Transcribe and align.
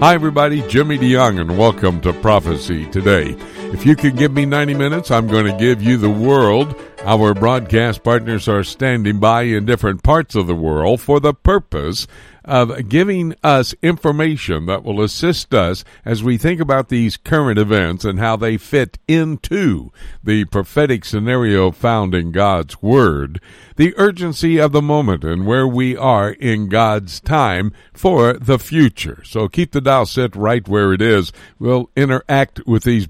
Hi, 0.00 0.14
everybody. 0.14 0.62
Jimmy 0.68 0.96
DeYoung, 0.96 1.40
and 1.40 1.58
welcome 1.58 2.00
to 2.02 2.12
Prophecy 2.12 2.86
Today. 2.86 3.32
If 3.70 3.84
you 3.84 3.94
can 3.96 4.16
give 4.16 4.32
me 4.32 4.46
90 4.46 4.74
minutes, 4.74 5.10
I'm 5.10 5.28
going 5.28 5.44
to 5.44 5.56
give 5.56 5.82
you 5.82 5.98
the 5.98 6.10
world. 6.10 6.74
Our 7.04 7.34
broadcast 7.34 8.02
partners 8.02 8.48
are 8.48 8.64
standing 8.64 9.20
by 9.20 9.42
in 9.42 9.66
different 9.66 10.02
parts 10.02 10.34
of 10.34 10.46
the 10.46 10.54
world 10.54 11.00
for 11.00 11.20
the 11.20 11.34
purpose 11.34 12.06
of 12.48 12.88
giving 12.88 13.34
us 13.44 13.74
information 13.82 14.64
that 14.64 14.82
will 14.82 15.02
assist 15.02 15.52
us 15.52 15.84
as 16.02 16.22
we 16.22 16.38
think 16.38 16.60
about 16.60 16.88
these 16.88 17.18
current 17.18 17.58
events 17.58 18.06
and 18.06 18.18
how 18.18 18.36
they 18.36 18.56
fit 18.56 18.98
into 19.06 19.92
the 20.24 20.46
prophetic 20.46 21.04
scenario 21.04 21.70
found 21.70 22.14
in 22.14 22.32
God's 22.32 22.80
Word, 22.80 23.38
the 23.76 23.94
urgency 23.98 24.58
of 24.58 24.72
the 24.72 24.80
moment 24.80 25.24
and 25.24 25.46
where 25.46 25.68
we 25.68 25.94
are 25.94 26.30
in 26.30 26.70
God's 26.70 27.20
time 27.20 27.70
for 27.92 28.32
the 28.32 28.58
future. 28.58 29.22
So 29.26 29.46
keep 29.48 29.72
the 29.72 29.82
dial 29.82 30.06
set 30.06 30.34
right 30.34 30.66
where 30.66 30.94
it 30.94 31.02
is. 31.02 31.32
We'll 31.58 31.90
interact 31.94 32.66
with 32.66 32.84
these 32.84 33.06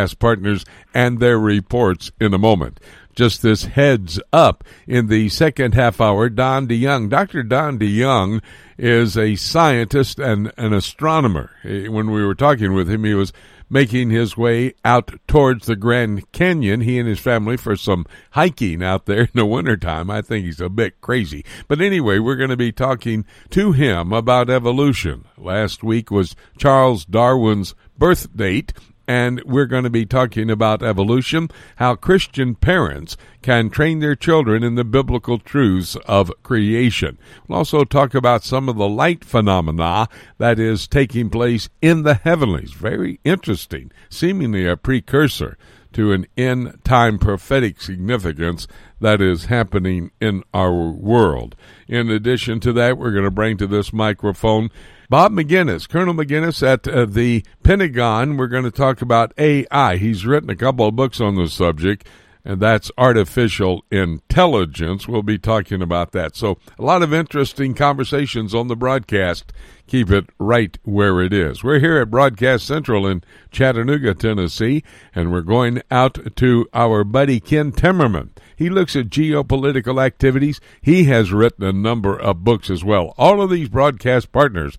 broadcast 0.00 0.18
partners 0.18 0.64
and 0.94 1.20
their 1.20 1.38
reports 1.38 2.10
in 2.20 2.32
a 2.32 2.38
moment 2.38 2.80
just 3.14 3.42
this 3.42 3.64
heads 3.64 4.20
up 4.32 4.64
in 4.86 5.08
the 5.08 5.28
second 5.28 5.74
half 5.74 6.00
hour. 6.00 6.30
Don 6.30 6.66
DeYoung, 6.66 7.10
Dr. 7.10 7.42
Don 7.42 7.78
DeYoung 7.78 8.40
is 8.78 9.18
a 9.18 9.34
scientist 9.34 10.18
and 10.18 10.52
an 10.56 10.72
astronomer. 10.72 11.50
When 11.64 12.12
we 12.12 12.24
were 12.24 12.36
talking 12.36 12.72
with 12.72 12.88
him, 12.88 13.04
he 13.04 13.12
was 13.12 13.32
making 13.68 14.10
his 14.10 14.36
way 14.36 14.74
out 14.84 15.12
towards 15.26 15.66
the 15.66 15.76
Grand 15.76 16.30
Canyon, 16.32 16.80
he 16.80 16.98
and 16.98 17.08
his 17.08 17.20
family, 17.20 17.56
for 17.56 17.76
some 17.76 18.06
hiking 18.30 18.82
out 18.82 19.06
there 19.06 19.22
in 19.22 19.30
the 19.34 19.44
wintertime. 19.44 20.08
I 20.08 20.22
think 20.22 20.46
he's 20.46 20.60
a 20.60 20.70
bit 20.70 21.00
crazy. 21.00 21.44
But 21.68 21.80
anyway, 21.80 22.20
we're 22.20 22.36
going 22.36 22.50
to 22.50 22.56
be 22.56 22.72
talking 22.72 23.24
to 23.50 23.72
him 23.72 24.12
about 24.12 24.48
evolution. 24.48 25.26
Last 25.36 25.82
week 25.82 26.10
was 26.10 26.34
Charles 26.56 27.04
Darwin's 27.04 27.74
birth 27.98 28.34
date, 28.34 28.72
and 29.10 29.42
we're 29.42 29.66
going 29.66 29.82
to 29.82 29.90
be 29.90 30.06
talking 30.06 30.48
about 30.48 30.84
evolution, 30.84 31.48
how 31.76 31.96
Christian 31.96 32.54
parents 32.54 33.16
can 33.42 33.68
train 33.68 33.98
their 33.98 34.14
children 34.14 34.62
in 34.62 34.76
the 34.76 34.84
biblical 34.84 35.36
truths 35.36 35.96
of 36.06 36.30
creation. 36.44 37.18
We'll 37.48 37.58
also 37.58 37.82
talk 37.82 38.14
about 38.14 38.44
some 38.44 38.68
of 38.68 38.76
the 38.76 38.88
light 38.88 39.24
phenomena 39.24 40.06
that 40.38 40.60
is 40.60 40.86
taking 40.86 41.28
place 41.28 41.68
in 41.82 42.04
the 42.04 42.14
heavenlies. 42.14 42.70
Very 42.72 43.18
interesting, 43.24 43.90
seemingly 44.08 44.64
a 44.64 44.76
precursor 44.76 45.58
to 45.92 46.12
an 46.12 46.26
end 46.36 46.80
time 46.84 47.18
prophetic 47.18 47.80
significance 47.80 48.66
that 49.00 49.20
is 49.20 49.46
happening 49.46 50.10
in 50.20 50.42
our 50.52 50.90
world. 50.90 51.56
In 51.88 52.10
addition 52.10 52.60
to 52.60 52.72
that, 52.74 52.98
we're 52.98 53.12
going 53.12 53.24
to 53.24 53.30
bring 53.30 53.56
to 53.58 53.66
this 53.66 53.92
microphone 53.92 54.70
Bob 55.08 55.32
Maginnis, 55.32 55.88
Colonel 55.88 56.14
Maginnis 56.14 56.62
at 56.64 56.86
uh, 56.86 57.04
the 57.04 57.44
Pentagon. 57.64 58.36
We're 58.36 58.46
going 58.46 58.64
to 58.64 58.70
talk 58.70 59.02
about 59.02 59.32
AI. 59.38 59.96
He's 59.96 60.24
written 60.24 60.50
a 60.50 60.56
couple 60.56 60.86
of 60.86 60.94
books 60.94 61.20
on 61.20 61.34
the 61.34 61.48
subject, 61.48 62.06
and 62.44 62.60
that's 62.60 62.90
artificial 62.96 63.84
intelligence. 63.90 65.06
We'll 65.06 65.22
be 65.22 65.38
talking 65.38 65.82
about 65.82 66.12
that. 66.12 66.36
So, 66.36 66.58
a 66.78 66.82
lot 66.82 67.02
of 67.02 67.12
interesting 67.12 67.74
conversations 67.74 68.54
on 68.54 68.68
the 68.68 68.76
broadcast. 68.76 69.52
Keep 69.86 70.10
it 70.10 70.30
right 70.38 70.78
where 70.84 71.20
it 71.20 71.32
is. 71.32 71.64
We're 71.64 71.80
here 71.80 71.98
at 71.98 72.10
Broadcast 72.10 72.64
Central 72.64 73.08
in 73.08 73.24
Chattanooga, 73.50 74.14
Tennessee, 74.14 74.84
and 75.14 75.32
we're 75.32 75.40
going 75.40 75.82
out 75.90 76.36
to 76.36 76.68
our 76.72 77.02
buddy 77.02 77.40
Ken 77.40 77.72
Timmerman. 77.72 78.30
He 78.54 78.70
looks 78.70 78.94
at 78.94 79.10
geopolitical 79.10 80.00
activities. 80.00 80.60
He 80.80 81.04
has 81.04 81.32
written 81.32 81.64
a 81.64 81.72
number 81.72 82.16
of 82.16 82.44
books 82.44 82.70
as 82.70 82.84
well. 82.84 83.14
All 83.18 83.42
of 83.42 83.50
these 83.50 83.68
broadcast 83.68 84.30
partners 84.30 84.78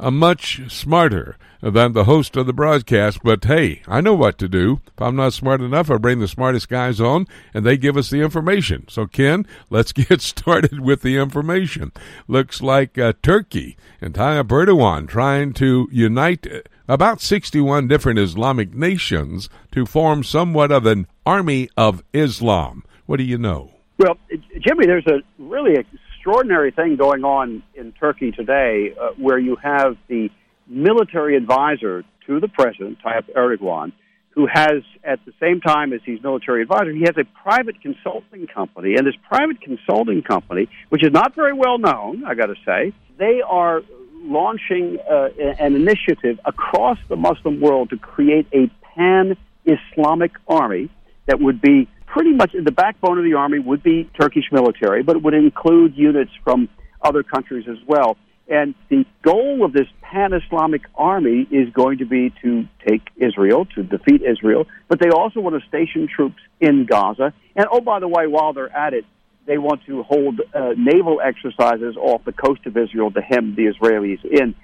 are 0.00 0.10
much 0.10 0.70
smarter 0.70 1.36
than 1.60 1.92
the 1.92 2.04
host 2.04 2.36
of 2.36 2.46
the 2.46 2.52
broadcast, 2.52 3.18
but 3.24 3.44
hey, 3.44 3.82
I 3.86 4.00
know 4.00 4.14
what 4.14 4.38
to 4.38 4.48
do. 4.48 4.80
If 4.86 5.02
I'm 5.02 5.16
not 5.16 5.32
smart 5.32 5.60
enough, 5.60 5.90
I 5.90 5.96
bring 5.96 6.20
the 6.20 6.28
smartest 6.28 6.68
guys 6.68 7.00
on 7.00 7.26
and 7.52 7.66
they 7.66 7.76
give 7.76 7.96
us 7.96 8.10
the 8.10 8.20
information. 8.20 8.86
So, 8.88 9.06
Ken, 9.06 9.46
let's 9.70 9.92
get 9.92 10.20
started 10.20 10.80
with 10.80 11.02
the 11.02 11.16
information. 11.16 11.92
Looks 12.28 12.62
like 12.62 12.96
uh, 12.96 13.14
Turkey 13.22 13.76
and 14.00 14.14
Tayyip 14.14 14.48
Erdogan 14.48 15.08
trying 15.08 15.52
to 15.54 15.88
unite 15.90 16.46
about 16.86 17.20
61 17.20 17.88
different 17.88 18.18
Islamic 18.18 18.74
nations 18.74 19.48
to 19.72 19.84
form 19.84 20.22
somewhat 20.22 20.70
of 20.70 20.86
an 20.86 21.06
army 21.26 21.68
of 21.76 22.02
Islam. 22.12 22.84
What 23.06 23.16
do 23.16 23.24
you 23.24 23.38
know? 23.38 23.72
Well, 23.98 24.16
Jimmy, 24.60 24.86
there's 24.86 25.06
a 25.06 25.22
really 25.38 25.74
extraordinary 25.74 26.70
thing 26.70 26.96
going 26.96 27.24
on 27.24 27.62
Turkey 27.98 28.30
today 28.30 28.94
uh, 29.00 29.10
where 29.16 29.38
you 29.38 29.56
have 29.56 29.96
the 30.08 30.30
military 30.66 31.36
advisor 31.36 32.04
to 32.26 32.40
the 32.40 32.48
president, 32.48 32.98
Tayyip 33.04 33.34
Erdogan, 33.34 33.92
who 34.30 34.46
has, 34.46 34.82
at 35.02 35.18
the 35.24 35.32
same 35.40 35.60
time 35.60 35.92
as 35.92 36.00
he's 36.04 36.22
military 36.22 36.62
advisor, 36.62 36.92
he 36.92 37.00
has 37.00 37.16
a 37.16 37.24
private 37.42 37.80
consulting 37.82 38.46
company. 38.46 38.94
And 38.96 39.06
this 39.06 39.16
private 39.28 39.60
consulting 39.60 40.22
company, 40.22 40.68
which 40.90 41.02
is 41.02 41.10
not 41.10 41.34
very 41.34 41.54
well 41.54 41.78
known, 41.78 42.24
I 42.24 42.34
got 42.34 42.46
to 42.46 42.54
say, 42.64 42.92
they 43.18 43.40
are 43.44 43.82
launching 44.14 44.98
uh, 45.10 45.28
an 45.58 45.74
initiative 45.74 46.38
across 46.44 46.98
the 47.08 47.16
Muslim 47.16 47.60
world 47.60 47.90
to 47.90 47.96
create 47.96 48.46
a 48.52 48.70
pan 48.94 49.36
Islamic 49.64 50.32
army 50.46 50.90
that 51.26 51.40
would 51.40 51.60
be 51.60 51.88
pretty 52.06 52.32
much 52.32 52.52
the 52.52 52.72
backbone 52.72 53.18
of 53.18 53.24
the 53.24 53.34
army 53.34 53.58
would 53.58 53.82
be 53.82 54.08
Turkish 54.18 54.44
military, 54.50 55.02
but 55.02 55.16
it 55.16 55.22
would 55.22 55.34
include 55.34 55.96
units 55.96 56.30
from 56.44 56.68
other 57.02 57.22
countries 57.22 57.66
as 57.68 57.78
well. 57.86 58.16
And 58.48 58.74
the 58.88 59.04
goal 59.22 59.64
of 59.64 59.74
this 59.74 59.88
pan 60.00 60.32
Islamic 60.32 60.82
army 60.94 61.46
is 61.50 61.68
going 61.70 61.98
to 61.98 62.06
be 62.06 62.32
to 62.42 62.66
take 62.86 63.02
Israel, 63.16 63.66
to 63.74 63.82
defeat 63.82 64.22
Israel, 64.22 64.66
but 64.88 65.00
they 65.00 65.10
also 65.10 65.40
want 65.40 65.60
to 65.60 65.68
station 65.68 66.08
troops 66.08 66.40
in 66.58 66.86
Gaza. 66.86 67.34
And 67.54 67.66
oh, 67.70 67.80
by 67.82 68.00
the 68.00 68.08
way, 68.08 68.26
while 68.26 68.54
they're 68.54 68.74
at 68.74 68.94
it, 68.94 69.04
they 69.44 69.58
want 69.58 69.84
to 69.86 70.02
hold 70.02 70.40
uh, 70.54 70.74
naval 70.76 71.20
exercises 71.20 71.96
off 71.96 72.24
the 72.24 72.32
coast 72.32 72.64
of 72.66 72.76
Israel 72.76 73.10
to 73.10 73.20
hem 73.20 73.54
the 73.54 73.66
Israelis 73.66 74.24
in. 74.24 74.54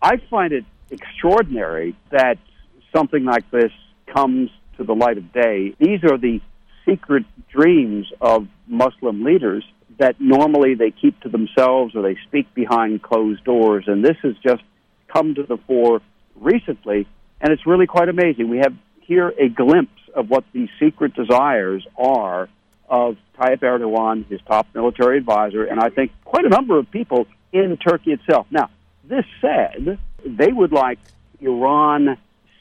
I 0.00 0.16
find 0.30 0.52
it 0.52 0.64
extraordinary 0.90 1.96
that 2.10 2.38
something 2.94 3.24
like 3.24 3.50
this 3.50 3.72
comes 4.12 4.50
to 4.76 4.84
the 4.84 4.94
light 4.94 5.18
of 5.18 5.32
day. 5.32 5.74
These 5.78 6.04
are 6.04 6.18
the 6.18 6.40
secret 6.84 7.24
dreams 7.48 8.12
of 8.20 8.46
Muslim 8.66 9.24
leaders 9.24 9.64
that 9.98 10.20
normally 10.20 10.74
they 10.74 10.90
keep 10.90 11.20
to 11.20 11.28
themselves 11.28 11.94
or 11.94 12.02
they 12.02 12.16
speak 12.26 12.52
behind 12.54 13.02
closed 13.02 13.44
doors. 13.44 13.84
And 13.86 14.04
this 14.04 14.16
has 14.22 14.34
just 14.42 14.62
come 15.12 15.34
to 15.34 15.42
the 15.44 15.56
fore 15.66 16.00
recently, 16.36 17.06
and 17.40 17.52
it's 17.52 17.66
really 17.66 17.86
quite 17.86 18.08
amazing. 18.08 18.48
We 18.48 18.58
have 18.58 18.74
here 19.00 19.32
a 19.38 19.48
glimpse 19.48 20.00
of 20.14 20.30
what 20.30 20.44
the 20.52 20.68
secret 20.80 21.14
desires 21.14 21.86
are 21.96 22.48
of 22.88 23.16
Tayyip 23.38 23.60
Erdogan, 23.60 24.28
his 24.28 24.40
top 24.46 24.66
military 24.74 25.18
advisor, 25.18 25.64
and 25.64 25.80
I 25.80 25.88
think 25.90 26.12
quite 26.24 26.44
a 26.44 26.48
number 26.48 26.78
of 26.78 26.90
people 26.90 27.26
in 27.52 27.76
Turkey 27.76 28.12
itself. 28.12 28.46
Now, 28.50 28.70
this 29.04 29.24
said, 29.40 29.98
they 30.24 30.52
would 30.52 30.72
like 30.72 30.98
Iran, 31.40 32.18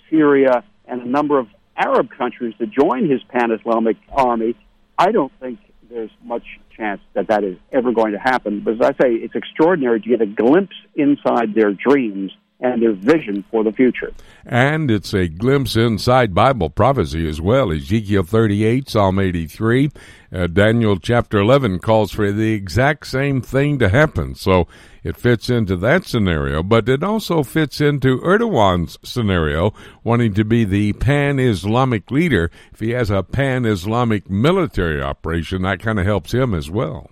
Syria, 0.09 0.63
and 0.85 1.01
a 1.01 1.07
number 1.07 1.39
of 1.39 1.47
Arab 1.75 2.09
countries 2.11 2.53
to 2.59 2.67
join 2.67 3.09
his 3.09 3.23
pan 3.23 3.51
Islamic 3.51 3.97
army. 4.11 4.55
I 4.97 5.11
don't 5.11 5.31
think 5.39 5.59
there's 5.94 6.12
much 6.24 6.44
chance 6.76 7.02
that 7.14 7.28
that 7.28 7.44
is 7.44 7.58
ever 7.72 7.92
going 7.92 8.14
to 8.14 8.20
happen. 8.20 8.62
But 8.64 8.76
as 8.76 8.81
I 8.81 9.04
say, 9.04 9.14
it's 9.14 9.36
extraordinary 9.36 10.02
to 10.02 10.09
get 10.09 10.22
a 10.22 10.26
glimpse 10.26 10.76
inside 10.96 11.54
their 11.54 11.72
dreams 11.72 12.31
and 12.63 12.81
their 12.81 12.94
vision 12.94 13.44
for 13.51 13.63
the 13.63 13.74
future. 13.74 14.12
And 14.46 14.90
it's 14.90 15.13
a 15.13 15.28
glimpse 15.28 15.75
inside 15.75 16.34
Bible 16.34 16.69
prophecy 16.69 17.28
as 17.28 17.41
well. 17.41 17.72
Ezekiel 17.72 18.24
38, 18.24 18.90
Psalm 18.90 19.19
83, 19.19 19.91
uh, 20.31 20.47
Daniel 20.47 20.97
chapter 20.97 21.40
11 21.40 21.79
calls 21.79 22.12
for 22.12 22.31
the 22.31 22.53
exact 22.53 23.06
same 23.06 23.41
thing 23.41 23.79
to 23.79 23.90
happen. 23.90 24.34
So 24.34 24.68
it 25.03 25.18
fits 25.18 25.50
into 25.50 25.75
that 25.78 26.06
scenario, 26.06 26.63
but 26.63 26.88
it 26.88 27.03
also 27.03 27.44
fits 27.44 27.81
into 27.81 28.19
Erdogan's 28.21 28.98
scenario, 29.04 29.74
wanting 30.06 30.33
to 30.36 30.45
be 30.45 30.63
the 30.63 30.94
pan 30.94 31.39
Islamic 31.39 32.10
leader. 32.10 32.50
If 32.71 32.80
he 32.80 32.92
has 32.92 33.10
a 33.10 33.24
pan 33.24 33.65
Islamic 33.65 34.30
military 34.30 35.01
operation, 35.01 35.63
that 35.63 35.81
kind 35.81 36.00
of 36.00 36.06
helps 36.06 36.33
him 36.33 36.54
as 36.54 36.71
well. 36.71 37.12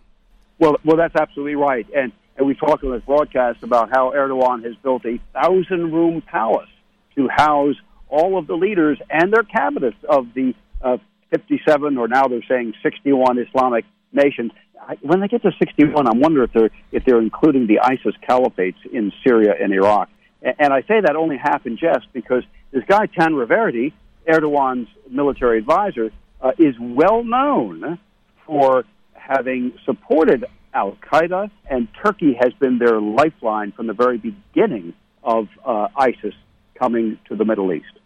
Well, 0.60 0.78
well, 0.86 0.96
that's 0.96 1.16
absolutely 1.16 1.56
right. 1.56 1.86
And 1.94 2.14
and 2.42 2.48
we 2.48 2.56
talked 2.56 2.84
on 2.84 2.92
this 2.92 3.04
broadcast 3.04 3.62
about 3.62 3.92
how 3.92 4.14
Erdogan 4.16 4.66
has 4.66 4.74
built 4.82 5.06
a 5.06 5.20
thousand 5.32 5.92
room 5.94 6.24
palace 6.24 6.70
to 7.16 7.28
house 7.28 7.76
all 8.10 8.40
of 8.40 8.48
the 8.48 8.56
leaders 8.56 8.98
and 9.12 9.32
their 9.32 9.44
cabinets 9.44 9.98
of 10.10 10.34
the 10.34 10.56
uh, 10.82 10.98
57, 11.30 12.00
or 12.00 12.08
now 12.08 12.24
they're 12.24 12.42
saying 12.50 12.74
61 12.82 13.38
Islamic 13.38 13.86
nations. 14.12 14.52
I, 14.82 14.98
when 15.02 15.20
they 15.20 15.28
get 15.28 15.44
to 15.44 15.52
61, 15.60 16.08
I 16.08 16.18
wonder 16.18 16.44
if 16.44 16.52
they're 16.52 16.72
if 16.92 17.06
they're 17.06 17.22
including 17.22 17.68
the 17.68 17.80
ISIS 17.80 18.16
caliphates 18.28 18.84
in 18.92 19.14
Syria 19.24 19.54
and 19.62 19.72
Iraq. 19.72 20.10
And, 20.42 20.56
and 20.58 20.74
I 20.74 20.82
say 20.82 21.00
that 21.00 21.16
only 21.16 21.38
half 21.38 21.68
in 21.68 21.78
jest 21.78 22.08
because 22.12 22.44
this 22.72 22.84
guy 22.88 23.06
Tan 23.06 23.34
Tanriverdi, 23.34 23.94
Erdogan's 24.28 24.88
military 25.08 25.60
advisor, 25.60 26.10
uh, 26.42 26.54
is 26.58 26.74
well 26.80 27.24
known 27.24 28.00
for 28.48 28.84
having 29.14 29.74
supported 29.86 30.46
Al 30.74 30.98
Qaeda, 31.02 31.50
and 31.70 31.88
Turkey 32.04 32.38
has 32.40 32.54
been 32.54 32.78
their 32.78 33.00
lifeline 33.00 33.72
from 33.72 33.88
the 33.88 33.94
very 33.94 34.18
beginning 34.18 34.94
of 35.24 35.48
uh, 35.66 35.88
ISIS 35.96 36.34
coming 36.76 37.20
to 37.28 37.36
the 37.36 37.46
Middle 37.46 37.72
East. 37.74 38.00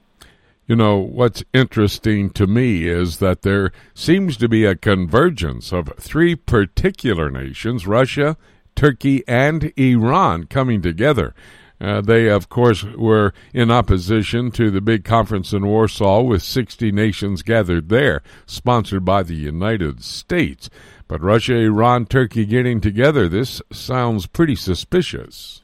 You 0.67 0.75
know, 0.75 0.97
what's 0.97 1.43
interesting 1.53 2.31
to 2.31 2.47
me 2.47 2.87
is 2.87 3.19
that 3.19 3.43
there 3.43 3.71
seems 3.93 4.35
to 4.37 4.49
be 4.49 4.65
a 4.65 4.75
convergence 4.75 5.71
of 5.71 5.93
three 5.99 6.35
particular 6.35 7.29
nations 7.29 7.85
Russia, 7.85 8.35
Turkey, 8.75 9.23
and 9.27 9.71
Iran 9.77 10.45
coming 10.45 10.81
together. 10.81 11.35
Uh, 11.79 12.01
they, 12.01 12.29
of 12.29 12.49
course, 12.49 12.83
were 12.83 13.33
in 13.53 13.69
opposition 13.69 14.49
to 14.49 14.71
the 14.71 14.81
big 14.81 15.03
conference 15.03 15.53
in 15.53 15.67
Warsaw 15.67 16.21
with 16.21 16.41
60 16.41 16.91
nations 16.91 17.41
gathered 17.41 17.89
there, 17.89 18.23
sponsored 18.45 19.03
by 19.03 19.23
the 19.23 19.35
United 19.35 20.03
States. 20.03 20.69
But 21.07 21.21
Russia, 21.21 21.55
Iran, 21.55 22.07
Turkey 22.07 22.45
getting 22.45 22.81
together, 22.81 23.29
this 23.29 23.61
sounds 23.71 24.25
pretty 24.25 24.55
suspicious. 24.55 25.61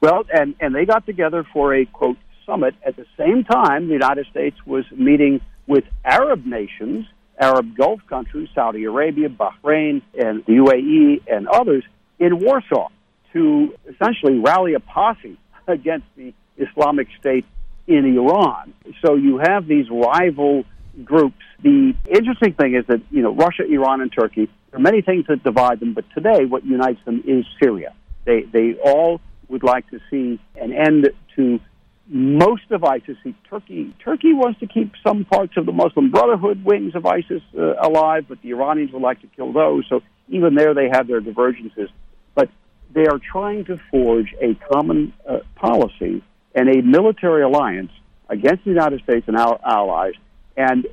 Well, 0.00 0.24
and, 0.32 0.54
and 0.60 0.74
they 0.74 0.84
got 0.84 1.06
together 1.06 1.44
for 1.52 1.74
a, 1.74 1.84
quote, 1.86 2.16
summit. 2.46 2.74
At 2.86 2.96
the 2.96 3.06
same 3.18 3.44
time, 3.44 3.88
the 3.88 3.94
United 3.94 4.26
States 4.30 4.56
was 4.64 4.84
meeting 4.92 5.40
with 5.66 5.84
Arab 6.04 6.46
nations, 6.46 7.06
Arab 7.38 7.76
Gulf 7.76 8.00
countries, 8.08 8.48
Saudi 8.54 8.84
Arabia, 8.84 9.28
Bahrain, 9.28 10.02
and 10.18 10.44
the 10.46 10.52
UAE, 10.52 11.22
and 11.32 11.48
others 11.48 11.84
in 12.18 12.38
Warsaw 12.38 12.88
to 13.32 13.74
essentially 13.88 14.38
rally 14.38 14.74
a 14.74 14.80
posse 14.80 15.38
against 15.66 16.06
the 16.16 16.32
Islamic 16.56 17.08
State 17.18 17.46
in 17.86 18.04
Iran. 18.16 18.74
So 19.04 19.14
you 19.14 19.38
have 19.38 19.66
these 19.66 19.86
rival 19.90 20.64
groups. 21.04 21.38
The 21.62 21.94
interesting 22.08 22.54
thing 22.54 22.74
is 22.74 22.84
that, 22.88 23.00
you 23.10 23.22
know, 23.22 23.34
Russia, 23.34 23.64
Iran, 23.64 24.00
and 24.00 24.12
Turkey, 24.12 24.48
there 24.70 24.78
are 24.78 24.82
many 24.82 25.02
things 25.02 25.26
that 25.28 25.42
divide 25.42 25.80
them, 25.80 25.94
but 25.94 26.04
today 26.14 26.44
what 26.44 26.64
unites 26.64 27.00
them 27.04 27.22
is 27.26 27.44
Syria. 27.62 27.94
They, 28.24 28.42
they 28.42 28.74
all 28.84 29.20
would 29.48 29.62
like 29.64 29.88
to 29.90 29.98
see 30.10 30.40
an 30.56 30.72
end 30.72 31.10
to 31.36 31.60
most 32.06 32.70
of 32.70 32.84
ISIS. 32.84 33.16
Turkey, 33.48 33.94
Turkey 34.04 34.32
wants 34.32 34.60
to 34.60 34.66
keep 34.66 34.92
some 35.06 35.24
parts 35.24 35.54
of 35.56 35.66
the 35.66 35.72
Muslim 35.72 36.10
Brotherhood 36.10 36.64
wings 36.64 36.94
of 36.94 37.06
ISIS 37.06 37.42
uh, 37.56 37.74
alive, 37.80 38.26
but 38.28 38.42
the 38.42 38.50
Iranians 38.50 38.92
would 38.92 39.02
like 39.02 39.20
to 39.22 39.28
kill 39.28 39.52
those. 39.52 39.84
So 39.88 40.00
even 40.28 40.54
there, 40.54 40.74
they 40.74 40.88
have 40.88 41.06
their 41.06 41.20
divergences. 41.20 41.88
But 42.34 42.48
they 42.92 43.06
are 43.06 43.18
trying 43.18 43.64
to 43.66 43.80
forge 43.90 44.34
a 44.40 44.54
common 44.72 45.12
uh, 45.28 45.38
policy 45.54 46.22
and 46.54 46.68
a 46.68 46.82
military 46.82 47.42
alliance 47.42 47.92
against 48.28 48.64
the 48.64 48.70
United 48.70 49.02
States 49.02 49.26
and 49.28 49.36
our 49.36 49.60
allies. 49.64 50.14
And 50.56 50.86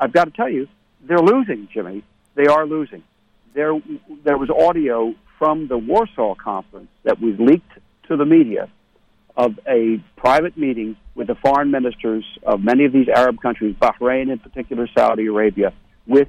I've 0.00 0.12
got 0.12 0.24
to 0.24 0.30
tell 0.30 0.48
you, 0.48 0.68
they're 1.02 1.18
losing, 1.18 1.68
Jimmy. 1.72 2.04
They 2.34 2.46
are 2.46 2.66
losing. 2.66 3.02
There, 3.54 3.80
there 4.24 4.36
was 4.36 4.50
audio 4.50 5.14
from 5.38 5.68
the 5.68 5.78
Warsaw 5.78 6.34
Conference 6.34 6.88
that 7.04 7.20
was 7.20 7.34
leaked 7.38 7.70
to 8.08 8.16
the 8.16 8.24
media 8.24 8.68
of 9.36 9.58
a 9.68 10.02
private 10.16 10.56
meeting 10.56 10.96
with 11.14 11.28
the 11.28 11.34
foreign 11.36 11.70
ministers 11.70 12.24
of 12.42 12.60
many 12.60 12.84
of 12.84 12.92
these 12.92 13.08
Arab 13.08 13.40
countries, 13.40 13.76
Bahrain 13.80 14.30
in 14.30 14.38
particular, 14.38 14.88
Saudi 14.96 15.26
Arabia, 15.26 15.72
with 16.06 16.28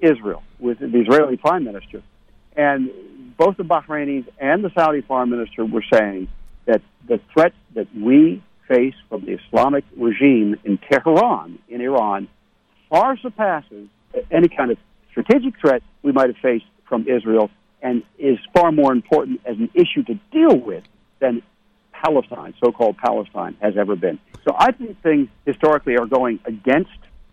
Israel, 0.00 0.42
with 0.58 0.78
the 0.80 1.00
Israeli 1.00 1.36
prime 1.36 1.64
minister. 1.64 2.02
And 2.56 2.90
both 3.36 3.56
the 3.56 3.64
Bahrainis 3.64 4.26
and 4.40 4.64
the 4.64 4.70
Saudi 4.76 5.00
foreign 5.02 5.30
minister 5.30 5.64
were 5.64 5.84
saying 5.92 6.28
that 6.66 6.82
the 7.06 7.20
threat 7.32 7.52
that 7.74 7.86
we 7.94 8.42
face 8.68 8.94
from 9.08 9.24
the 9.24 9.38
Islamic 9.46 9.84
regime 9.96 10.56
in 10.64 10.78
Tehran, 10.78 11.58
in 11.68 11.80
Iran, 11.80 12.28
far 12.88 13.16
surpasses 13.18 13.88
any 14.30 14.48
kind 14.48 14.72
of 14.72 14.78
strategic 15.22 15.60
threat 15.60 15.82
we 16.02 16.12
might 16.12 16.28
have 16.28 16.36
faced 16.42 16.66
from 16.88 17.06
Israel 17.08 17.50
and 17.82 18.02
is 18.18 18.38
far 18.54 18.72
more 18.72 18.92
important 18.92 19.40
as 19.44 19.56
an 19.56 19.70
issue 19.74 20.02
to 20.04 20.14
deal 20.32 20.56
with 20.56 20.84
than 21.20 21.42
Palestine, 21.92 22.54
so 22.62 22.72
called 22.72 22.96
Palestine, 22.98 23.56
has 23.60 23.76
ever 23.76 23.96
been. 23.96 24.18
So 24.44 24.54
I 24.58 24.72
think 24.72 25.00
things 25.02 25.28
historically 25.46 25.96
are 25.96 26.06
going 26.06 26.40
against 26.44 26.90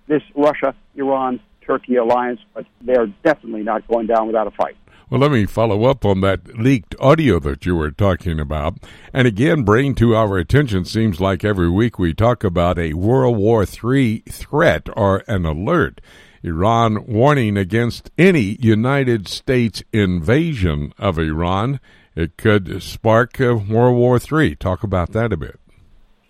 this 0.07 0.21
Russia, 0.35 0.75
Iran, 0.95 1.39
Turkey 1.65 1.95
alliance, 1.97 2.39
but 2.53 2.65
they're 2.81 3.07
definitely 3.23 3.63
not 3.63 3.87
going 3.87 4.07
down 4.07 4.27
without 4.27 4.47
a 4.47 4.51
fight. 4.51 4.75
Well, 5.09 5.21
let 5.21 5.31
me 5.31 5.45
follow 5.45 5.85
up 5.85 6.03
on 6.03 6.19
that 6.21 6.57
leaked 6.59 6.93
audio 6.99 7.39
that 7.39 7.65
you 7.65 7.77
were 7.77 7.91
talking 7.91 8.41
about. 8.41 8.75
And 9.13 9.25
again, 9.25 9.63
bring 9.63 9.95
to 9.95 10.15
our 10.15 10.37
attention 10.37 10.83
seems 10.83 11.21
like 11.21 11.45
every 11.45 11.69
week 11.69 11.97
we 11.97 12.13
talk 12.13 12.43
about 12.43 12.77
a 12.77 12.93
World 12.93 13.37
War 13.37 13.63
III 13.63 14.19
threat 14.29 14.89
or 14.97 15.23
an 15.27 15.45
alert. 15.45 16.01
Iran 16.47 17.05
warning 17.05 17.57
against 17.57 18.09
any 18.17 18.57
United 18.59 19.27
States 19.27 19.83
invasion 19.91 20.93
of 20.97 21.19
Iran. 21.19 21.79
It 22.15 22.37
could 22.37 22.81
spark 22.81 23.39
uh, 23.39 23.55
World 23.55 23.97
War 23.97 24.19
III. 24.19 24.55
Talk 24.55 24.83
about 24.83 25.11
that 25.11 25.33
a 25.33 25.37
bit. 25.37 25.59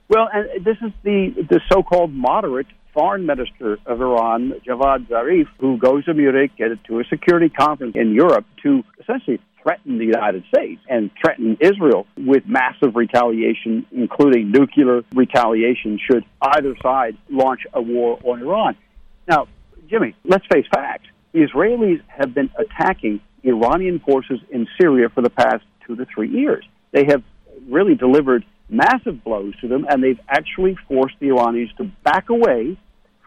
Well, 0.10 0.28
and 0.34 0.66
this 0.66 0.78
is 0.82 0.92
the 1.04 1.34
the 1.50 1.62
so-called 1.72 2.14
moderate 2.14 2.68
foreign 2.94 3.26
minister 3.26 3.78
of 3.86 4.02
Iran, 4.02 4.54
Javad 4.68 5.08
Zarif, 5.08 5.48
who 5.60 5.78
goes 5.78 6.06
to 6.06 6.14
Munich 6.14 6.52
to 6.58 7.00
a 7.00 7.04
security 7.10 7.50
conference 7.50 7.96
in 7.96 8.14
Europe 8.14 8.46
to 8.64 8.84
essentially 9.00 9.40
threaten 9.62 9.98
the 9.98 10.06
United 10.06 10.44
States 10.54 10.82
and 10.90 11.12
threaten 11.22 11.58
Israel 11.60 12.08
with 12.18 12.44
massive 12.48 12.96
retaliation, 12.96 13.86
including 13.92 14.52
nuclear 14.52 15.04
retaliation, 15.14 16.00
should 16.10 16.24
either 16.42 16.76
side 16.82 17.18
launch 17.30 17.62
a 17.74 17.82
war 17.82 18.18
on 18.24 18.42
Iran. 18.42 18.76
Now, 19.28 19.48
Jimmy, 19.90 20.16
let's 20.24 20.46
face 20.52 20.66
facts. 20.74 21.08
The 21.34 21.40
Israelis 21.40 22.02
have 22.08 22.34
been 22.34 22.50
attacking 22.58 23.22
Iranian 23.44 24.00
forces 24.00 24.40
in 24.50 24.68
Syria 24.80 25.10
for 25.10 25.22
the 25.22 25.30
past 25.30 25.64
two 25.86 25.96
to 25.96 26.06
three 26.06 26.30
years. 26.30 26.66
They 26.92 27.06
have 27.06 27.24
really 27.70 27.96
delivered 27.96 28.46
massive 28.70 29.24
blows 29.24 29.56
to 29.62 29.68
them, 29.68 29.86
and 29.90 30.04
they've 30.04 30.20
actually 30.28 30.78
forced 30.88 31.16
the 31.20 31.28
Iranians 31.28 31.72
to 31.78 31.86
back 32.04 32.30
away 32.30 32.78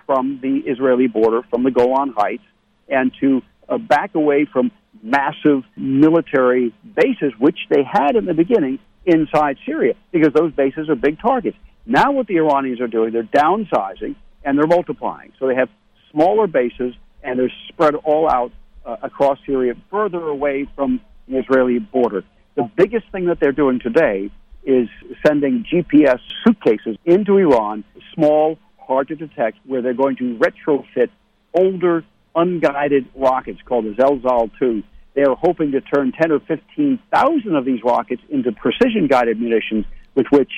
from 0.07 0.41
the 0.43 0.63
Israeli 0.71 1.07
border, 1.07 1.43
from 1.51 1.63
the 1.63 1.71
Golan 1.71 2.13
Heights, 2.17 2.43
and 2.89 3.13
to 3.21 3.43
uh, 3.69 3.79
back 3.79 4.15
away 4.15 4.47
from 4.53 4.73
massive 5.03 5.63
military 5.77 6.75
bases, 6.97 7.33
which 7.39 7.59
they 7.71 7.83
had 7.85 8.17
in 8.17 8.25
the 8.25 8.35
beginning 8.35 8.81
inside 9.07 9.57
Syria, 9.65 9.95
because 10.13 10.33
those 10.35 10.53
bases 10.53 10.89
are 10.89 10.97
big 10.97 11.21
targets. 11.21 11.57
Now, 11.87 12.13
what 12.13 12.27
the 12.27 12.37
Iranians 12.37 12.81
are 12.81 12.89
doing, 12.89 13.13
they're 13.13 13.23
downsizing 13.23 14.17
and 14.45 14.59
they're 14.59 14.67
multiplying. 14.67 15.33
So 15.39 15.47
they 15.47 15.55
have 15.55 15.69
smaller 16.11 16.47
bases 16.47 16.95
and 17.23 17.39
they're 17.39 17.53
spread 17.69 17.95
all 17.95 18.31
out 18.31 18.53
uh, 18.85 18.97
across 19.03 19.39
Syria, 19.47 19.75
further 19.91 20.21
away 20.21 20.67
from 20.75 21.01
the 21.29 21.39
Israeli 21.39 21.79
border. 21.79 22.25
The 22.57 22.71
biggest 22.77 23.11
thing 23.13 23.27
that 23.27 23.41
they're 23.41 23.53
doing 23.53 23.79
today 23.79 24.31
is 24.65 24.89
sending 25.27 25.65
GPS 25.65 26.19
suitcases 26.45 26.97
into 27.05 27.37
Iran, 27.37 27.85
small, 28.15 28.59
hard 28.79 29.09
to 29.09 29.17
detect, 29.17 29.59
where 29.67 29.83
they're 29.83 29.95
going 29.95 30.17
to 30.17 30.39
retrofit 30.39 31.11
older, 31.55 32.05
unguided 32.35 33.07
rockets 33.15 33.61
called 33.65 33.85
the 33.87 33.91
Zelzal 33.91 34.51
2. 34.59 34.83
They 35.15 35.23
are 35.23 35.35
hoping 35.35 35.73
to 35.73 35.81
turn 35.81 36.13
10 36.13 36.33
or 36.33 36.41
15,000 36.41 37.55
of 37.55 37.65
these 37.65 37.83
rockets 37.85 38.23
into 38.29 38.53
precision 38.53 39.07
guided 39.09 39.41
munitions 39.41 39.85
with 40.15 40.27
which 40.31 40.51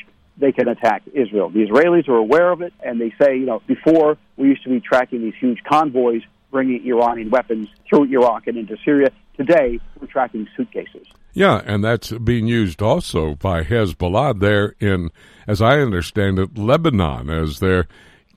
they 0.43 0.53
can 0.53 0.69
attack 0.69 1.03
Israel. 1.15 1.49
The 1.49 1.65
Israelis 1.65 2.09
are 2.09 2.17
aware 2.17 2.51
of 2.51 2.63
it, 2.63 2.75
and 2.85 3.01
they 3.01 3.15
say, 3.23 3.37
you 3.37 3.47
know, 3.47 3.63
before 3.69 4.19
we 4.37 4.49
used 4.49 4.65
to 4.65 4.69
be 4.69 4.81
tracking 4.81 5.23
these 5.23 5.37
huge 5.39 5.63
convoys 5.63 6.23
bringing 6.51 6.85
Iranian 6.85 7.31
weapons 7.31 7.69
through 7.89 8.05
Iraq 8.05 8.49
and 8.49 8.59
into 8.59 8.77
Syria. 8.85 9.11
Today, 9.37 9.79
we're 9.99 10.09
tracking 10.09 10.47
suitcases. 10.57 11.07
Yeah, 11.33 11.63
and 11.65 11.83
that's 11.83 12.11
being 12.13 12.47
used 12.47 12.83
also 12.83 13.37
by 13.37 13.63
Hezbollah 13.63 14.39
there 14.41 14.75
in, 14.81 15.11
as 15.47 15.63
I 15.63 15.79
understand 15.79 16.39
it, 16.39 16.59
Lebanon, 16.59 17.31
as 17.31 17.61
they're 17.61 17.87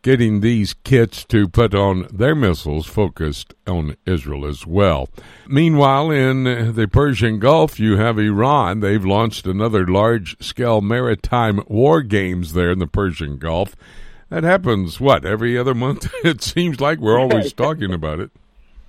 getting 0.06 0.42
these 0.42 0.76
kits 0.84 1.26
to 1.26 1.48
put 1.48 1.74
on 1.74 2.08
their 2.14 2.36
missiles 2.36 2.86
focused 2.86 3.56
on 3.66 3.98
Israel 4.06 4.46
as 4.46 4.64
well. 4.64 5.10
Meanwhile, 5.48 6.12
in 6.12 6.44
the 6.76 6.88
Persian 6.88 7.40
Gulf, 7.40 7.80
you 7.80 7.98
have 7.98 8.20
Iran. 8.20 8.82
They've 8.82 9.04
launched 9.04 9.48
another 9.48 9.88
large 9.88 10.38
scale 10.40 10.80
maritime 10.80 11.60
war 11.68 12.04
games 12.04 12.54
there 12.54 12.70
in 12.70 12.78
the 12.78 12.86
Persian 12.86 13.40
Gulf. 13.40 13.76
That 14.30 14.44
happens, 14.44 15.00
what, 15.00 15.26
every 15.26 15.58
other 15.58 15.74
month? 15.74 16.14
it 16.24 16.44
seems 16.44 16.80
like 16.80 17.00
we're 17.00 17.20
always 17.20 17.52
talking 17.52 17.92
about 17.92 18.20
it. 18.20 18.30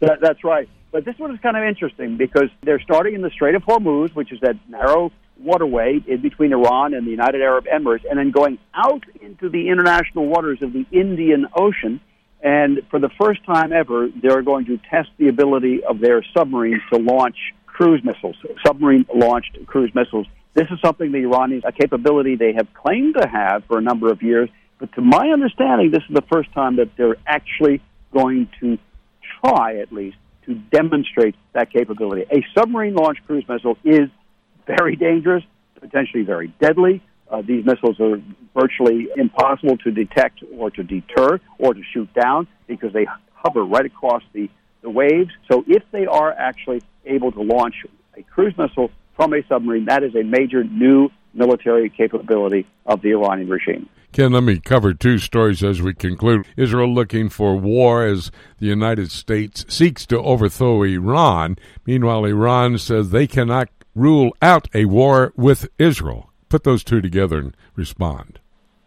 That, 0.01 0.19
that's 0.21 0.45
right. 0.45 0.69
But 0.93 1.07
this 1.07 1.19
one 1.19 1.33
is 1.33 1.41
kind 1.41 1.57
of 1.57 1.65
interesting 1.65 2.19
because 2.19 2.51
they're 2.63 2.81
starting 2.81 3.15
in 3.15 3.23
the 3.23 3.31
Strait 3.31 3.55
of 3.55 3.63
Hormuz, 3.63 4.15
which 4.15 4.33
is 4.33 4.41
that 4.41 4.57
narrow 4.69 5.11
waterway 5.39 6.01
in 6.07 6.21
between 6.23 6.53
Iran 6.53 6.95
and 6.95 7.07
the 7.07 7.11
United 7.11 7.43
Arab 7.43 7.67
Emirates, 7.67 8.05
and 8.09 8.19
then 8.19 8.31
going 8.31 8.59
out 8.75 9.05
into 9.21 9.49
the 9.49 9.69
international 9.69 10.27
waters 10.27 10.63
of 10.63 10.73
the 10.73 10.87
Indian 10.91 11.47
Ocean. 11.55 12.01
And 12.43 12.83
for 12.91 12.99
the 12.99 13.11
first 13.21 13.45
time 13.45 13.73
ever, 13.73 14.09
they're 14.23 14.43
going 14.43 14.67
to 14.67 14.79
test 14.91 15.09
the 15.19 15.29
ability 15.29 15.83
of 15.85 16.01
their 16.01 16.25
submarines 16.37 16.83
to 16.93 16.99
launch 16.99 17.37
cruise 17.67 18.03
missiles, 18.05 18.37
submarine 18.65 19.05
launched 19.15 19.59
cruise 19.67 19.95
missiles. 19.95 20.27
This 20.55 20.67
is 20.71 20.79
something 20.83 21.13
the 21.13 21.19
Iranians, 21.19 21.65
a 21.67 21.73
capability 21.73 22.37
they 22.37 22.55
have 22.55 22.69
claimed 22.73 23.17
to 23.21 23.29
have 23.29 23.65
for 23.67 23.79
a 23.79 23.83
number 23.83 24.11
of 24.11 24.23
years. 24.23 24.49
But 24.79 24.93
to 24.95 25.03
my 25.03 25.29
understanding, 25.29 25.91
this 25.91 26.03
is 26.09 26.15
the 26.15 26.25
first 26.33 26.53
time 26.53 26.77
that 26.77 26.97
they're 26.97 27.17
actually 27.27 27.83
going 28.13 28.49
to 28.61 28.79
try, 29.41 29.79
at 29.79 29.93
least, 29.93 30.17
to 30.47 30.55
demonstrate 30.55 31.35
that 31.53 31.71
capability. 31.71 32.23
A 32.31 32.45
submarine 32.59 32.95
launched 32.95 33.27
cruise 33.27 33.45
missile 33.49 33.77
is 33.85 34.09
very 34.67 34.97
dangerous, 34.97 35.45
potentially 35.81 36.23
very 36.23 36.49
deadly. 36.61 37.03
Uh, 37.31 37.43
these 37.43 37.65
missiles 37.65 37.99
are 38.01 38.23
virtually 38.55 39.09
impossible 39.17 39.77
to 39.79 39.91
detect 39.91 40.43
or 40.57 40.71
to 40.71 40.83
deter 40.83 41.41
or 41.59 41.75
to 41.75 41.83
shoot 41.93 42.09
down 42.15 42.47
because 42.67 42.93
they 42.93 43.07
hover 43.35 43.65
right 43.65 43.87
across 43.87 44.23
the, 44.33 44.49
the 44.83 44.91
waves. 44.91 45.31
So 45.51 45.65
if 45.67 45.83
they 45.91 46.07
are 46.07 46.33
actually 46.33 46.83
able 47.05 47.33
to 47.33 47.43
launch 47.43 47.75
a 48.17 48.23
cruise 48.23 48.55
missile 48.57 48.91
from 49.17 49.33
a 49.33 49.43
submarine, 49.49 49.87
that 49.87 50.03
is 50.03 50.15
a 50.15 50.23
major 50.23 50.63
new 50.63 51.11
military 51.35 51.91
capability 51.91 52.67
of 52.87 53.03
the 53.03 53.11
Iranian 53.11 53.49
regime. 53.49 53.89
Ken, 54.13 54.33
let 54.33 54.45
me 54.45 54.59
cover 54.59 54.95
two 54.95 55.19
stories 55.19 55.63
as 55.63 55.83
we 55.83 55.93
conclude. 55.93 56.47
Israel 56.57 56.93
looking 56.93 57.29
for 57.29 57.57
war 57.57 58.07
as 58.07 58.31
the 58.59 58.67
United 58.67 59.11
States 59.11 59.67
seeks 59.69 60.07
to 60.07 60.19
overthrow 60.19 60.83
Iran. 60.85 61.59
Meanwhile, 61.85 62.25
Iran 62.25 62.79
says 62.79 63.11
they 63.11 63.27
cannot 63.27 63.69
rule 63.97 64.37
out 64.43 64.69
a 64.75 64.85
war 64.85 65.33
with 65.35 65.69
Israel. 65.79 66.31
Put 66.49 66.63
those 66.63 66.85
two 66.85 67.01
together 67.01 67.39
and 67.39 67.57
respond. 67.75 68.39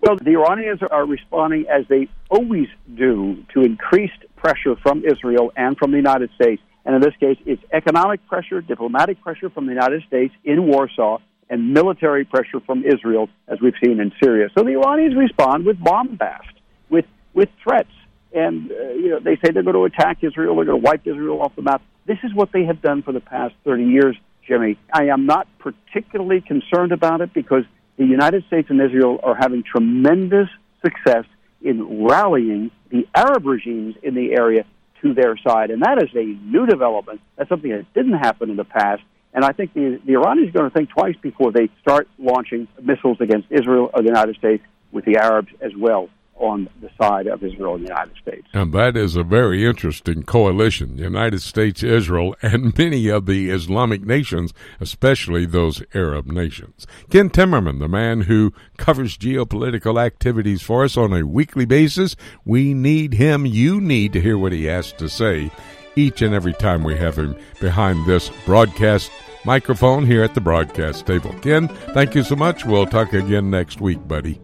Well, 0.02 0.16
the 0.16 0.32
Iranians 0.32 0.80
are 0.90 1.06
responding 1.06 1.66
as 1.68 1.86
they 1.90 2.08
always 2.30 2.68
do 2.96 3.44
to 3.54 3.62
increased 3.62 4.24
pressure 4.38 4.78
from 4.82 5.04
Israel 5.04 5.52
and 5.58 5.78
from 5.78 5.92
the 5.92 5.98
United 5.98 6.30
States. 6.36 6.62
And 6.86 6.96
in 6.96 7.02
this 7.02 7.16
case, 7.20 7.38
it's 7.46 7.62
economic 7.74 8.26
pressure, 8.28 8.62
diplomatic 8.62 9.22
pressure 9.22 9.50
from 9.50 9.66
the 9.66 9.74
United 9.74 10.04
States 10.04 10.34
in 10.46 10.68
Warsaw, 10.68 11.18
and 11.50 11.74
military 11.74 12.24
pressure 12.24 12.60
from 12.66 12.86
Israel, 12.86 13.28
as 13.48 13.60
we've 13.60 13.74
seen 13.84 14.00
in 14.00 14.12
Syria. 14.22 14.50
So 14.56 14.64
the 14.64 14.74
Iranians 14.74 15.16
respond 15.16 15.66
with 15.66 15.80
bombast, 15.80 16.54
with 16.90 17.06
with 17.34 17.50
threats, 17.64 17.92
and 18.34 18.72
uh, 18.72 18.76
you 18.94 19.10
know 19.10 19.20
they 19.20 19.36
say 19.38 19.52
they're 19.52 19.64
going 19.64 19.76
to 19.76 19.86
attack 19.86 20.20
Israel, 20.24 20.56
they're 20.56 20.66
going 20.66 20.82
to 20.82 20.86
wipe 20.86 21.06
Israel 21.06 21.42
off 21.42 21.56
the 21.56 21.64
map. 21.64 21.82
This 22.06 22.20
is 22.24 22.34
what 22.34 22.52
they 22.52 22.66
have 22.66 22.82
done 22.82 23.02
for 23.02 23.12
the 23.12 23.20
past 23.20 23.56
30 23.66 23.84
years, 23.86 24.16
Jimmy. 24.50 24.78
I 24.92 25.06
am 25.06 25.26
not 25.26 25.48
particularly 25.60 26.42
concerned 26.42 26.92
about 26.92 27.22
it 27.22 27.34
because 27.34 27.64
the 27.98 28.06
United 28.06 28.46
States 28.48 28.70
and 28.70 28.82
Israel 28.82 29.20
are 29.24 29.36
having 29.36 29.64
tremendous 29.64 30.50
success 30.84 31.26
in 31.62 32.06
rallying 32.06 32.72
the 32.90 33.08
Arab 33.14 33.46
regimes 33.46 33.96
in 34.02 34.16
the 34.16 34.32
area 34.32 34.66
to 35.02 35.14
their 35.14 35.38
side, 35.38 35.70
and 35.70 35.84
that 35.84 36.02
is 36.02 36.10
a 36.16 36.26
new 36.26 36.66
development. 36.66 37.22
That's 37.38 37.50
something 37.50 37.70
that 37.70 37.94
didn't 37.94 38.18
happen 38.18 38.50
in 38.50 38.56
the 38.56 38.66
past. 38.66 39.04
And 39.34 39.46
I 39.46 39.52
think 39.52 39.74
the, 39.74 40.00
the 40.06 40.14
Iranians 40.14 40.50
are 40.50 40.60
going 40.60 40.72
to 40.72 40.76
think 40.76 40.90
twice 40.90 41.16
before 41.22 41.52
they 41.52 41.70
start 41.82 42.10
launching 42.18 42.68
missiles 42.82 43.18
against 43.22 43.48
Israel 43.52 43.92
or 43.94 44.02
the 44.02 44.08
United 44.08 44.36
States 44.38 44.64
with 44.92 45.06
the 45.06 45.18
Arabs 45.18 45.50
as 45.62 45.72
well 45.78 46.10
on 46.40 46.70
the 46.82 46.90
side 47.00 47.28
of 47.28 47.44
Israel 47.44 47.76
and 47.76 47.86
the 47.86 47.90
United 47.90 48.16
States. 48.22 48.48
And 48.54 48.74
that 48.74 48.96
is 48.96 49.16
a 49.16 49.24
very 49.24 49.66
interesting 49.66 50.24
coalition 50.24 50.98
United 50.98 51.42
States, 51.42 51.84
Israel, 51.84 52.36
and 52.42 52.76
many 52.78 53.10
of 53.10 53.26
the 53.26 53.50
Islamic 53.50 54.04
nations, 54.04 54.54
especially 54.80 55.46
those 55.46 55.84
Arab 55.94 56.26
nations. 56.26 56.88
Ken 57.10 57.30
Timmerman, 57.30 57.80
the 57.80 57.88
man 57.88 58.22
who 58.22 58.54
covers 58.78 59.18
geopolitical 59.18 60.02
activities 60.02 60.62
for 60.62 60.84
us 60.84 60.98
on 60.98 61.14
a 61.14 61.26
weekly 61.26 61.66
basis, 61.66 62.16
we 62.46 62.74
need 62.74 63.14
him. 63.14 63.46
You 63.46 63.82
need 63.82 64.14
to 64.14 64.22
hear 64.22 64.38
what 64.38 64.52
he 64.52 64.66
has 64.66 64.92
to 64.94 65.10
say 65.10 65.52
each 65.96 66.22
and 66.22 66.34
every 66.34 66.54
time 66.54 66.84
we 66.84 66.96
have 66.96 67.18
him 67.18 67.36
behind 67.60 68.06
this 68.06 68.32
broadcast 68.46 69.12
microphone 69.46 70.06
here 70.06 70.24
at 70.24 70.34
the 70.34 70.42
broadcast 70.42 71.06
table. 71.06 71.34
Ken, 71.42 71.68
thank 71.94 72.16
you 72.16 72.24
so 72.24 72.36
much. 72.36 72.66
We'll 72.66 72.86
talk 72.86 73.14
again 73.14 73.50
next 73.50 73.82
week, 73.82 74.08
buddy. 74.08 74.40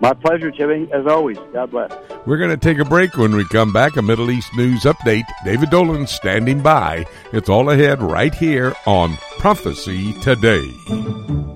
My 0.00 0.12
pleasure, 0.12 0.50
Jimmy, 0.50 0.88
as 0.92 1.06
always. 1.06 1.38
God 1.52 1.70
bless. 1.70 1.92
We're 2.26 2.38
going 2.38 2.50
to 2.50 2.56
take 2.56 2.78
a 2.78 2.84
break 2.84 3.16
when 3.16 3.34
we 3.34 3.44
come 3.46 3.72
back. 3.72 3.96
A 3.96 4.02
Middle 4.02 4.30
East 4.30 4.54
news 4.54 4.82
update. 4.82 5.24
David 5.44 5.70
Dolan 5.70 6.06
standing 6.06 6.60
by. 6.62 7.06
It's 7.32 7.48
all 7.48 7.70
ahead 7.70 8.02
right 8.02 8.34
here 8.34 8.74
on 8.86 9.16
Prophecy 9.38 10.12
Today. 10.20 11.55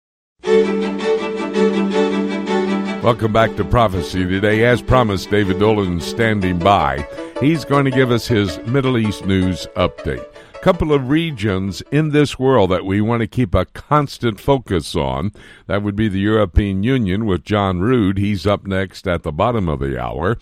Welcome 3.03 3.33
back 3.33 3.55
to 3.55 3.65
Prophecy 3.65 4.25
today. 4.25 4.63
As 4.63 4.81
promised, 4.81 5.29
David 5.29 5.59
Dolan 5.59 5.99
standing 6.01 6.59
by. 6.59 7.07
He's 7.39 7.65
going 7.65 7.85
to 7.85 7.91
give 7.91 8.11
us 8.11 8.27
his 8.27 8.59
Middle 8.67 8.97
East 8.97 9.25
news 9.25 9.67
update 9.75 10.23
A 10.55 10.59
couple 10.59 10.93
of 10.93 11.09
regions 11.09 11.81
in 11.91 12.09
this 12.09 12.37
world 12.39 12.71
that 12.71 12.85
we 12.85 13.01
want 13.01 13.21
to 13.21 13.27
keep 13.27 13.53
a 13.55 13.65
constant 13.65 14.39
focus 14.39 14.95
on. 14.95 15.31
That 15.67 15.83
would 15.83 15.95
be 15.95 16.07
the 16.07 16.19
European 16.19 16.83
Union 16.83 17.25
with 17.25 17.43
John 17.43 17.79
Rood. 17.79 18.17
He's 18.17 18.47
up 18.47 18.65
next 18.65 19.07
at 19.07 19.23
the 19.23 19.31
bottom 19.31 19.67
of 19.67 19.79
the 19.79 20.01
hour. 20.01 20.37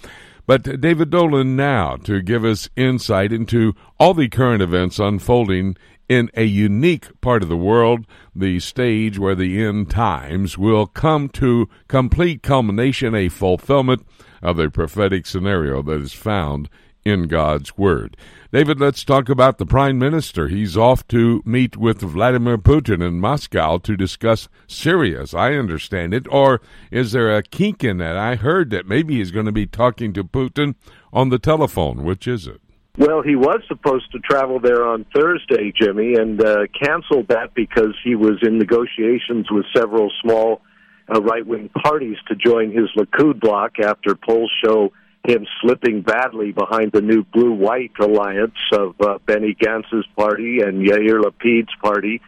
But 0.45 0.81
David 0.81 1.11
Dolan 1.11 1.55
now 1.55 1.95
to 1.97 2.21
give 2.21 2.43
us 2.43 2.69
insight 2.75 3.31
into 3.31 3.75
all 3.99 4.13
the 4.13 4.29
current 4.29 4.63
events 4.63 4.97
unfolding 4.97 5.77
in 6.09 6.31
a 6.33 6.43
unique 6.43 7.21
part 7.21 7.43
of 7.43 7.49
the 7.49 7.55
world, 7.55 8.05
the 8.35 8.59
stage 8.59 9.19
where 9.19 9.35
the 9.35 9.63
end 9.63 9.89
times 9.91 10.57
will 10.57 10.87
come 10.87 11.29
to 11.29 11.69
complete 11.87 12.41
culmination, 12.41 13.13
a 13.13 13.29
fulfillment 13.29 14.05
of 14.41 14.57
the 14.57 14.69
prophetic 14.69 15.27
scenario 15.27 15.83
that 15.83 16.01
is 16.01 16.13
found 16.13 16.67
in 17.05 17.27
God's 17.27 17.77
Word. 17.77 18.17
David, 18.51 18.79
let's 18.79 19.03
talk 19.03 19.29
about 19.29 19.59
the 19.59 19.65
Prime 19.65 19.99
Minister. 19.99 20.47
He's 20.47 20.75
off 20.75 21.07
to 21.09 21.43
meet 21.45 21.77
with 21.77 22.01
Vladimir 22.01 22.57
Putin 22.57 23.05
in 23.05 23.19
Moscow 23.19 23.77
to 23.77 23.95
discuss 23.95 24.49
Syria, 24.67 25.21
as 25.21 25.35
I 25.35 25.53
understand 25.53 26.15
it. 26.15 26.25
Or 26.31 26.59
is 26.89 27.11
there 27.11 27.35
a 27.35 27.43
kink 27.43 27.83
in 27.83 27.97
that? 27.99 28.17
I 28.17 28.35
heard 28.35 28.71
that 28.71 28.87
maybe 28.87 29.17
he's 29.17 29.31
going 29.31 29.45
to 29.45 29.51
be 29.51 29.67
talking 29.67 30.13
to 30.13 30.23
Putin 30.23 30.75
on 31.13 31.29
the 31.29 31.39
telephone. 31.39 32.03
Which 32.03 32.27
is 32.27 32.47
it? 32.47 32.59
Well, 32.99 33.21
he 33.21 33.37
was 33.37 33.61
supposed 33.69 34.11
to 34.11 34.19
travel 34.19 34.59
there 34.59 34.85
on 34.85 35.05
Thursday, 35.15 35.71
Jimmy, 35.73 36.15
and 36.15 36.43
uh, 36.43 36.63
canceled 36.77 37.29
that 37.29 37.53
because 37.53 37.95
he 38.03 38.15
was 38.15 38.39
in 38.41 38.57
negotiations 38.57 39.49
with 39.49 39.65
several 39.73 40.11
small 40.21 40.59
uh, 41.07 41.21
right 41.21 41.47
wing 41.47 41.69
parties 41.69 42.17
to 42.27 42.35
join 42.35 42.71
his 42.71 42.89
Likud 42.97 43.39
bloc 43.39 43.79
after 43.79 44.15
polls 44.15 44.51
show 44.61 44.91
him 45.25 45.47
slipping 45.61 46.01
badly 46.01 46.51
behind 46.51 46.91
the 46.91 46.99
new 46.99 47.23
blue 47.23 47.53
white 47.53 47.93
alliance 48.01 48.59
of 48.73 48.95
uh, 48.99 49.17
Benny 49.25 49.55
Gantz's 49.55 50.05
party 50.17 50.59
and 50.59 50.85
Yair 50.85 51.23
Lapid's 51.23 51.73
party. 51.81 52.21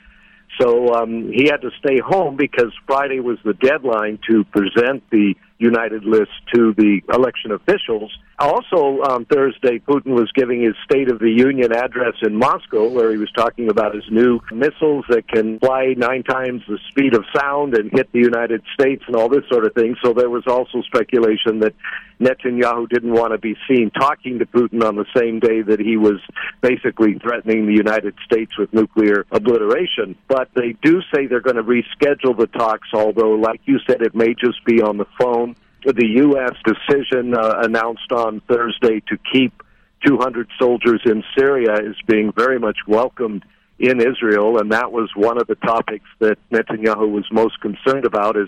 So 0.57 0.93
um, 0.93 1.33
he 1.33 1.47
had 1.47 1.61
to 1.63 1.71
stay 1.79 1.99
home 1.99 2.37
because 2.37 2.71
Friday 2.87 3.19
was 3.19 3.39
the 3.43 3.55
deadline 3.55 4.19
to 4.29 4.45
present 4.45 5.03
the 5.09 5.35
United 5.57 6.05
List 6.05 6.31
to 6.55 6.73
the 6.77 7.01
election 7.13 7.51
officials. 7.51 8.17
Also, 8.41 9.03
on 9.03 9.25
Thursday, 9.25 9.77
Putin 9.77 10.15
was 10.15 10.31
giving 10.33 10.63
his 10.63 10.73
State 10.83 11.11
of 11.11 11.19
the 11.19 11.29
Union 11.29 11.71
address 11.71 12.15
in 12.23 12.35
Moscow, 12.35 12.89
where 12.89 13.11
he 13.11 13.17
was 13.17 13.31
talking 13.33 13.69
about 13.69 13.93
his 13.93 14.03
new 14.09 14.39
missiles 14.51 15.05
that 15.09 15.27
can 15.27 15.59
fly 15.59 15.93
nine 15.95 16.23
times 16.23 16.63
the 16.67 16.79
speed 16.89 17.13
of 17.13 17.23
sound 17.37 17.75
and 17.75 17.91
hit 17.91 18.11
the 18.11 18.19
United 18.19 18.63
States 18.73 19.03
and 19.05 19.15
all 19.15 19.29
this 19.29 19.47
sort 19.47 19.63
of 19.63 19.75
thing. 19.75 19.95
So 20.03 20.13
there 20.13 20.31
was 20.31 20.47
also 20.47 20.81
speculation 20.81 21.59
that 21.59 21.75
Netanyahu 22.19 22.89
didn't 22.89 23.13
want 23.13 23.31
to 23.33 23.37
be 23.37 23.55
seen 23.69 23.91
talking 23.91 24.39
to 24.39 24.47
Putin 24.47 24.83
on 24.83 24.95
the 24.95 25.05
same 25.15 25.39
day 25.39 25.61
that 25.61 25.79
he 25.79 25.95
was 25.97 26.19
basically 26.61 27.19
threatening 27.19 27.67
the 27.67 27.75
United 27.75 28.15
States 28.25 28.57
with 28.57 28.73
nuclear 28.73 29.23
obliteration. 29.31 30.15
But 30.27 30.49
they 30.55 30.75
do 30.81 31.03
say 31.13 31.27
they're 31.27 31.41
going 31.41 31.57
to 31.57 31.63
reschedule 31.63 32.35
the 32.35 32.47
talks, 32.47 32.87
although, 32.91 33.33
like 33.33 33.61
you 33.65 33.77
said, 33.87 34.01
it 34.01 34.15
may 34.15 34.33
just 34.33 34.65
be 34.65 34.81
on 34.81 34.97
the 34.97 35.05
phone 35.19 35.55
the 35.83 36.07
U.S. 36.15 36.53
decision 36.63 37.33
uh, 37.33 37.61
announced 37.63 38.11
on 38.11 38.41
Thursday 38.47 39.01
to 39.09 39.17
keep 39.31 39.63
200 40.05 40.47
soldiers 40.59 41.01
in 41.05 41.23
Syria 41.37 41.75
is 41.75 41.95
being 42.07 42.31
very 42.35 42.59
much 42.59 42.77
welcomed 42.87 43.43
in 43.79 43.99
Israel, 43.99 44.59
and 44.59 44.71
that 44.71 44.91
was 44.91 45.09
one 45.15 45.41
of 45.41 45.47
the 45.47 45.55
topics 45.55 46.05
that 46.19 46.37
Netanyahu 46.51 47.09
was 47.09 47.25
most 47.31 47.59
concerned 47.61 48.05
about 48.05 48.37
is 48.37 48.47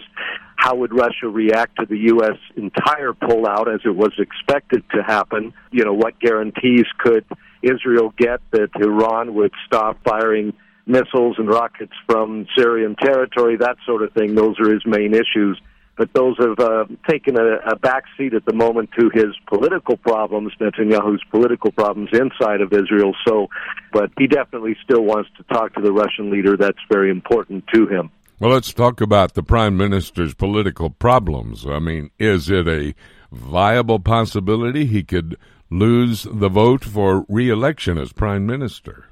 how 0.55 0.75
would 0.75 0.93
Russia 0.93 1.27
react 1.27 1.79
to 1.79 1.87
the 1.87 1.97
U.S. 1.97 2.37
entire 2.55 3.13
pullout 3.13 3.73
as 3.73 3.81
it 3.83 3.95
was 3.95 4.13
expected 4.19 4.83
to 4.93 5.01
happen? 5.01 5.53
You 5.71 5.85
know, 5.85 5.93
what 5.93 6.19
guarantees 6.19 6.85
could 6.99 7.25
Israel 7.63 8.13
get 8.15 8.41
that 8.51 8.69
Iran 8.79 9.33
would 9.33 9.53
stop 9.65 9.97
firing 10.03 10.53
missiles 10.85 11.37
and 11.39 11.49
rockets 11.49 11.93
from 12.05 12.45
Syrian 12.55 12.95
territory, 12.95 13.57
that 13.57 13.77
sort 13.87 14.03
of 14.03 14.13
thing? 14.13 14.35
Those 14.35 14.59
are 14.59 14.71
his 14.71 14.85
main 14.85 15.15
issues 15.15 15.59
but 15.97 16.11
those 16.13 16.37
have 16.39 16.59
uh, 16.59 16.85
taken 17.07 17.37
a, 17.37 17.57
a 17.71 17.75
back 17.75 18.03
seat 18.17 18.33
at 18.33 18.45
the 18.45 18.53
moment 18.53 18.89
to 18.99 19.09
his 19.13 19.35
political 19.47 19.97
problems, 19.97 20.51
Netanyahu's 20.59 21.23
political 21.29 21.71
problems 21.71 22.09
inside 22.13 22.61
of 22.61 22.73
Israel. 22.73 23.13
So, 23.27 23.47
but 23.91 24.11
he 24.17 24.27
definitely 24.27 24.75
still 24.83 25.03
wants 25.03 25.29
to 25.37 25.43
talk 25.43 25.73
to 25.75 25.81
the 25.81 25.91
Russian 25.91 26.31
leader. 26.31 26.57
That's 26.57 26.79
very 26.91 27.11
important 27.11 27.65
to 27.73 27.87
him. 27.87 28.09
Well, 28.39 28.51
let's 28.51 28.73
talk 28.73 28.99
about 28.99 29.35
the 29.35 29.43
prime 29.43 29.77
minister's 29.77 30.33
political 30.33 30.89
problems. 30.89 31.65
I 31.65 31.79
mean, 31.79 32.09
is 32.17 32.49
it 32.49 32.67
a 32.67 32.95
viable 33.31 33.99
possibility 33.99 34.85
he 34.85 35.03
could 35.03 35.37
lose 35.69 36.23
the 36.23 36.49
vote 36.49 36.83
for 36.83 37.25
reelection 37.29 37.97
as 37.97 38.11
prime 38.11 38.45
minister? 38.45 39.05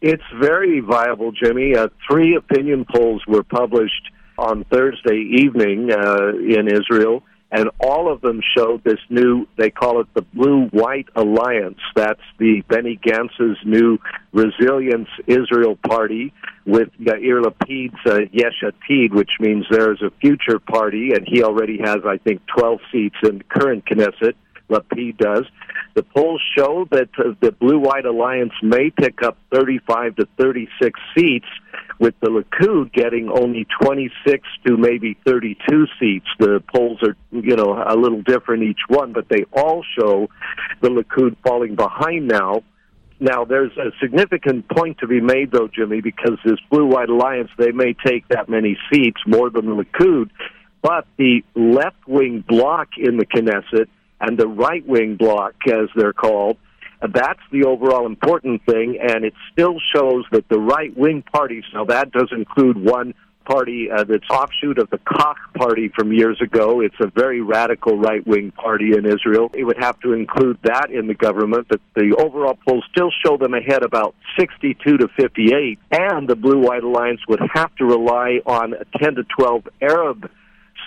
It's 0.00 0.22
very 0.38 0.80
viable, 0.80 1.32
Jimmy. 1.32 1.74
Uh, 1.74 1.88
three 2.10 2.36
opinion 2.36 2.84
polls 2.94 3.22
were 3.26 3.42
published 3.42 4.10
on 4.38 4.64
Thursday 4.64 5.20
evening 5.38 5.90
uh, 5.90 6.28
in 6.30 6.68
Israel, 6.68 7.22
and 7.54 7.70
all 7.78 8.12
of 8.12 8.20
them 8.20 8.40
showed 8.56 8.82
this 8.82 8.98
new, 9.08 9.46
they 9.56 9.70
call 9.70 10.00
it 10.00 10.08
the 10.14 10.22
Blue 10.22 10.66
White 10.66 11.06
Alliance. 11.14 11.78
That's 11.94 12.20
the 12.38 12.62
Benny 12.68 12.98
Gantz's 13.00 13.58
new 13.64 13.98
Resilience 14.32 15.08
Israel 15.28 15.76
Party 15.76 16.32
with 16.66 16.88
Yair 17.00 17.44
Lapid's 17.44 17.94
uh, 18.06 18.22
Yesh 18.32 18.64
Atid, 18.64 19.14
which 19.14 19.30
means 19.38 19.66
there 19.70 19.92
is 19.92 20.02
a 20.02 20.10
future 20.20 20.58
party, 20.58 21.12
and 21.12 21.24
he 21.28 21.44
already 21.44 21.78
has, 21.78 21.98
I 22.04 22.18
think, 22.18 22.42
12 22.46 22.80
seats 22.90 23.16
in 23.22 23.42
current 23.48 23.84
Knesset. 23.84 24.34
Lapid 24.70 25.18
does. 25.18 25.44
The 25.94 26.02
polls 26.02 26.42
show 26.56 26.86
that 26.90 27.08
uh, 27.18 27.34
the 27.40 27.52
Blue 27.52 27.78
White 27.78 28.06
Alliance 28.06 28.52
may 28.62 28.90
pick 28.90 29.22
up 29.22 29.36
35 29.52 30.16
to 30.16 30.28
36 30.38 31.00
seats, 31.16 31.46
with 31.98 32.14
the 32.20 32.28
Likud 32.28 32.92
getting 32.92 33.28
only 33.30 33.66
26 33.80 34.48
to 34.66 34.76
maybe 34.76 35.16
32 35.24 35.86
seats. 36.00 36.26
The 36.38 36.62
polls 36.74 36.98
are, 37.02 37.16
you 37.30 37.56
know, 37.56 37.82
a 37.86 37.96
little 37.96 38.22
different 38.22 38.64
each 38.64 38.80
one, 38.88 39.12
but 39.12 39.28
they 39.28 39.44
all 39.52 39.84
show 39.98 40.28
the 40.80 40.88
Likud 40.88 41.36
falling 41.46 41.76
behind 41.76 42.28
now. 42.28 42.62
Now, 43.20 43.44
there's 43.44 43.72
a 43.76 43.90
significant 44.02 44.68
point 44.68 44.98
to 44.98 45.06
be 45.06 45.20
made, 45.20 45.52
though, 45.52 45.68
Jimmy, 45.68 46.00
because 46.00 46.38
this 46.44 46.58
Blue 46.70 46.86
White 46.86 47.08
Alliance, 47.08 47.50
they 47.56 47.70
may 47.70 47.94
take 48.04 48.26
that 48.28 48.48
many 48.48 48.76
seats, 48.92 49.20
more 49.26 49.50
than 49.50 49.66
the 49.66 49.84
Likud, 49.84 50.30
but 50.82 51.06
the 51.16 51.42
left 51.54 52.08
wing 52.08 52.44
bloc 52.46 52.88
in 52.98 53.16
the 53.16 53.24
Knesset 53.24 53.86
and 54.26 54.38
the 54.38 54.48
right 54.48 54.86
wing 54.86 55.16
bloc, 55.16 55.54
as 55.68 55.88
they're 55.94 56.12
called. 56.12 56.56
That's 57.00 57.40
the 57.52 57.64
overall 57.64 58.06
important 58.06 58.64
thing, 58.64 58.98
and 59.02 59.24
it 59.24 59.34
still 59.52 59.76
shows 59.94 60.24
that 60.32 60.48
the 60.48 60.58
right 60.58 60.96
wing 60.96 61.22
parties, 61.22 61.64
now 61.74 61.84
that 61.84 62.12
does 62.12 62.28
include 62.32 62.82
one 62.82 63.12
party 63.44 63.90
uh, 63.90 64.04
that's 64.04 64.28
offshoot 64.30 64.78
of 64.78 64.88
the 64.88 64.98
Kach 64.98 65.36
party 65.54 65.90
from 65.94 66.14
years 66.14 66.40
ago. 66.40 66.80
It's 66.80 66.94
a 67.00 67.08
very 67.08 67.42
radical 67.42 67.98
right 67.98 68.26
wing 68.26 68.52
party 68.52 68.92
in 68.96 69.04
Israel. 69.04 69.50
It 69.52 69.64
would 69.64 69.76
have 69.78 70.00
to 70.00 70.14
include 70.14 70.58
that 70.64 70.90
in 70.90 71.06
the 71.06 71.14
government, 71.14 71.66
but 71.68 71.80
the 71.94 72.16
overall 72.18 72.58
polls 72.66 72.84
still 72.90 73.10
show 73.24 73.36
them 73.36 73.52
ahead 73.52 73.82
about 73.82 74.14
62 74.38 74.96
to 74.96 75.08
58, 75.08 75.78
and 75.90 76.26
the 76.26 76.36
Blue 76.36 76.60
White 76.60 76.84
Alliance 76.84 77.20
would 77.28 77.40
have 77.52 77.74
to 77.76 77.84
rely 77.84 78.40
on 78.46 78.74
10 78.98 79.16
to 79.16 79.24
12 79.38 79.68
Arab 79.82 80.30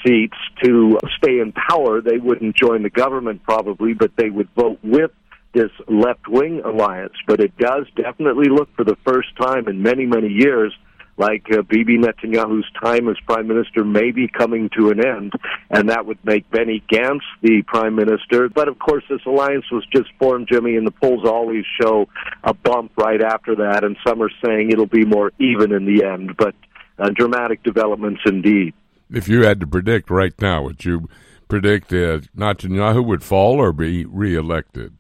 seats 0.05 0.37
to 0.63 0.97
stay 1.17 1.39
in 1.39 1.53
power. 1.53 2.01
They 2.01 2.17
wouldn't 2.17 2.55
join 2.55 2.83
the 2.83 2.89
government 2.89 3.43
probably, 3.43 3.93
but 3.93 4.11
they 4.17 4.29
would 4.29 4.49
vote 4.55 4.79
with 4.83 5.11
this 5.53 5.71
left 5.87 6.27
wing 6.27 6.61
alliance. 6.63 7.13
But 7.27 7.39
it 7.39 7.57
does 7.57 7.85
definitely 7.95 8.49
look 8.49 8.69
for 8.75 8.83
the 8.83 8.97
first 9.05 9.29
time 9.39 9.67
in 9.67 9.81
many, 9.81 10.05
many 10.05 10.29
years 10.29 10.73
like 11.17 11.45
uh, 11.51 11.63
Bibi 11.63 11.97
Netanyahu's 11.97 12.69
time 12.81 13.09
as 13.09 13.15
prime 13.25 13.47
minister 13.47 13.83
may 13.83 14.11
be 14.11 14.27
coming 14.27 14.69
to 14.77 14.91
an 14.91 15.03
end, 15.03 15.33
and 15.69 15.89
that 15.89 16.05
would 16.05 16.23
make 16.23 16.49
Benny 16.51 16.83
Gantz 16.91 17.21
the 17.41 17.63
prime 17.65 17.95
minister. 17.95 18.49
But 18.49 18.67
of 18.67 18.77
course, 18.77 19.03
this 19.09 19.21
alliance 19.25 19.65
was 19.71 19.83
just 19.91 20.09
formed, 20.19 20.47
Jimmy, 20.51 20.75
and 20.75 20.85
the 20.85 20.91
polls 20.91 21.25
always 21.25 21.65
show 21.81 22.07
a 22.43 22.53
bump 22.53 22.91
right 22.97 23.21
after 23.21 23.55
that, 23.55 23.83
and 23.83 23.97
some 24.05 24.21
are 24.21 24.31
saying 24.45 24.69
it'll 24.69 24.85
be 24.85 25.05
more 25.05 25.31
even 25.39 25.71
in 25.71 25.85
the 25.85 26.05
end. 26.05 26.37
But 26.37 26.53
uh, 26.99 27.09
dramatic 27.09 27.63
developments 27.63 28.21
indeed 28.25 28.73
if 29.11 29.27
you 29.27 29.43
had 29.43 29.59
to 29.59 29.67
predict 29.67 30.09
right 30.09 30.33
now, 30.41 30.63
would 30.63 30.83
you 30.85 31.09
predict 31.47 31.91
uh, 31.93 32.19
Netanyahu 32.35 33.05
would 33.05 33.23
fall 33.23 33.59
or 33.59 33.71
be 33.71 34.05
reelected? 34.05 34.93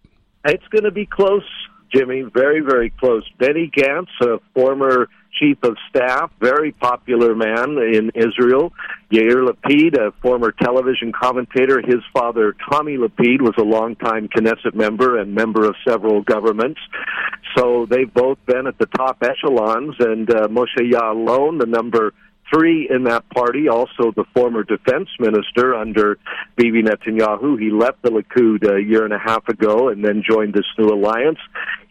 It's 0.45 0.67
going 0.69 0.85
to 0.85 0.91
be 0.91 1.05
close, 1.05 1.47
Jimmy. 1.93 2.23
Very, 2.33 2.61
very 2.61 2.89
close. 2.89 3.29
Benny 3.37 3.69
Gantz, 3.75 4.07
a 4.21 4.39
former 4.53 5.09
chief 5.39 5.57
of 5.63 5.77
staff, 5.89 6.31
very 6.39 6.71
popular 6.71 7.35
man 7.35 7.77
in 7.77 8.11
Israel. 8.15 8.73
Yair 9.11 9.47
Lapid, 9.47 9.97
a 9.97 10.11
former 10.21 10.51
television 10.51 11.11
commentator. 11.11 11.81
His 11.85 12.01
father, 12.13 12.55
Tommy 12.71 12.97
Lapid, 12.97 13.41
was 13.41 13.53
a 13.57 13.63
longtime 13.63 14.29
Knesset 14.29 14.73
member 14.73 15.19
and 15.19 15.35
member 15.35 15.65
of 15.65 15.75
several 15.87 16.21
governments. 16.21 16.79
So 17.55 17.85
they've 17.85 18.11
both 18.11 18.37
been 18.45 18.67
at 18.67 18.77
the 18.77 18.87
top 18.87 19.21
echelons. 19.21 19.95
And 19.99 20.29
uh, 20.29 20.47
Moshe 20.47 20.79
Ya'alon, 20.79 21.59
the 21.59 21.67
number 21.67 22.13
three 22.53 22.87
in 22.89 23.03
that 23.03 23.29
party, 23.29 23.67
also 23.67 24.11
the 24.15 24.25
former 24.33 24.63
defense 24.63 25.09
minister 25.19 25.75
under 25.75 26.17
Bibi 26.55 26.83
Netanyahu. 26.83 27.59
He 27.59 27.69
left 27.69 28.01
the 28.01 28.09
Likud 28.09 28.63
a 28.69 28.81
year 28.81 29.03
and 29.03 29.13
a 29.13 29.19
half 29.19 29.47
ago 29.47 29.89
and 29.89 30.03
then 30.03 30.23
joined 30.27 30.53
this 30.53 30.65
new 30.77 30.87
alliance. 30.87 31.39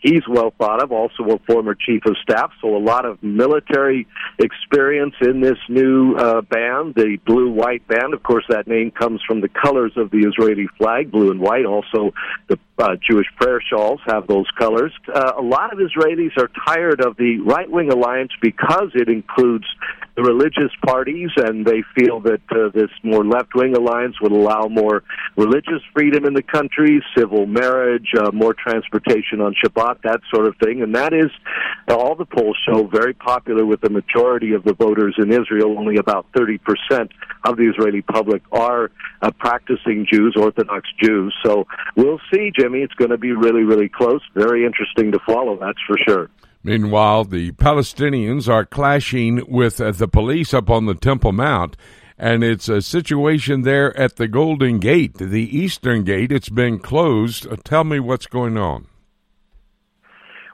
He's 0.06 0.22
well 0.28 0.52
thought 0.56 0.84
of, 0.84 0.92
also 0.92 1.24
a 1.34 1.38
former 1.48 1.74
chief 1.74 2.06
of 2.06 2.16
staff, 2.22 2.52
so 2.60 2.76
a 2.76 2.78
lot 2.78 3.04
of 3.04 3.20
military 3.24 4.06
experience 4.38 5.14
in 5.20 5.40
this 5.40 5.58
new 5.68 6.14
uh, 6.14 6.42
band, 6.42 6.94
the 6.94 7.18
Blue 7.26 7.50
White 7.50 7.88
Band. 7.88 8.14
Of 8.14 8.22
course, 8.22 8.44
that 8.48 8.68
name 8.68 8.92
comes 8.92 9.20
from 9.26 9.40
the 9.40 9.48
colors 9.48 9.90
of 9.96 10.12
the 10.12 10.18
Israeli 10.18 10.68
flag, 10.78 11.10
blue 11.10 11.32
and 11.32 11.40
white. 11.40 11.66
Also, 11.66 12.12
the 12.46 12.56
uh, 12.78 12.94
Jewish 13.10 13.26
prayer 13.40 13.60
shawls 13.68 13.98
have 14.06 14.28
those 14.28 14.46
colors. 14.56 14.92
Uh, 15.12 15.32
a 15.38 15.42
lot 15.42 15.72
of 15.72 15.80
Israelis 15.80 16.36
are 16.38 16.50
tired 16.68 17.04
of 17.04 17.16
the 17.16 17.40
right 17.40 17.68
wing 17.68 17.90
alliance 17.90 18.30
because 18.40 18.90
it 18.94 19.08
includes 19.08 19.66
the 20.16 20.22
religious 20.22 20.72
parties, 20.84 21.30
and 21.36 21.66
they 21.66 21.82
feel 21.94 22.20
that 22.20 22.40
uh, 22.50 22.70
this 22.72 22.90
more 23.02 23.24
left 23.24 23.54
wing 23.54 23.76
alliance 23.76 24.14
would 24.20 24.32
allow 24.32 24.66
more 24.68 25.02
religious 25.36 25.82
freedom 25.94 26.24
in 26.24 26.32
the 26.32 26.42
country, 26.42 27.02
civil 27.16 27.46
marriage, 27.46 28.08
uh, 28.18 28.30
more 28.32 28.54
transportation 28.54 29.40
on 29.40 29.54
Shabbat, 29.62 29.95
that 30.02 30.20
sort 30.32 30.46
of 30.46 30.54
thing. 30.62 30.82
And 30.82 30.94
that 30.94 31.12
is, 31.12 31.30
all 31.88 32.14
the 32.14 32.24
polls 32.24 32.56
show, 32.68 32.86
very 32.86 33.14
popular 33.14 33.64
with 33.64 33.80
the 33.80 33.90
majority 33.90 34.52
of 34.52 34.64
the 34.64 34.74
voters 34.74 35.16
in 35.18 35.32
Israel. 35.32 35.78
Only 35.78 35.96
about 35.96 36.26
30% 36.32 36.58
of 37.44 37.56
the 37.56 37.70
Israeli 37.72 38.02
public 38.02 38.42
are 38.52 38.90
uh, 39.22 39.30
practicing 39.38 40.06
Jews, 40.10 40.34
Orthodox 40.38 40.88
Jews. 41.02 41.34
So 41.44 41.66
we'll 41.96 42.20
see, 42.32 42.50
Jimmy. 42.58 42.80
It's 42.80 42.94
going 42.94 43.10
to 43.10 43.18
be 43.18 43.32
really, 43.32 43.62
really 43.62 43.88
close. 43.88 44.20
Very 44.34 44.64
interesting 44.64 45.12
to 45.12 45.18
follow, 45.26 45.58
that's 45.58 45.78
for 45.86 45.96
sure. 46.06 46.30
Meanwhile, 46.62 47.26
the 47.26 47.52
Palestinians 47.52 48.48
are 48.48 48.64
clashing 48.64 49.42
with 49.46 49.80
uh, 49.80 49.92
the 49.92 50.08
police 50.08 50.52
up 50.52 50.68
on 50.68 50.86
the 50.86 50.94
Temple 50.94 51.32
Mount. 51.32 51.76
and 52.18 52.42
it's 52.42 52.68
a 52.68 52.80
situation 52.82 53.62
there 53.62 53.96
at 53.96 54.16
the 54.16 54.26
Golden 54.26 54.78
Gate, 54.78 55.18
the 55.18 55.56
Eastern 55.56 56.02
Gate. 56.02 56.32
It's 56.32 56.48
been 56.48 56.78
closed. 56.78 57.46
Uh, 57.46 57.56
tell 57.62 57.84
me 57.84 58.00
what's 58.00 58.26
going 58.26 58.56
on. 58.56 58.86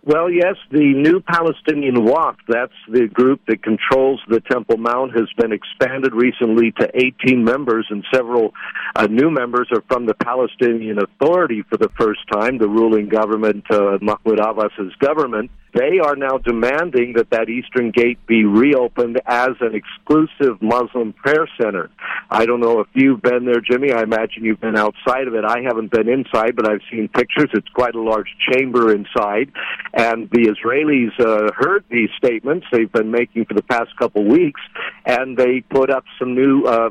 Well, 0.05 0.29
yes, 0.29 0.57
the 0.73 0.95
new 0.95 1.21
Palestinian 1.21 1.95
Waqf, 1.95 2.35
that's 2.49 2.73
the 2.91 3.07
group 3.07 3.41
that 3.47 3.63
controls 3.63 4.21
the 4.29 4.41
Temple 4.41 4.77
Mount, 4.77 5.13
has 5.13 5.29
been 5.39 5.53
expanded 5.53 6.13
recently 6.13 6.73
to 6.81 6.91
18 6.93 7.45
members, 7.45 7.87
and 7.89 8.05
several 8.13 8.53
uh, 8.97 9.07
new 9.07 9.31
members 9.31 9.69
are 9.71 9.83
from 9.87 10.07
the 10.07 10.15
Palestinian 10.15 10.99
Authority 10.99 11.63
for 11.71 11.77
the 11.77 11.89
first 11.97 12.19
time, 12.33 12.59
the 12.59 12.69
ruling 12.69 13.09
government, 13.09 13.65
uh, 13.71 13.99
Mahmoud 14.03 14.41
Abbas's 14.41 14.93
government. 14.99 15.53
They 15.75 15.99
are 16.05 16.17
now 16.17 16.37
demanding 16.37 17.15
that 17.15 17.31
that 17.31 17.49
Eastern 17.49 17.93
Gate 17.93 18.19
be 18.27 18.45
reopened 18.45 19.21
as 19.27 19.51
an 19.61 19.75
exclusive 19.75 20.61
Muslim 20.61 21.15
prayer 21.15 21.49
center. 21.61 21.91
I 22.31 22.45
don't 22.45 22.61
know 22.61 22.81
if 22.81 22.89
you've 22.93 23.23
been 23.23 23.47
there, 23.47 23.61
Jimmy. 23.61 23.91
I 23.91 24.03
imagine 24.03 24.45
you've 24.45 24.61
been 24.61 24.77
outside 24.77 25.29
of 25.29 25.35
it. 25.35 25.45
I 25.45 25.63
haven't 25.63 25.91
been 25.91 26.09
inside, 26.09 26.57
but 26.57 26.71
I've 26.71 26.83
seen 26.91 27.09
pictures. 27.09 27.49
It's 27.55 27.69
quite 27.69 27.95
a 27.95 28.01
large 28.03 28.29
chamber 28.51 28.95
inside. 28.95 29.51
And 29.95 30.29
the 30.31 30.53
Israelis 30.53 31.19
uh, 31.19 31.51
heard 31.57 31.85
these 31.91 32.11
statements 32.19 32.67
they've 32.71 32.93
been 32.93 33.11
making 33.11 33.47
for 33.47 33.55
the 33.55 33.63
past 33.63 33.97
couple 33.99 34.25
weeks, 34.25 34.61
and 35.07 35.39
they 35.39 35.63
put 35.71 35.91
up 35.91 36.05
some 36.19 36.35
new 36.35 36.65
uh, 36.65 36.91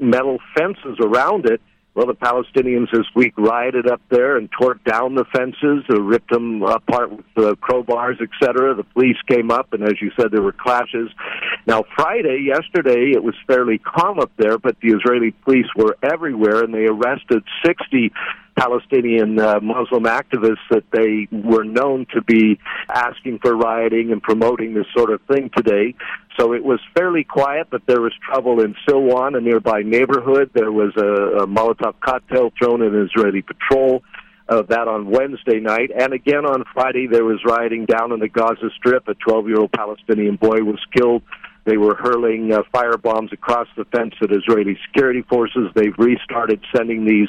metal 0.00 0.38
fences 0.56 0.98
around 1.00 1.46
it 1.46 1.60
well, 1.96 2.06
the 2.06 2.14
Palestinians 2.14 2.90
this 2.92 3.06
week 3.14 3.32
rioted 3.38 3.88
up 3.90 4.02
there 4.10 4.36
and 4.36 4.50
tore 4.52 4.74
down 4.74 5.14
the 5.14 5.24
fences, 5.34 5.82
uh, 5.88 5.98
ripped 5.98 6.30
them 6.30 6.62
apart 6.62 7.10
with 7.10 7.24
uh, 7.38 7.54
crowbars, 7.54 8.20
etc. 8.20 8.74
The 8.74 8.84
police 8.84 9.16
came 9.26 9.50
up, 9.50 9.72
and 9.72 9.82
as 9.82 9.94
you 10.02 10.10
said, 10.14 10.26
there 10.30 10.42
were 10.42 10.52
clashes. 10.52 11.08
Now, 11.66 11.84
Friday, 11.96 12.44
yesterday, 12.46 13.12
it 13.14 13.24
was 13.24 13.34
fairly 13.46 13.78
calm 13.78 14.20
up 14.20 14.30
there, 14.36 14.58
but 14.58 14.76
the 14.82 14.88
Israeli 14.88 15.30
police 15.30 15.68
were 15.74 15.96
everywhere, 16.02 16.62
and 16.62 16.74
they 16.74 16.84
arrested 16.84 17.42
60 17.64 18.12
Palestinian 18.56 19.38
uh, 19.38 19.60
Muslim 19.60 20.04
activists 20.04 20.64
that 20.70 20.84
they 20.90 21.28
were 21.30 21.64
known 21.64 22.06
to 22.14 22.22
be 22.22 22.58
asking 22.92 23.38
for 23.40 23.54
rioting 23.54 24.12
and 24.12 24.22
promoting 24.22 24.74
this 24.74 24.86
sort 24.96 25.10
of 25.10 25.20
thing 25.22 25.50
today. 25.54 25.94
So 26.38 26.52
it 26.52 26.64
was 26.64 26.80
fairly 26.96 27.24
quiet, 27.24 27.68
but 27.70 27.82
there 27.86 28.00
was 28.00 28.12
trouble 28.22 28.60
in 28.60 28.74
Silwan, 28.88 29.36
a 29.36 29.40
nearby 29.40 29.82
neighborhood. 29.82 30.50
There 30.54 30.72
was 30.72 30.92
a, 30.96 31.42
a 31.42 31.46
Molotov 31.46 31.94
cocktail 32.00 32.50
thrown 32.58 32.82
in 32.82 32.94
an 32.94 33.06
Israeli 33.06 33.42
patrol. 33.42 34.02
Uh, 34.48 34.62
that 34.62 34.86
on 34.86 35.10
Wednesday 35.10 35.58
night. 35.58 35.90
And 35.90 36.12
again 36.12 36.46
on 36.46 36.62
Friday, 36.72 37.08
there 37.08 37.24
was 37.24 37.40
rioting 37.44 37.84
down 37.84 38.12
in 38.12 38.20
the 38.20 38.28
Gaza 38.28 38.70
Strip. 38.76 39.08
A 39.08 39.14
12 39.14 39.48
year 39.48 39.58
old 39.58 39.72
Palestinian 39.72 40.36
boy 40.36 40.58
was 40.62 40.78
killed. 40.96 41.22
They 41.64 41.76
were 41.76 41.96
hurling 41.96 42.52
uh, 42.52 42.62
fire 42.70 42.96
bombs 42.96 43.32
across 43.32 43.66
the 43.76 43.84
fence 43.86 44.14
at 44.22 44.30
Israeli 44.30 44.78
security 44.86 45.22
forces. 45.22 45.68
They've 45.74 45.98
restarted 45.98 46.60
sending 46.74 47.04
these 47.04 47.28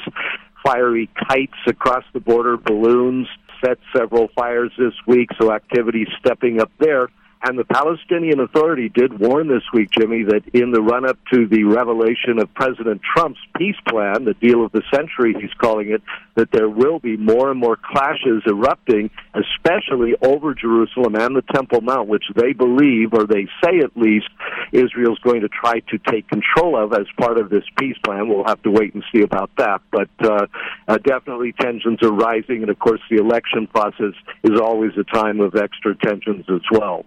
fiery 0.64 1.08
kites 1.28 1.58
across 1.66 2.04
the 2.12 2.20
border, 2.20 2.56
balloons, 2.56 3.26
set 3.64 3.78
several 3.96 4.28
fires 4.36 4.72
this 4.78 4.94
week, 5.06 5.28
so 5.40 5.52
activity 5.52 6.06
stepping 6.18 6.60
up 6.60 6.70
there. 6.78 7.08
And 7.40 7.56
the 7.56 7.64
Palestinian 7.64 8.40
Authority 8.40 8.88
did 8.88 9.18
warn 9.18 9.46
this 9.46 9.62
week, 9.72 9.90
Jimmy, 9.92 10.24
that 10.24 10.42
in 10.54 10.72
the 10.72 10.82
run 10.82 11.08
up 11.08 11.18
to 11.32 11.46
the 11.46 11.62
revelation 11.64 12.40
of 12.40 12.52
President 12.54 13.00
Trump's 13.14 13.38
peace 13.56 13.76
plan, 13.88 14.24
the 14.24 14.34
deal 14.34 14.64
of 14.64 14.72
the 14.72 14.82
century, 14.92 15.36
he's 15.40 15.52
calling 15.54 15.90
it, 15.90 16.02
that 16.34 16.50
there 16.50 16.68
will 16.68 16.98
be 16.98 17.16
more 17.16 17.50
and 17.50 17.60
more 17.60 17.76
clashes 17.76 18.42
erupting, 18.46 19.10
especially 19.34 20.14
over 20.20 20.52
Jerusalem 20.52 21.14
and 21.14 21.36
the 21.36 21.44
Temple 21.54 21.80
Mount, 21.80 22.08
which 22.08 22.24
they 22.34 22.52
believe, 22.52 23.12
or 23.12 23.24
they 23.24 23.46
say 23.62 23.78
at 23.78 23.96
least, 23.96 24.28
Israel's 24.72 25.20
going 25.20 25.42
to 25.42 25.48
try 25.48 25.78
to 25.78 25.98
take 26.10 26.28
control 26.28 26.76
of 26.76 26.92
as 26.92 27.06
part 27.20 27.38
of 27.38 27.50
this 27.50 27.64
peace 27.78 27.96
plan. 28.04 28.28
We'll 28.28 28.46
have 28.46 28.62
to 28.64 28.70
wait 28.70 28.94
and 28.94 29.04
see 29.14 29.22
about 29.22 29.50
that. 29.58 29.80
But 29.92 30.10
uh, 30.20 30.46
uh, 30.88 30.98
definitely 30.98 31.52
tensions 31.52 32.02
are 32.02 32.12
rising, 32.12 32.62
and 32.62 32.70
of 32.70 32.80
course, 32.80 33.00
the 33.08 33.18
election 33.18 33.68
process 33.68 34.14
is 34.42 34.58
always 34.60 34.92
a 34.98 35.04
time 35.04 35.40
of 35.40 35.54
extra 35.54 35.94
tensions 35.94 36.44
as 36.48 36.62
well. 36.72 37.04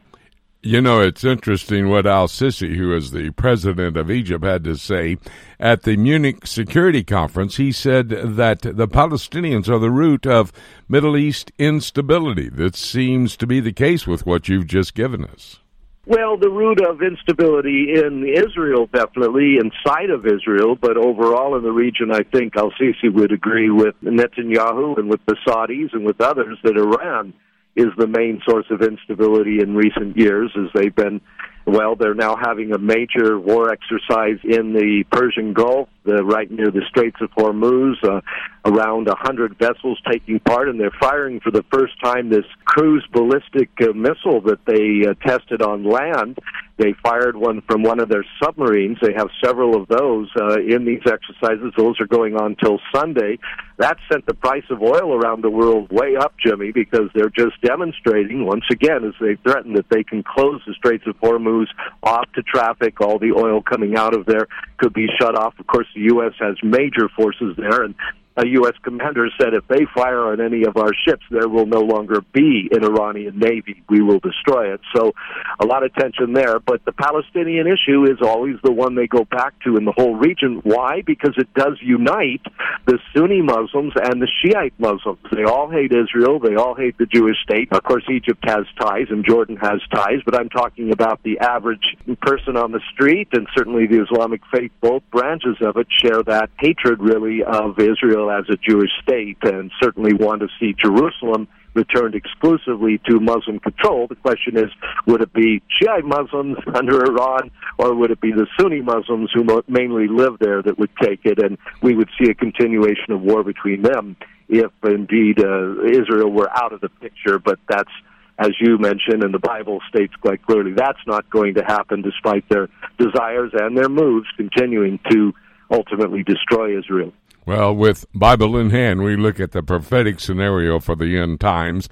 You 0.64 0.80
know, 0.80 1.02
it's 1.02 1.24
interesting 1.24 1.90
what 1.90 2.06
Al 2.06 2.28
Sisi, 2.28 2.76
who 2.76 2.96
is 2.96 3.10
the 3.10 3.32
president 3.32 3.98
of 3.98 4.12
Egypt, 4.12 4.44
had 4.44 4.64
to 4.66 4.76
say 4.76 5.18
at 5.60 5.82
the 5.82 5.98
Munich 5.98 6.46
Security 6.46 7.04
Conference. 7.04 7.58
He 7.58 7.72
said 7.72 8.10
that 8.10 8.62
the 8.62 8.88
Palestinians 8.88 9.68
are 9.68 9.80
the 9.80 9.90
root 9.90 10.28
of 10.28 10.54
Middle 10.88 11.18
East 11.18 11.52
instability. 11.58 12.48
That 12.48 12.76
seems 12.76 13.36
to 13.38 13.48
be 13.48 13.60
the 13.60 13.74
case 13.74 14.06
with 14.06 14.28
what 14.28 14.50
you've 14.50 14.68
just 14.68 14.94
given 14.94 15.26
us. 15.26 15.58
Well, 16.06 16.38
the 16.38 16.52
root 16.52 16.80
of 16.80 17.02
instability 17.02 17.94
in 17.96 18.28
Israel, 18.28 18.88
definitely 18.94 19.58
inside 19.58 20.12
of 20.12 20.28
Israel, 20.28 20.76
but 20.76 20.96
overall 20.96 21.58
in 21.58 21.64
the 21.64 21.72
region, 21.72 22.12
I 22.12 22.22
think 22.22 22.56
Al 22.56 22.72
Sisi 22.80 23.12
would 23.12 23.32
agree 23.32 23.72
with 23.72 23.96
Netanyahu 24.04 25.00
and 25.00 25.10
with 25.10 25.26
the 25.26 25.38
Saudis 25.48 25.92
and 25.94 26.06
with 26.06 26.22
others 26.22 26.60
that 26.64 26.78
Iran 26.78 27.34
is 27.76 27.88
the 27.98 28.08
main 28.08 28.42
source 28.48 28.66
of 28.70 28.82
instability 28.82 29.60
in 29.62 29.76
recent 29.76 30.18
years 30.18 30.52
as 30.58 30.70
they've 30.74 30.96
been 30.96 31.22
well 31.66 31.96
they're 31.96 32.14
now 32.14 32.36
having 32.36 32.74
a 32.74 32.78
major 32.78 33.40
war 33.40 33.72
exercise 33.72 34.40
in 34.44 34.74
the 34.74 35.04
Persian 35.12 35.54
Gulf 35.54 35.88
the, 36.04 36.24
right 36.24 36.50
near 36.50 36.72
the 36.72 36.82
Straits 36.90 37.18
of 37.22 37.30
Hormuz 37.32 37.96
uh, 38.04 38.22
around 38.66 39.08
a 39.08 39.16
hundred 39.16 39.58
vessels 39.58 40.00
taking 40.10 40.40
part 40.40 40.70
and 40.70 40.80
they're 40.80 40.96
firing 41.00 41.40
for 41.40 41.52
the 41.52 41.64
first 41.72 41.94
time 42.04 42.30
this 42.30 42.46
cruise 42.66 43.06
ballistic 43.12 43.70
uh, 43.82 43.94
missile 43.94 44.42
that 44.42 44.60
they 44.66 45.08
uh, 45.08 45.14
tested 45.26 45.62
on 45.62 45.84
land 45.84 46.40
they 46.82 46.96
fired 47.04 47.36
one 47.38 47.62
from 47.70 47.84
one 47.84 48.00
of 48.00 48.10
their 48.10 48.26
submarines. 48.44 48.98
They 49.02 49.14
have 49.16 49.28
several 49.44 49.80
of 49.80 49.88
those 49.88 50.30
uh, 50.36 50.60
in 50.60 50.84
these 50.84 51.02
exercises. 51.06 51.72
Those 51.78 52.00
are 52.00 52.08
going 52.08 52.36
on 52.36 52.56
till 52.56 52.80
Sunday. 52.94 53.38
That 53.78 53.98
sent 54.12 54.26
the 54.26 54.34
price 54.34 54.64
of 54.72 54.82
oil 54.82 55.14
around 55.14 55.44
the 55.44 55.50
world 55.50 55.92
way 55.92 56.16
up, 56.16 56.34
Jimmy, 56.44 56.72
because 56.72 57.10
they're 57.14 57.30
just 57.30 57.62
demonstrating 57.62 58.48
once 58.48 58.64
again 58.72 59.06
as 59.06 59.14
they 59.22 59.36
threaten 59.44 59.74
that 59.74 59.90
they 59.90 60.04
can 60.04 60.24
close 60.24 60.62
the 60.66 60.74
Straits 60.74 61.04
of 61.06 61.16
Hormuz 61.20 61.68
off 62.02 62.26
to 62.34 62.42
traffic. 62.42 63.00
All 63.00 63.20
the 63.20 63.34
oil 63.34 63.62
coming 63.62 63.96
out 63.96 64.16
of 64.16 64.26
there 64.26 64.48
could 64.78 64.94
be 64.94 65.08
shut 65.20 65.38
off. 65.38 65.54
Of 65.60 65.68
course, 65.68 65.88
the 65.94 66.02
U.S. 66.02 66.34
has 66.40 66.56
major 66.64 67.10
forces 67.16 67.56
there, 67.58 67.84
and 67.84 67.96
a 68.38 68.48
U.S. 68.48 68.74
commander 68.82 69.28
said 69.40 69.54
if 69.54 69.68
they 69.68 69.86
fire 69.94 70.32
on 70.32 70.40
any 70.40 70.64
of 70.64 70.78
our 70.78 70.92
ships, 71.06 71.24
there 71.30 71.50
will 71.50 71.66
no 71.66 71.82
longer 71.82 72.22
be 72.34 72.70
an 72.72 72.84
Iranian 72.84 73.38
navy. 73.38 73.84
We 73.90 74.02
will 74.02 74.20
destroy 74.20 74.74
it. 74.74 74.80
So 74.96 75.12
a 75.60 75.66
lot 75.66 75.84
of 75.84 75.94
tension 75.96 76.34
there. 76.34 76.60
But 76.60 76.86
the 76.86 76.94
Palestinian 76.94 77.68
issue 77.68 78.04
is 78.10 78.20
always 78.22 78.56
the 78.64 78.72
one 78.72 78.96
they 78.96 79.08
go 79.08 79.26
back 79.26 79.54
to 79.66 79.76
in 79.76 79.84
the 79.84 79.92
whole 79.92 80.16
region. 80.16 80.62
Why? 80.64 81.02
Because 81.06 81.34
it 81.38 81.54
does 81.54 81.78
unite 81.82 82.42
the 82.86 83.00
Sunni 83.14 83.42
Muslims 83.42 83.94
and 84.02 84.22
the 84.22 84.30
Shiite 84.42 84.74
Muslims. 84.80 85.20
They 85.32 85.44
all 85.44 85.70
hate 85.70 85.92
Israel. 85.92 86.40
They 86.40 86.56
all 86.56 86.76
hate 86.76 86.98
the 86.98 87.08
Jewish 87.08 87.38
state. 87.44 87.68
Of 87.72 87.84
course, 87.84 88.04
Egypt 88.10 88.44
has 88.48 88.66
ties 88.80 89.08
and 89.10 89.26
Jordan 89.26 89.58
has 89.58 89.82
ties, 89.94 90.22
but 90.26 90.40
I'm 90.40 90.50
talking 90.50 90.92
about 90.94 91.22
the 91.24 91.40
average 91.40 91.98
person 92.22 92.56
on 92.56 92.72
the 92.72 92.82
street 92.94 93.28
and 93.34 93.48
certainly 93.56 93.88
the 93.88 94.04
Islamic 94.04 94.42
faith. 94.54 94.72
Both 94.80 95.04
branches 95.12 95.58
of 95.60 95.76
it 95.76 95.88
share 95.92 96.24
that 96.24 96.50
hatred, 96.60 97.02
really, 97.02 97.44
of 97.44 97.78
Israel 97.78 98.21
Israel 98.22 98.32
as 98.32 98.46
a 98.50 98.58
Jewish 98.58 98.92
state 99.02 99.38
and 99.44 99.72
certainly 99.82 100.14
want 100.14 100.42
to 100.42 100.48
see 100.60 100.74
Jerusalem 100.74 101.48
returned 101.74 102.16
exclusively 102.16 103.00
to 103.10 103.20
Muslim 103.20 103.60
control. 103.60 104.08
The 104.08 104.16
question 104.16 104.58
is, 104.58 104.70
would 105.08 105.22
it 105.22 105.32
be 105.34 105.62
Shiite 105.82 106.04
Muslims 106.04 106.58
under 106.74 107.06
Iran, 107.06 107.50
or 107.78 107.96
would 107.96 108.12
it 108.12 108.20
be 108.20 108.32
the 108.32 108.48
Sunni 108.60 108.82
Muslims 108.82 109.32
who 109.34 109.46
mainly 109.68 110.08
live 110.08 110.38
there 110.40 110.62
that 110.62 110.78
would 110.78 110.92
take 111.02 111.22
it, 111.24 111.42
and 111.42 111.58
we 111.82 111.96
would 111.96 112.10
see 112.20 112.30
a 112.30 112.34
continuation 112.34 113.12
of 113.12 113.22
war 113.22 113.44
between 113.44 113.82
them 113.82 114.18
if 114.50 114.72
indeed 114.84 115.40
uh, 115.40 115.84
Israel 115.84 116.30
were 116.30 116.50
out 116.52 116.74
of 116.74 116.82
the 116.82 116.90
picture? 116.90 117.40
But 117.40 117.60
that's 117.70 117.92
as 118.38 118.52
you 118.60 118.80
mentioned, 118.80 119.24
and 119.24 119.32
the 119.32 119.40
Bible 119.40 119.82
states 119.88 120.14
quite 120.20 120.44
clearly, 120.44 120.74
that's 120.76 121.06
not 121.06 121.30
going 121.30 121.54
to 121.56 121.64
happen 121.64 122.02
despite 122.02 122.48
their 122.50 122.70
desires 122.98 123.52
and 123.54 123.78
their 123.78 123.90
moves 123.90 124.26
continuing 124.36 125.00
to 125.12 125.32
ultimately 125.70 126.24
destroy 126.24 126.78
Israel. 126.78 127.14
Well, 127.46 127.76
with 127.76 128.06
Bible 128.14 128.58
in 128.58 128.70
hand, 128.70 129.04
we 129.04 129.16
look 129.16 129.40
at 129.40 129.52
the 129.52 129.64
prophetic 129.64 130.20
scenario 130.20 130.80
for 130.80 130.96
the 130.96 131.18
end 131.18 131.40
times. 131.40 131.90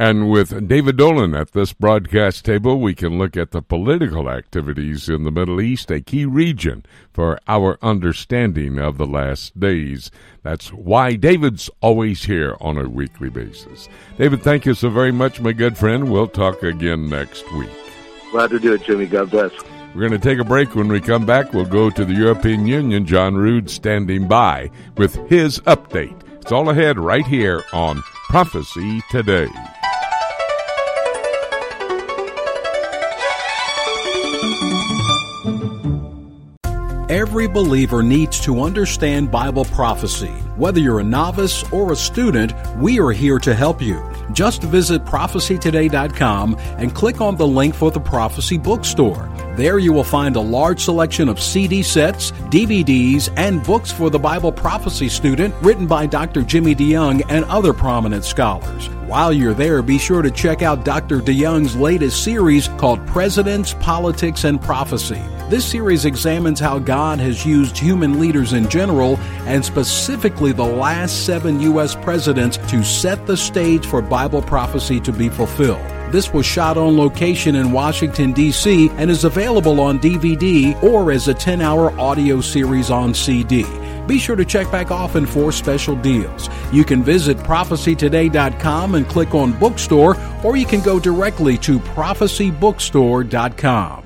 And 0.00 0.30
with 0.30 0.68
David 0.68 0.96
Dolan 0.96 1.34
at 1.34 1.52
this 1.52 1.72
broadcast 1.72 2.44
table, 2.44 2.80
we 2.80 2.94
can 2.94 3.18
look 3.18 3.36
at 3.36 3.50
the 3.50 3.60
political 3.60 4.30
activities 4.30 5.08
in 5.08 5.24
the 5.24 5.32
Middle 5.32 5.60
East, 5.60 5.90
a 5.90 6.00
key 6.00 6.24
region 6.24 6.86
for 7.12 7.40
our 7.48 7.78
understanding 7.82 8.78
of 8.78 8.96
the 8.96 9.06
last 9.06 9.58
days. 9.58 10.12
That's 10.44 10.72
why 10.72 11.16
David's 11.16 11.68
always 11.80 12.24
here 12.24 12.56
on 12.60 12.78
a 12.78 12.88
weekly 12.88 13.28
basis. 13.28 13.88
David, 14.16 14.42
thank 14.42 14.66
you 14.66 14.74
so 14.74 14.88
very 14.88 15.10
much, 15.10 15.40
my 15.40 15.52
good 15.52 15.76
friend. 15.76 16.12
We'll 16.12 16.28
talk 16.28 16.62
again 16.62 17.08
next 17.08 17.50
week. 17.52 17.70
Glad 18.30 18.50
to 18.50 18.60
do 18.60 18.74
it, 18.74 18.84
Jimmy. 18.84 19.06
God 19.06 19.30
bless. 19.30 19.52
We're 19.94 20.08
going 20.08 20.20
to 20.20 20.28
take 20.28 20.38
a 20.38 20.44
break. 20.44 20.74
When 20.74 20.88
we 20.88 21.00
come 21.00 21.26
back, 21.26 21.52
we'll 21.52 21.64
go 21.64 21.90
to 21.90 22.04
the 22.04 22.14
European 22.14 22.66
Union. 22.66 23.06
John 23.06 23.36
Rood 23.36 23.70
standing 23.70 24.28
by 24.28 24.70
with 24.96 25.14
his 25.28 25.60
update. 25.60 26.16
It's 26.40 26.52
all 26.52 26.70
ahead 26.70 26.98
right 26.98 27.26
here 27.26 27.62
on 27.72 28.02
Prophecy 28.28 29.02
Today. 29.10 29.48
Every 37.10 37.46
believer 37.46 38.02
needs 38.02 38.38
to 38.40 38.60
understand 38.60 39.30
Bible 39.30 39.64
prophecy. 39.64 40.34
Whether 40.56 40.80
you're 40.80 41.00
a 41.00 41.04
novice 41.04 41.64
or 41.72 41.92
a 41.92 41.96
student, 41.96 42.52
we 42.76 43.00
are 43.00 43.12
here 43.12 43.38
to 43.38 43.54
help 43.54 43.80
you. 43.80 44.02
Just 44.32 44.62
visit 44.62 45.04
prophecytoday.com 45.06 46.56
and 46.58 46.94
click 46.94 47.22
on 47.22 47.36
the 47.36 47.46
link 47.46 47.74
for 47.74 47.90
the 47.90 48.00
Prophecy 48.00 48.58
Bookstore. 48.58 49.28
There 49.58 49.80
you 49.80 49.92
will 49.92 50.04
find 50.04 50.36
a 50.36 50.40
large 50.40 50.84
selection 50.84 51.28
of 51.28 51.42
CD 51.42 51.82
sets, 51.82 52.30
DVDs, 52.30 53.28
and 53.36 53.60
books 53.60 53.90
for 53.90 54.08
the 54.08 54.16
Bible 54.16 54.52
prophecy 54.52 55.08
student 55.08 55.52
written 55.62 55.88
by 55.88 56.06
Dr. 56.06 56.42
Jimmy 56.42 56.76
DeYoung 56.76 57.24
and 57.28 57.44
other 57.46 57.72
prominent 57.72 58.24
scholars. 58.24 58.86
While 59.08 59.32
you're 59.32 59.54
there, 59.54 59.82
be 59.82 59.98
sure 59.98 60.22
to 60.22 60.30
check 60.30 60.62
out 60.62 60.84
Dr. 60.84 61.18
DeYoung's 61.18 61.74
latest 61.74 62.22
series 62.22 62.68
called 62.78 63.04
Presidents, 63.08 63.74
Politics, 63.80 64.44
and 64.44 64.62
Prophecy. 64.62 65.20
This 65.48 65.66
series 65.66 66.04
examines 66.04 66.60
how 66.60 66.78
God 66.78 67.18
has 67.18 67.44
used 67.44 67.76
human 67.76 68.20
leaders 68.20 68.52
in 68.52 68.68
general 68.68 69.16
and 69.48 69.64
specifically 69.64 70.52
the 70.52 70.62
last 70.62 71.26
seven 71.26 71.58
U.S. 71.62 71.96
presidents 71.96 72.58
to 72.70 72.84
set 72.84 73.26
the 73.26 73.36
stage 73.36 73.84
for 73.84 74.00
Bible 74.02 74.40
prophecy 74.40 75.00
to 75.00 75.10
be 75.10 75.28
fulfilled. 75.28 75.97
This 76.10 76.32
was 76.32 76.46
shot 76.46 76.78
on 76.78 76.96
location 76.96 77.54
in 77.54 77.70
Washington, 77.70 78.32
D.C., 78.32 78.88
and 78.92 79.10
is 79.10 79.24
available 79.24 79.78
on 79.80 79.98
DVD 79.98 80.82
or 80.82 81.12
as 81.12 81.28
a 81.28 81.34
10 81.34 81.60
hour 81.60 81.90
audio 82.00 82.40
series 82.40 82.90
on 82.90 83.12
CD. 83.12 83.66
Be 84.06 84.18
sure 84.18 84.36
to 84.36 84.46
check 84.46 84.72
back 84.72 84.90
often 84.90 85.26
for 85.26 85.52
special 85.52 85.94
deals. 85.96 86.48
You 86.72 86.82
can 86.82 87.02
visit 87.02 87.36
prophecytoday.com 87.36 88.94
and 88.94 89.06
click 89.06 89.34
on 89.34 89.52
bookstore, 89.58 90.16
or 90.42 90.56
you 90.56 90.64
can 90.64 90.80
go 90.80 90.98
directly 90.98 91.58
to 91.58 91.78
prophecybookstore.com. 91.78 94.04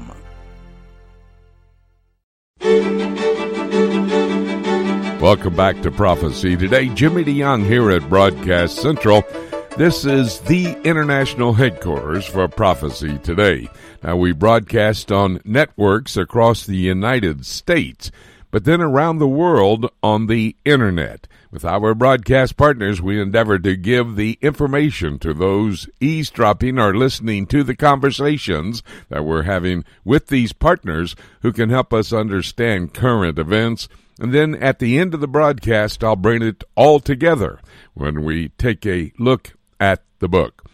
Welcome 5.21 5.55
back 5.55 5.81
to 5.83 5.93
Prophecy 5.93 6.57
Today. 6.57 6.89
Jimmy 6.89 7.23
DeYoung 7.23 7.65
here 7.65 7.93
at 7.93 8.09
Broadcast 8.09 8.83
Central. 8.83 9.23
This 9.77 10.05
is 10.05 10.39
the 10.41 10.77
international 10.85 11.55
headquarters 11.55 12.27
for 12.27 12.47
Prophecy 12.47 13.19
Today. 13.19 13.69
Now, 14.03 14.17
we 14.17 14.33
broadcast 14.33 15.11
on 15.11 15.41
networks 15.45 16.17
across 16.17 16.67
the 16.67 16.77
United 16.77 17.47
States 17.47 18.11
but 18.53 18.65
then 18.65 18.83
around 18.83 19.19
the 19.19 19.27
world 19.27 19.91
on 20.03 20.27
the 20.27 20.55
internet. 20.65 21.27
With 21.51 21.65
our 21.65 21.95
broadcast 21.95 22.57
partners, 22.57 23.03
we 23.03 23.21
endeavor 23.21 23.59
to 23.59 23.77
give 23.77 24.15
the 24.15 24.39
information 24.41 25.19
to 25.21 25.35
those 25.35 25.89
eavesdropping 26.01 26.79
or 26.79 26.95
listening 26.95 27.47
to 27.47 27.65
the 27.65 27.75
conversations 27.75 28.83
that 29.09 29.25
we're 29.25 29.43
having 29.43 29.85
with 30.05 30.29
these 30.29 30.53
partners 30.53 31.17
who 31.41 31.53
can 31.53 31.71
help 31.71 31.93
us 31.93 32.13
understand 32.13 32.95
current 32.95 33.39
events. 33.39 33.89
And 34.21 34.33
then 34.33 34.55
at 34.55 34.79
the 34.79 34.99
end 34.99 35.15
of 35.15 35.21
the 35.21 35.27
broadcast, 35.27 36.05
I'll 36.05 36.15
bring 36.15 36.43
it 36.43 36.63
all 36.77 37.01
together 37.01 37.59
when 37.95 38.23
we 38.23 38.51
take 38.51 38.85
a 38.87 39.13
look 39.19 39.55
at 39.83 40.01
the 40.21 40.29
book. 40.29 40.65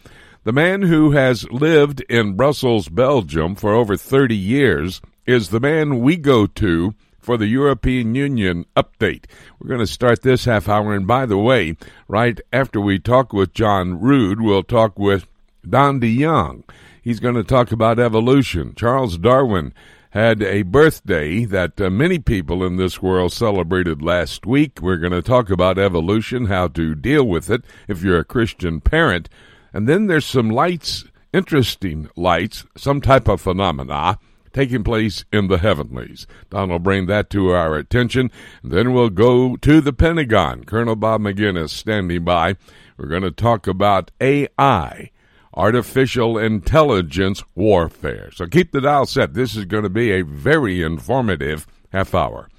The 0.43 0.53
man 0.53 0.83
who 0.83 1.11
has 1.11 1.49
lived 1.49 2.01
in 2.01 2.35
Brussels, 2.35 2.89
Belgium 2.89 3.55
for 3.55 3.73
over 3.73 3.97
30 3.97 4.35
years 4.35 5.01
is 5.25 5.49
the 5.49 5.59
man 5.59 5.99
we 5.99 6.15
go 6.15 6.45
to 6.45 6.93
for 7.19 7.35
the 7.35 7.47
European 7.47 8.13
Union 8.13 8.65
update. 8.77 9.25
We're 9.59 9.67
going 9.67 9.79
to 9.79 9.87
start 9.87 10.21
this 10.21 10.45
half 10.45 10.69
hour. 10.69 10.93
And 10.93 11.07
by 11.07 11.25
the 11.25 11.39
way, 11.39 11.75
right 12.07 12.39
after 12.53 12.79
we 12.79 12.99
talk 12.99 13.33
with 13.33 13.53
John 13.53 13.99
Rood, 13.99 14.39
we'll 14.41 14.63
talk 14.63 14.99
with 14.99 15.25
Don 15.67 15.99
DeYoung. 15.99 16.63
He's 17.01 17.19
going 17.19 17.35
to 17.35 17.43
talk 17.43 17.71
about 17.71 17.97
evolution. 17.97 18.75
Charles 18.75 19.17
Darwin 19.17 19.73
had 20.11 20.41
a 20.41 20.63
birthday 20.63 21.45
that 21.45 21.79
uh, 21.79 21.89
many 21.89 22.19
people 22.19 22.63
in 22.63 22.77
this 22.77 23.01
world 23.01 23.31
celebrated 23.31 24.01
last 24.01 24.45
week. 24.45 24.79
We're 24.81 24.97
going 24.97 25.11
to 25.11 25.21
talk 25.21 25.49
about 25.49 25.77
evolution, 25.77 26.45
how 26.45 26.67
to 26.69 26.95
deal 26.95 27.27
with 27.27 27.49
it 27.49 27.63
if 27.87 28.01
you're 28.01 28.19
a 28.19 28.25
Christian 28.25 28.81
parent. 28.81 29.29
And 29.71 29.87
then 29.87 30.07
there's 30.07 30.25
some 30.25 30.49
lights, 30.49 31.05
interesting 31.31 32.09
lights, 32.15 32.65
some 32.75 33.01
type 33.01 33.27
of 33.27 33.41
phenomena 33.41 34.17
taking 34.53 34.83
place 34.83 35.25
in 35.31 35.47
the 35.47 35.59
heavenlies. 35.59 36.27
Don 36.49 36.69
will 36.69 36.79
bring 36.79 37.05
that 37.05 37.29
to 37.29 37.51
our 37.51 37.75
attention. 37.75 38.31
Then 38.63 38.93
we'll 38.93 39.09
go 39.09 39.55
to 39.57 39.81
the 39.81 39.93
Pentagon. 39.93 40.63
Colonel 40.63 40.95
Bob 40.95 41.21
Maginnis 41.21 41.69
standing 41.69 42.23
by. 42.23 42.55
We're 42.97 43.07
going 43.07 43.21
to 43.21 43.31
talk 43.31 43.67
about 43.67 44.11
AI, 44.19 45.11
artificial 45.59 46.37
intelligence 46.37 47.43
warfare. 47.55 48.31
So 48.33 48.47
keep 48.47 48.71
the 48.71 48.81
dial 48.81 49.05
set. 49.05 49.33
This 49.33 49.55
is 49.55 49.65
going 49.65 49.83
to 49.83 49.89
be 49.89 50.11
a 50.11 50.23
very 50.23 50.81
informative 50.81 51.67
half 51.91 52.15
hour. 52.15 52.49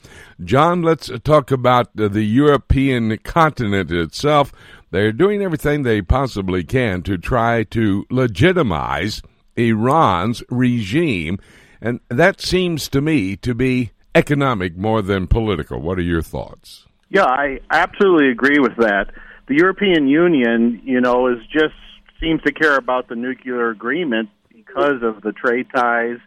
John, 0.45 0.83
let's 0.83 1.11
talk 1.25 1.51
about 1.51 1.89
the 1.95 2.23
European 2.23 3.17
continent 3.19 3.91
itself. 3.91 4.53
They're 4.91 5.13
doing 5.13 5.43
everything 5.43 5.83
they 5.83 6.03
possibly 6.03 6.65
can 6.65 7.03
to 7.03 7.17
try 7.17 7.65
to 7.65 8.07
legitimize 8.11 9.23
Iran's 9.57 10.43
regime 10.49 11.39
and 11.81 12.01
that 12.09 12.41
seems 12.41 12.89
to 12.91 13.01
me 13.01 13.37
to 13.37 13.55
be 13.55 13.91
economic 14.15 14.77
more 14.77 15.03
than 15.03 15.27
political. 15.27 15.81
What 15.81 15.99
are 15.99 16.03
your 16.03 16.23
thoughts? 16.23 16.87
Yeah, 17.09 17.25
I 17.25 17.61
absolutely 17.71 18.31
agree 18.31 18.59
with 18.59 18.77
that. 18.77 19.13
The 19.49 19.57
European 19.57 20.07
Union, 20.07 20.81
you 20.85 21.01
know, 21.01 21.27
is 21.27 21.39
just 21.47 21.75
seems 22.21 22.43
to 22.43 22.53
care 22.53 22.77
about 22.77 23.09
the 23.09 23.17
nuclear 23.17 23.71
agreement 23.71 24.29
because 24.55 25.03
of 25.03 25.23
the 25.23 25.33
trade 25.33 25.67
ties 25.75 26.19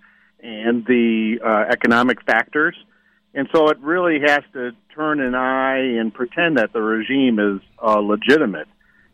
and 0.42 0.86
the 0.86 1.40
uh, 1.44 1.72
economic 1.72 2.24
factors. 2.24 2.76
And 3.34 3.48
so 3.54 3.70
it 3.70 3.80
really 3.80 4.20
has 4.20 4.44
to 4.54 4.72
turn 4.94 5.20
an 5.22 5.36
eye 5.36 5.98
and 6.00 6.14
pretend 6.14 6.58
that 6.58 6.74
the 6.74 6.82
regime 6.82 7.40
is 7.40 7.62
uh, 7.82 8.00
legitimate. 8.00 8.68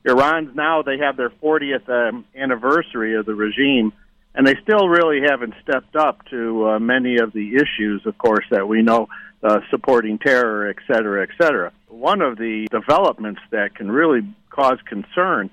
Iran's 0.05 0.55
now, 0.55 0.81
they 0.81 0.97
have 0.97 1.17
their 1.17 1.29
40th 1.29 1.87
um, 1.89 2.25
anniversary 2.35 3.15
of 3.15 3.25
the 3.25 3.35
regime 3.35 3.93
and 4.35 4.45
they 4.45 4.55
still 4.63 4.87
really 4.87 5.21
haven't 5.21 5.53
stepped 5.63 5.95
up 5.95 6.25
to 6.29 6.69
uh, 6.69 6.79
many 6.79 7.17
of 7.17 7.33
the 7.33 7.55
issues, 7.55 8.05
of 8.05 8.17
course, 8.17 8.45
that 8.51 8.67
we 8.67 8.81
know, 8.81 9.07
uh, 9.43 9.59
supporting 9.69 10.17
terror, 10.17 10.69
et 10.69 10.77
cetera, 10.87 11.23
et 11.23 11.29
cetera. 11.41 11.71
One 11.87 12.21
of 12.21 12.37
the 12.37 12.67
developments 12.71 13.41
that 13.51 13.75
can 13.75 13.91
really 13.91 14.21
cause 14.49 14.77
concern 14.85 15.49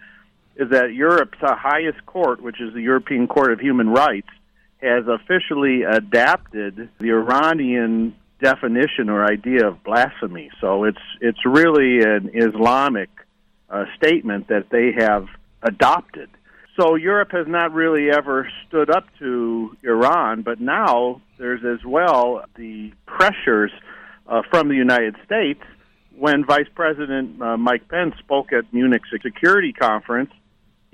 is 0.56 0.70
that 0.70 0.92
Europe's 0.94 1.38
highest 1.40 2.04
court, 2.06 2.42
which 2.42 2.60
is 2.60 2.72
the 2.74 2.80
European 2.80 3.26
Court 3.26 3.52
of 3.52 3.60
Human 3.60 3.88
Rights, 3.90 4.28
has 4.78 5.04
officially 5.06 5.82
adapted 5.82 6.88
the 6.98 7.10
Iranian 7.10 8.14
definition 8.42 9.08
or 9.08 9.24
idea 9.24 9.66
of 9.66 9.82
blasphemy. 9.84 10.50
So 10.60 10.84
it's 10.84 10.98
it's 11.20 11.44
really 11.46 12.00
an 12.00 12.30
Islamic 12.34 13.08
uh, 13.70 13.84
statement 13.96 14.48
that 14.48 14.68
they 14.70 14.92
have 15.02 15.26
adopted 15.62 16.28
so 16.78 16.94
Europe 16.94 17.32
has 17.32 17.46
not 17.48 17.72
really 17.72 18.10
ever 18.10 18.50
stood 18.68 18.90
up 18.90 19.04
to 19.18 19.76
Iran, 19.82 20.42
but 20.42 20.60
now 20.60 21.22
there's 21.38 21.64
as 21.64 21.84
well 21.84 22.44
the 22.56 22.92
pressures 23.06 23.72
uh, 24.26 24.42
from 24.50 24.68
the 24.68 24.74
United 24.74 25.16
States. 25.24 25.60
When 26.18 26.44
Vice 26.44 26.68
President 26.74 27.40
uh, 27.40 27.56
Mike 27.56 27.88
Pence 27.88 28.14
spoke 28.18 28.52
at 28.52 28.72
Munich 28.72 29.02
Security 29.22 29.72
Conference, 29.72 30.30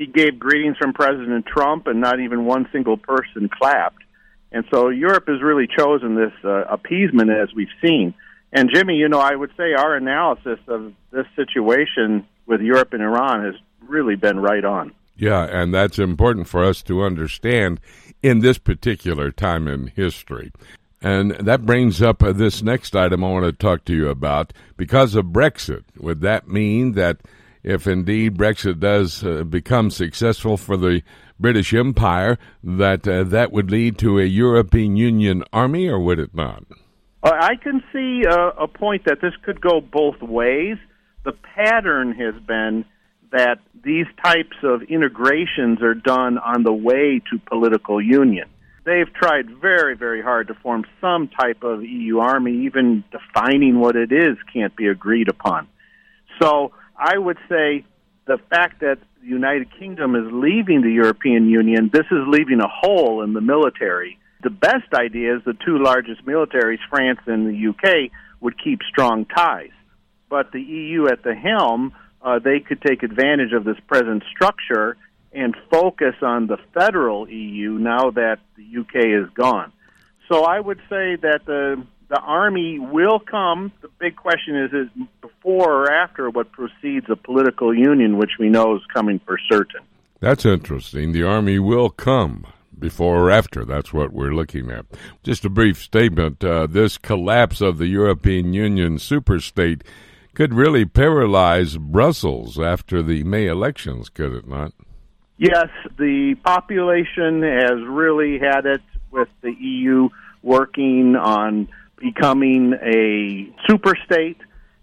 he 0.03 0.07
gave 0.07 0.39
greetings 0.39 0.77
from 0.79 0.93
President 0.93 1.47
Trump, 1.47 1.87
and 1.87 2.01
not 2.01 2.19
even 2.19 2.45
one 2.45 2.69
single 2.73 2.97
person 2.97 3.49
clapped. 3.49 4.03
And 4.51 4.65
so 4.73 4.89
Europe 4.89 5.29
has 5.29 5.41
really 5.41 5.67
chosen 5.67 6.17
this 6.17 6.33
uh, 6.45 6.65
appeasement 6.65 7.31
as 7.31 7.55
we've 7.55 7.69
seen. 7.81 8.15
And 8.53 8.69
Jimmy, 8.73 8.97
you 8.97 9.09
know, 9.09 9.21
I 9.21 9.35
would 9.35 9.53
say 9.57 9.73
our 9.73 9.95
analysis 9.95 10.59
of 10.67 10.93
this 11.11 11.27
situation 11.37 12.27
with 12.47 12.61
Europe 12.61 12.93
and 12.93 13.03
Iran 13.03 13.45
has 13.45 13.55
really 13.89 14.17
been 14.17 14.41
right 14.41 14.65
on. 14.65 14.93
Yeah, 15.17 15.45
and 15.45 15.73
that's 15.73 15.99
important 15.99 16.49
for 16.49 16.65
us 16.65 16.83
to 16.83 17.03
understand 17.03 17.81
in 18.23 18.41
this 18.41 18.59
particular 18.59 19.31
time 19.31 19.69
in 19.69 19.87
history. 19.87 20.53
And 21.01 21.33
that 21.33 21.65
brings 21.65 22.03
up 22.03 22.23
uh, 22.23 22.33
this 22.33 22.63
next 22.63 22.97
item 22.97 23.25
I 23.25 23.31
want 23.31 23.47
to 23.47 23.53
talk 23.53 23.85
to 23.87 23.95
you 23.95 24.09
about. 24.09 24.53
Because 24.77 25.15
of 25.15 25.27
Brexit, 25.27 25.85
would 25.97 26.21
that 26.23 26.49
mean 26.49 26.93
that 26.93 27.19
if 27.63 27.87
indeed 27.87 28.37
Brexit 28.37 28.81
does 28.81 29.25
uh, 29.25 29.45
become 29.45 29.91
successful 29.91 30.57
for 30.57 30.77
the 30.77 31.03
British 31.39 31.73
Empire, 31.75 32.39
that 32.63 33.07
uh, 33.07 33.25
that 33.25 33.53
would 33.53 33.71
lead 33.71 33.99
to 33.99 34.19
a 34.19 34.25
European 34.25 34.97
Union 34.97 35.45
army, 35.53 35.89
or 35.89 35.99
would 36.01 36.19
it 36.19 36.35
not? 36.35 36.65
I 37.25 37.55
can 37.63 37.83
see 37.93 38.23
uh, 38.27 38.51
a 38.59 38.67
point 38.67 39.05
that 39.07 39.21
this 39.21 39.35
could 39.45 39.61
go 39.61 39.81
both 39.81 40.21
ways. 40.21 40.77
The 41.25 41.33
pattern 41.55 42.13
has 42.13 42.35
been 42.43 42.85
that 43.31 43.61
these 43.85 44.07
types 44.25 44.57
of 44.63 44.83
integrations 44.83 45.83
are 45.83 45.95
done 45.95 46.39
on 46.39 46.65
the 46.65 46.73
way 46.73 47.21
to 47.31 47.39
political 47.47 48.01
union. 48.01 48.49
They've 48.85 49.13
tried 49.15 49.49
very, 49.61 49.97
very 49.97 50.21
hard 50.21 50.49
to 50.49 50.55
form 50.55 50.85
some 51.01 51.29
type 51.29 51.63
of 51.63 51.85
EU 51.85 52.19
army. 52.19 52.65
Even 52.67 53.05
defining 53.13 53.79
what 53.79 53.95
it 53.95 54.11
is 54.11 54.37
can't 54.53 54.75
be 54.75 54.89
agreed 54.89 55.29
upon. 55.29 55.69
So 56.41 56.73
I 56.97 57.19
would 57.19 57.39
say 57.49 57.85
the 58.27 58.39
fact 58.51 58.81
that 58.81 58.99
the 59.21 59.27
United 59.29 59.69
Kingdom 59.79 60.15
is 60.15 60.33
leaving 60.33 60.83
the 60.83 60.93
European 60.93 61.49
Union, 61.49 61.91
this 61.93 62.07
is 62.11 62.25
leaving 62.27 62.61
a 62.61 62.69
hole 62.69 63.23
in 63.23 63.33
the 63.33 63.41
military 63.41 64.19
the 64.43 64.51
best 64.51 64.93
idea 64.93 65.37
is 65.37 65.43
the 65.45 65.57
two 65.65 65.79
largest 65.79 66.25
militaries, 66.27 66.79
France 66.91 67.21
and 67.27 67.47
the 67.47 67.69
UK, 67.69 68.11
would 68.41 68.63
keep 68.63 68.81
strong 68.91 69.25
ties. 69.25 69.71
But 70.29 70.51
the 70.53 70.61
EU 70.61 71.07
at 71.07 71.23
the 71.23 71.35
helm, 71.35 71.93
uh, 72.23 72.39
they 72.41 72.61
could 72.61 72.83
take 72.83 73.03
advantage 73.03 73.53
of 73.53 73.65
this 73.65 73.79
present 73.87 74.25
structure 74.35 74.97
and 75.33 75.57
focus 75.71 76.15
on 76.23 76.47
the 76.47 76.59
federal 76.75 77.29
EU 77.29 77.79
now 77.79 78.11
that 78.11 78.39
the 78.57 78.81
UK 78.81 79.25
is 79.25 79.31
gone. 79.35 79.73
So 80.29 80.45
I 80.45 80.59
would 80.59 80.79
say 80.91 81.17
that 81.17 81.41
the 81.47 81.85
the 82.13 82.21
army 82.21 82.79
will 82.79 83.19
come. 83.19 83.73
The 83.81 83.89
big 83.99 84.17
question 84.17 84.55
is 84.55 84.73
is 84.75 85.07
before 85.23 85.73
or 85.73 85.91
after 85.91 86.29
what 86.29 86.53
precedes 86.53 87.07
a 87.09 87.17
political 87.17 87.75
union, 87.75 88.19
which 88.19 88.33
we 88.39 88.51
know 88.51 88.77
is 88.77 88.83
coming 88.93 89.19
for 89.25 89.39
certain. 89.51 89.81
That's 90.21 90.45
interesting. 90.45 91.13
The 91.13 91.23
army 91.23 91.59
will 91.59 91.89
come 91.89 92.47
before 92.79 93.17
or 93.17 93.31
after. 93.31 93.65
That's 93.65 93.95
what 93.95 94.13
we're 94.13 94.35
looking 94.35 94.71
at. 94.71 94.85
Just 95.23 95.47
a 95.47 95.49
brief 95.49 95.83
statement. 95.83 96.45
Uh, 96.45 96.67
this 96.67 96.99
collapse 96.99 97.63
of 97.63 97.79
the 97.79 97.87
European 97.87 98.53
Union 98.53 98.99
superstate 98.99 99.81
could 100.35 100.53
really 100.53 100.85
paralyze 100.85 101.79
Brussels 101.79 102.61
after 102.61 103.03
the 103.03 103.25
May 103.25 103.47
elections, 103.47 104.11
could 104.11 104.35
it 104.35 104.47
not? 104.47 104.75
Yes, 105.39 105.69
the 105.97 106.35
population 106.45 107.43
has 107.43 107.81
really 107.89 108.39
had 108.39 108.67
it 108.67 108.83
with 109.11 109.29
the 109.41 109.53
EU 109.53 110.11
working 110.43 111.17
on 111.17 111.69
becoming 112.03 112.75
a 112.75 113.49
superstate. 113.71 114.37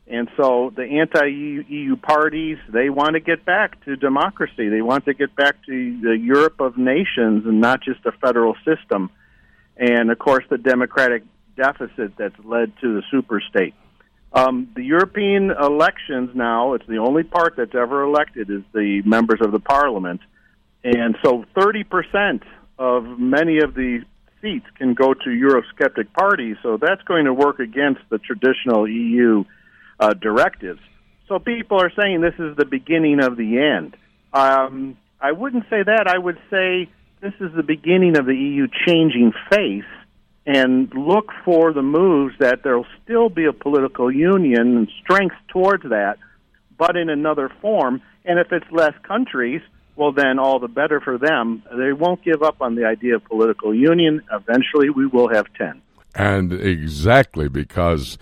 And 0.07 0.27
so 0.37 0.73
the 0.75 0.83
anti-EU 0.83 1.95
parties, 1.97 2.57
they 2.73 2.89
want 2.89 3.13
to 3.13 3.19
get 3.19 3.45
back 3.45 3.83
to 3.85 3.95
democracy. 3.95 4.69
They 4.69 4.81
want 4.81 5.05
to 5.05 5.13
get 5.13 5.35
back 5.35 5.63
to 5.67 6.01
the 6.01 6.17
Europe 6.17 6.59
of 6.59 6.77
nations 6.77 7.45
and 7.45 7.61
not 7.61 7.81
just 7.83 8.03
a 8.05 8.11
federal 8.13 8.55
system. 8.65 9.11
And 9.77 10.09
of 10.09 10.17
course, 10.17 10.43
the 10.49 10.57
democratic 10.57 11.23
deficit 11.55 12.13
that's 12.17 12.35
led 12.43 12.73
to 12.81 13.01
the 13.01 13.03
superstate. 13.13 13.73
Um, 14.31 14.69
the 14.75 14.83
European 14.83 15.51
elections 15.51 16.31
now, 16.33 16.73
it's 16.73 16.85
the 16.87 16.97
only 16.97 17.23
part 17.23 17.55
that's 17.57 17.75
ever 17.75 18.03
elected 18.03 18.49
is 18.49 18.61
the 18.73 19.01
members 19.05 19.39
of 19.41 19.51
the 19.51 19.59
parliament. 19.59 20.21
And 20.83 21.15
so 21.23 21.45
30% 21.55 22.41
of 22.77 23.19
many 23.19 23.59
of 23.59 23.73
the 23.73 24.03
seats 24.41 24.65
can 24.77 24.93
go 24.93 25.13
to 25.13 25.29
Eurosceptic 25.29 26.13
parties, 26.13 26.57
so 26.63 26.77
that's 26.77 27.01
going 27.03 27.25
to 27.25 27.33
work 27.33 27.59
against 27.59 28.01
the 28.09 28.17
traditional 28.17 28.87
EU 28.87 29.43
uh, 29.99 30.13
directives. 30.13 30.79
So 31.27 31.39
people 31.39 31.79
are 31.79 31.91
saying 31.99 32.21
this 32.21 32.39
is 32.39 32.57
the 32.57 32.65
beginning 32.65 33.23
of 33.23 33.37
the 33.37 33.59
end. 33.59 33.95
Um, 34.33 34.97
I 35.21 35.31
wouldn't 35.31 35.63
say 35.69 35.83
that. 35.83 36.07
I 36.07 36.17
would 36.17 36.39
say 36.49 36.89
this 37.21 37.33
is 37.39 37.51
the 37.55 37.63
beginning 37.63 38.17
of 38.17 38.25
the 38.25 38.35
EU 38.35 38.67
changing 38.87 39.33
face 39.49 39.83
and 40.45 40.91
look 40.95 41.31
for 41.45 41.73
the 41.73 41.81
moves 41.81 42.33
that 42.39 42.63
there'll 42.63 42.87
still 43.03 43.29
be 43.29 43.45
a 43.45 43.53
political 43.53 44.11
union 44.11 44.77
and 44.77 44.89
strength 45.03 45.35
towards 45.49 45.83
that, 45.83 46.17
but 46.77 46.95
in 46.95 47.09
another 47.09 47.51
form. 47.61 48.01
And 48.25 48.39
if 48.39 48.51
it's 48.51 48.65
less 48.71 48.93
countries, 49.03 49.61
well, 49.99 50.13
then 50.13 50.39
all 50.39 50.59
the 50.59 50.69
better 50.69 51.01
for 51.01 51.17
them. 51.17 51.61
They 51.77 51.91
won't 51.91 52.23
give 52.23 52.41
up 52.41 52.61
on 52.61 52.75
the 52.75 52.85
idea 52.85 53.17
of 53.17 53.25
political 53.25 53.75
union. 53.75 54.21
Eventually, 54.31 54.89
we 54.89 55.05
will 55.05 55.27
have 55.27 55.45
10. 55.57 55.81
And 56.15 56.53
exactly 56.53 57.49
because 57.49 58.17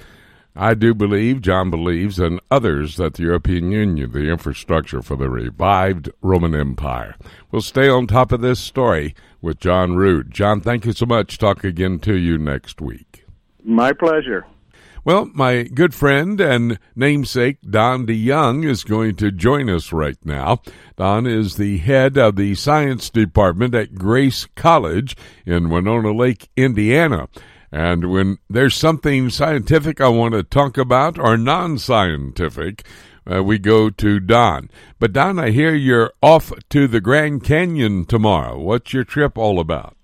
I 0.56 0.74
do 0.74 0.96
believe, 0.96 1.42
John 1.42 1.70
believes, 1.70 2.18
and 2.18 2.42
others 2.50 2.96
that 2.96 3.14
the 3.14 3.24
European 3.24 3.72
Union, 3.72 4.12
the 4.12 4.28
infrastructure 4.28 5.04
for 5.04 5.16
the 5.16 5.30
revived 5.30 6.10
Roman 6.24 6.56
Empire. 6.56 7.16
We'll 7.52 7.62
stay 7.62 7.88
on 7.88 8.08
top 8.08 8.32
of 8.32 8.42
this 8.42 8.60
story 8.60 9.14
with 9.40 9.60
John 9.60 9.96
Rood. 9.96 10.32
John, 10.32 10.62
thank 10.62 10.84
you 10.84 10.94
so 10.94 11.06
much. 11.06 11.38
Talk 11.38 11.64
again 11.64 12.00
to 12.00 12.18
you 12.18 12.40
next 12.40 12.82
week. 12.82 13.24
My 13.64 13.94
pleasure. 13.94 14.48
Well, 15.08 15.30
my 15.34 15.64
good 15.64 15.94
friend 15.94 16.42
and 16.42 16.80
namesake 16.94 17.60
Don 17.62 18.06
DeYoung 18.06 18.66
is 18.66 18.84
going 18.84 19.16
to 19.16 19.32
join 19.32 19.70
us 19.70 19.94
right 19.94 20.18
now. 20.26 20.60
Don 20.98 21.26
is 21.26 21.56
the 21.56 21.78
head 21.78 22.18
of 22.18 22.36
the 22.36 22.56
science 22.56 23.10
department 23.10 23.74
at 23.74 23.96
Grace 23.96 24.50
College 24.58 25.16
in 25.46 25.70
Winona 25.70 26.12
Lake, 26.12 26.50
Indiana. 26.58 27.30
And 27.72 28.12
when 28.12 28.40
there's 28.50 28.76
something 28.76 29.30
scientific 29.30 30.02
I 30.02 30.10
want 30.10 30.34
to 30.34 30.44
talk 30.44 30.78
about 30.78 31.18
or 31.18 31.38
non 31.38 31.78
scientific, 31.78 32.86
uh, 33.26 33.42
we 33.42 33.60
go 33.60 33.90
to 33.90 34.20
Don. 34.20 34.70
But 35.00 35.14
Don, 35.14 35.40
I 35.40 35.52
hear 35.52 35.74
you're 35.74 36.12
off 36.22 36.52
to 36.72 36.86
the 36.86 37.00
Grand 37.00 37.46
Canyon 37.46 38.04
tomorrow. 38.04 38.60
What's 38.60 38.92
your 38.92 39.06
trip 39.06 39.38
all 39.38 39.62
about? 39.62 39.97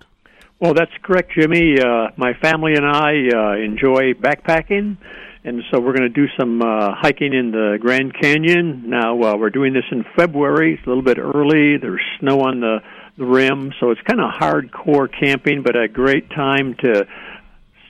Well, 0.64 0.74
that's 0.74 0.94
correct, 1.02 1.34
Jimmy. 1.38 1.78
Uh, 1.78 2.12
my 2.16 2.36
family 2.42 2.76
and 2.76 2.86
I 2.86 3.28
uh, 3.36 3.58
enjoy 3.58 4.14
backpacking, 4.14 4.96
and 5.44 5.62
so 5.70 5.82
we're 5.82 5.92
going 5.92 6.08
to 6.08 6.08
do 6.08 6.28
some 6.40 6.62
uh, 6.62 6.96
hiking 6.96 7.34
in 7.34 7.52
the 7.52 7.78
Grand 7.82 8.14
Canyon. 8.18 8.84
Now, 8.90 9.22
uh, 9.22 9.36
we're 9.36 9.50
doing 9.50 9.74
this 9.74 9.84
in 9.92 10.06
February. 10.16 10.76
It's 10.76 10.86
a 10.86 10.88
little 10.88 11.04
bit 11.04 11.18
early. 11.18 11.76
There's 11.76 12.00
snow 12.18 12.40
on 12.40 12.62
the, 12.62 12.78
the 13.18 13.26
rim, 13.26 13.74
so 13.82 13.92
it's 13.92 14.00
kind 14.08 14.22
of 14.22 14.32
hardcore 14.40 15.10
camping, 15.20 15.64
but 15.64 15.76
a 15.76 15.90
great 15.90 16.30
time 16.30 16.76
to 16.76 17.08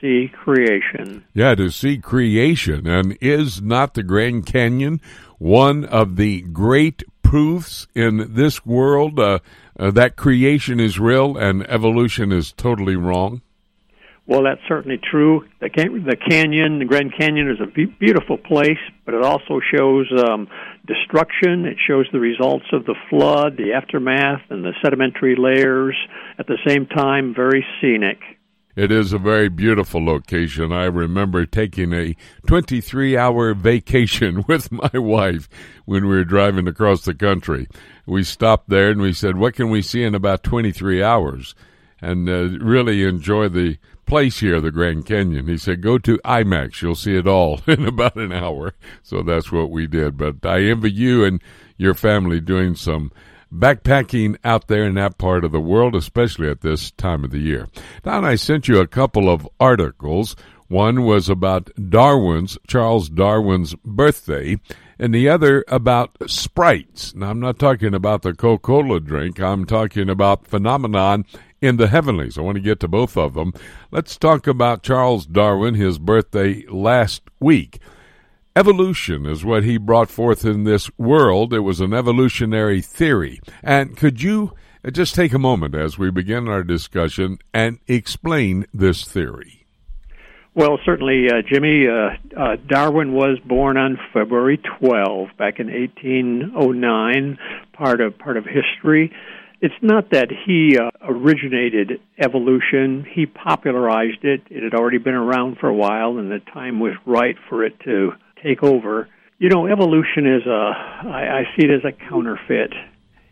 see 0.00 0.32
creation. 0.42 1.24
Yeah, 1.32 1.54
to 1.54 1.70
see 1.70 1.98
creation. 1.98 2.88
And 2.88 3.16
is 3.20 3.62
not 3.62 3.94
the 3.94 4.02
Grand 4.02 4.46
Canyon 4.46 5.00
one 5.38 5.84
of 5.84 6.16
the 6.16 6.42
great 6.42 7.04
proofs 7.22 7.86
in 7.94 8.34
this 8.34 8.66
world? 8.66 9.20
Uh, 9.20 9.38
uh, 9.78 9.90
that 9.92 10.16
creation 10.16 10.80
is 10.80 10.98
real 10.98 11.36
and 11.36 11.68
evolution 11.68 12.32
is 12.32 12.52
totally 12.52 12.96
wrong? 12.96 13.42
Well, 14.26 14.44
that's 14.44 14.60
certainly 14.66 14.98
true. 14.98 15.44
The, 15.60 15.68
can- 15.68 16.04
the 16.04 16.16
canyon, 16.16 16.78
the 16.78 16.86
Grand 16.86 17.12
Canyon, 17.18 17.50
is 17.50 17.58
a 17.60 17.66
be- 17.70 17.94
beautiful 18.00 18.38
place, 18.38 18.78
but 19.04 19.14
it 19.14 19.22
also 19.22 19.60
shows 19.74 20.10
um, 20.26 20.48
destruction. 20.86 21.66
It 21.66 21.76
shows 21.86 22.06
the 22.10 22.20
results 22.20 22.64
of 22.72 22.86
the 22.86 22.94
flood, 23.10 23.58
the 23.58 23.74
aftermath, 23.74 24.40
and 24.48 24.64
the 24.64 24.72
sedimentary 24.82 25.36
layers. 25.36 25.96
At 26.38 26.46
the 26.46 26.58
same 26.66 26.86
time, 26.86 27.34
very 27.34 27.66
scenic. 27.80 28.18
It 28.76 28.90
is 28.90 29.12
a 29.12 29.18
very 29.18 29.48
beautiful 29.48 30.04
location. 30.04 30.72
I 30.72 30.86
remember 30.86 31.46
taking 31.46 31.92
a 31.92 32.16
23 32.46 33.16
hour 33.16 33.54
vacation 33.54 34.44
with 34.48 34.72
my 34.72 34.90
wife 34.94 35.48
when 35.84 36.06
we 36.06 36.16
were 36.16 36.24
driving 36.24 36.66
across 36.66 37.02
the 37.02 37.14
country. 37.14 37.68
We 38.06 38.22
stopped 38.24 38.68
there 38.68 38.90
and 38.90 39.00
we 39.00 39.12
said, 39.12 39.36
What 39.36 39.54
can 39.54 39.70
we 39.70 39.82
see 39.82 40.02
in 40.02 40.14
about 40.14 40.42
23 40.42 41.02
hours? 41.02 41.54
And 42.00 42.28
uh, 42.28 42.58
really 42.62 43.04
enjoy 43.04 43.48
the 43.48 43.78
place 44.06 44.40
here, 44.40 44.60
the 44.60 44.70
Grand 44.70 45.06
Canyon. 45.06 45.46
He 45.46 45.56
said, 45.56 45.80
Go 45.80 45.98
to 45.98 46.18
IMAX. 46.18 46.82
You'll 46.82 46.94
see 46.94 47.16
it 47.16 47.26
all 47.26 47.60
in 47.66 47.86
about 47.86 48.16
an 48.16 48.32
hour. 48.32 48.74
So 49.02 49.22
that's 49.22 49.50
what 49.50 49.70
we 49.70 49.86
did. 49.86 50.16
But 50.16 50.44
I 50.44 50.62
envy 50.62 50.92
you 50.92 51.24
and 51.24 51.40
your 51.76 51.94
family 51.94 52.40
doing 52.40 52.74
some 52.74 53.10
backpacking 53.52 54.36
out 54.44 54.68
there 54.68 54.84
in 54.84 54.94
that 54.94 55.18
part 55.18 55.44
of 55.44 55.52
the 55.52 55.60
world, 55.60 55.94
especially 55.94 56.48
at 56.48 56.60
this 56.60 56.90
time 56.92 57.24
of 57.24 57.30
the 57.30 57.38
year. 57.38 57.68
Don, 58.02 58.24
I 58.24 58.34
sent 58.34 58.68
you 58.68 58.80
a 58.80 58.86
couple 58.86 59.28
of 59.28 59.48
articles. 59.60 60.34
One 60.68 61.04
was 61.04 61.28
about 61.28 61.70
Darwin's, 61.88 62.58
Charles 62.66 63.08
Darwin's 63.08 63.74
birthday, 63.84 64.58
and 64.98 65.14
the 65.14 65.28
other 65.28 65.64
about 65.68 66.16
sprites. 66.26 67.14
Now, 67.14 67.30
I'm 67.30 67.40
not 67.40 67.58
talking 67.58 67.94
about 67.94 68.22
the 68.22 68.34
Coca 68.34 68.62
Cola 68.62 69.00
drink, 69.00 69.40
I'm 69.40 69.64
talking 69.64 70.08
about 70.08 70.46
phenomenon 70.46 71.24
in 71.60 71.78
the 71.78 71.88
heavenlies. 71.88 72.36
I 72.36 72.42
want 72.42 72.56
to 72.56 72.62
get 72.62 72.80
to 72.80 72.88
both 72.88 73.16
of 73.16 73.34
them. 73.34 73.54
Let's 73.90 74.16
talk 74.18 74.46
about 74.46 74.82
Charles 74.82 75.26
Darwin, 75.26 75.74
his 75.74 75.98
birthday 75.98 76.64
last 76.68 77.22
week. 77.40 77.80
Evolution 78.56 79.26
is 79.26 79.44
what 79.44 79.64
he 79.64 79.78
brought 79.78 80.10
forth 80.10 80.44
in 80.44 80.64
this 80.64 80.90
world. 80.98 81.52
It 81.52 81.60
was 81.60 81.80
an 81.80 81.92
evolutionary 81.92 82.80
theory. 82.80 83.40
And 83.62 83.96
could 83.96 84.22
you 84.22 84.52
just 84.92 85.14
take 85.14 85.32
a 85.32 85.38
moment 85.38 85.74
as 85.74 85.98
we 85.98 86.10
begin 86.10 86.46
our 86.48 86.62
discussion 86.62 87.38
and 87.52 87.80
explain 87.88 88.66
this 88.72 89.04
theory? 89.04 89.63
Well, 90.56 90.78
certainly, 90.84 91.26
uh, 91.28 91.42
Jimmy. 91.42 91.88
Uh, 91.88 92.10
uh, 92.36 92.56
Darwin 92.68 93.12
was 93.12 93.40
born 93.44 93.76
on 93.76 93.98
February 94.12 94.60
12 94.78 95.30
back 95.36 95.58
in 95.58 95.66
1809. 95.66 97.38
Part 97.72 98.00
of 98.00 98.16
part 98.18 98.36
of 98.36 98.44
history. 98.44 99.12
It's 99.60 99.74
not 99.82 100.10
that 100.10 100.28
he 100.46 100.78
uh, 100.78 100.90
originated 101.02 102.00
evolution; 102.22 103.04
he 103.12 103.26
popularized 103.26 104.22
it. 104.22 104.42
It 104.48 104.62
had 104.62 104.74
already 104.74 104.98
been 104.98 105.14
around 105.14 105.58
for 105.58 105.68
a 105.68 105.74
while, 105.74 106.18
and 106.18 106.30
the 106.30 106.38
time 106.52 106.78
was 106.78 106.92
right 107.04 107.36
for 107.48 107.64
it 107.64 107.80
to 107.80 108.12
take 108.40 108.62
over. 108.62 109.08
You 109.38 109.48
know, 109.48 109.66
evolution 109.66 110.26
is 110.26 110.46
a, 110.46 110.70
I, 111.08 111.40
I 111.40 111.42
see 111.56 111.66
it 111.66 111.70
as 111.70 111.84
a 111.84 112.08
counterfeit. 112.08 112.72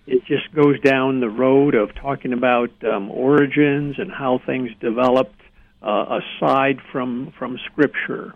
It 0.09 0.25
just 0.27 0.53
goes 0.53 0.81
down 0.81 1.21
the 1.21 1.31
road 1.31 1.77
of 1.77 1.95
talking 1.95 2.33
about 2.33 2.71
um, 2.83 3.13
origins 3.13 3.95
and 3.99 4.11
how 4.11 4.41
things 4.45 4.71
developed 4.81 5.42
uh, 5.83 6.21
aside 6.21 6.79
from, 6.91 7.33
from 7.39 7.59
Scripture. 7.71 8.35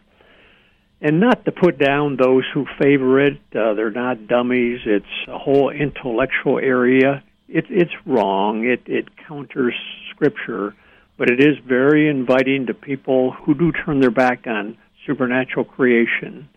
And 1.01 1.20
not 1.20 1.44
to 1.44 1.53
put 1.53 1.78
down 1.78 2.16
those 2.16 2.44
who 2.53 2.66
favor 2.80 3.20
it, 3.20 3.38
uh, 3.55 3.74
they're 3.74 3.90
not 3.90 4.26
dummies. 4.26 4.80
It's 4.86 5.05
a 5.28 5.38
whole 5.38 5.70
intellectual 5.70 6.59
area. 6.59 7.22
It, 7.49 7.66
it's 7.68 7.92
wrong. 8.07 8.64
It, 8.64 8.82
it 8.86 9.09
counters 9.28 9.74
Scripture. 10.11 10.74
but 11.18 11.30
it 11.30 11.40
is 11.40 11.57
very 11.66 12.09
inviting 12.09 12.66
to 12.66 12.74
people 12.74 13.32
who 13.32 13.55
do 13.55 13.72
turn 13.72 14.01
their 14.01 14.11
back 14.11 14.47
on 14.47 14.76
supernatural 15.07 15.64
creation. 15.64 16.49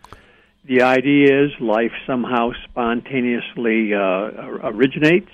The 0.65 0.81
idea 0.81 1.45
is 1.45 1.51
life 1.59 1.91
somehow 2.05 2.51
spontaneously 2.69 3.93
uh, 3.93 4.59
originates 4.63 5.31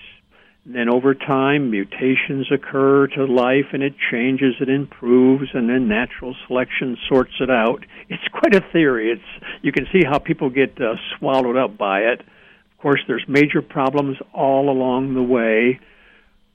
then 0.65 0.89
over 0.89 1.13
time, 1.13 1.69
mutations 1.69 2.51
occur 2.51 3.05
to 3.07 3.25
life 3.25 3.67
and 3.71 3.83
it 3.83 3.93
changes, 4.11 4.55
it 4.59 4.67
improves, 4.67 5.49
and 5.53 5.69
then 5.69 5.87
natural 5.87 6.35
selection 6.47 6.97
sorts 7.07 7.33
it 7.39 7.51
out. 7.51 7.85
It's 8.09 8.27
quite 8.31 8.55
a 8.55 8.65
theory. 8.71 9.11
It's, 9.11 9.45
you 9.61 9.71
can 9.71 9.85
see 9.93 10.01
how 10.03 10.17
people 10.17 10.49
get 10.49 10.81
uh, 10.81 10.95
swallowed 11.17 11.55
up 11.55 11.77
by 11.77 11.99
it. 11.99 12.21
Of 12.21 12.81
course, 12.81 13.01
there's 13.07 13.25
major 13.27 13.61
problems 13.61 14.17
all 14.33 14.71
along 14.71 15.13
the 15.13 15.21
way. 15.21 15.79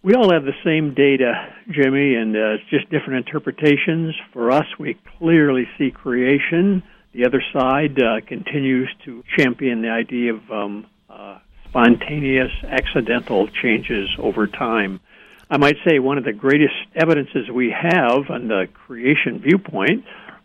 We 0.02 0.14
all 0.14 0.32
have 0.32 0.44
the 0.44 0.58
same 0.64 0.94
data, 0.94 1.34
Jimmy, 1.70 2.14
and 2.14 2.34
uh, 2.34 2.54
it's 2.54 2.70
just 2.70 2.90
different 2.90 3.26
interpretations. 3.28 4.14
For 4.32 4.50
us, 4.50 4.66
we 4.78 4.98
clearly 5.18 5.68
see 5.78 5.92
creation. 5.92 6.82
The 7.12 7.26
other 7.26 7.42
side 7.52 8.00
uh, 8.00 8.26
continues 8.26 8.88
to 9.04 9.22
champion 9.36 9.82
the 9.82 9.90
idea 9.90 10.34
of 10.34 10.50
um, 10.50 10.86
uh, 11.08 11.38
spontaneous, 11.70 12.50
accidental 12.64 13.46
changes 13.48 14.08
over 14.18 14.46
time. 14.46 15.00
I 15.48 15.56
might 15.56 15.76
say 15.86 15.98
one 15.98 16.18
of 16.18 16.24
the 16.24 16.32
greatest 16.32 16.74
evidences 16.94 17.48
we 17.52 17.70
have 17.76 18.30
on 18.30 18.48
the 18.48 18.66
creation 18.86 19.40
viewpoint 19.40 20.04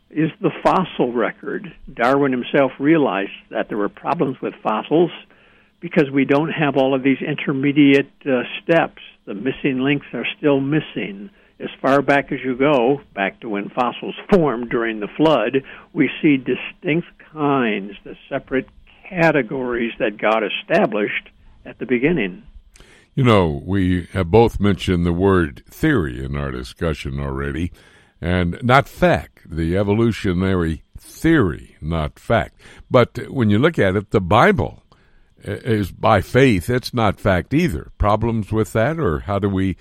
is 0.10 0.32
the 0.40 0.52
fossil 0.64 1.14
record. 1.14 1.74
Darwin 1.92 2.32
himself 2.32 2.72
realized 2.80 3.32
that 3.50 3.70
there 3.70 3.78
were 3.78 3.90
problems 3.90 4.38
with 4.42 4.54
fossils 4.64 5.12
because 5.80 6.10
we 6.12 6.26
don't 6.26 6.52
have 6.52 6.78
all 6.78 6.96
of 6.96 7.04
these 7.04 7.22
intermediate 7.22 8.12
uh, 8.26 8.44
steps. 8.64 9.02
The 9.26 9.34
missing 9.34 9.80
links 9.80 10.08
are 10.14 10.26
still 10.38 10.60
missing. 10.60 11.30
As 11.60 11.70
far 11.82 12.02
back 12.02 12.32
as 12.32 12.40
you 12.44 12.56
go, 12.56 13.02
back 13.14 13.40
to 13.42 13.50
when 13.50 13.70
fossils 13.70 14.16
formed 14.32 14.70
during 14.70 15.00
the 15.00 15.08
flood, 15.18 15.64
we 15.94 16.10
see 16.22 16.38
distinct 16.38 17.08
kinds, 17.32 17.94
the 18.04 18.16
separate 18.30 18.68
categories 19.10 19.94
that 20.00 20.18
God 20.18 20.44
established 20.44 21.30
at 21.66 21.80
the 21.80 21.86
beginning. 21.86 22.44
You 23.16 23.24
know, 23.24 23.62
we 23.66 24.08
have 24.12 24.30
both 24.30 24.60
mentioned 24.60 25.06
the 25.06 25.14
word 25.14 25.64
theory 25.70 26.24
in 26.24 26.36
our 26.36 26.52
discussion 26.52 27.20
already, 27.20 27.72
and 28.20 28.60
not 28.62 28.90
fact, 28.90 29.50
the 29.50 29.78
evolutionary 29.78 30.84
theory, 30.98 31.78
not 31.80 32.20
fact. 32.20 32.60
But 32.92 33.30
when 33.30 33.50
you 33.50 33.58
look 33.58 33.80
at 33.80 33.96
it, 33.96 34.12
the 34.12 34.22
Bible 34.22 34.84
eh, 35.44 35.54
is 35.64 35.92
by 35.92 36.22
faith, 36.22 36.70
it's 36.70 36.94
not 36.94 37.20
fact 37.20 37.54
either. 37.54 37.92
Problems 37.98 38.52
with 38.52 38.74
that, 38.74 39.00
or 39.00 39.20
how 39.20 39.40
do 39.40 39.48
we 39.48 39.78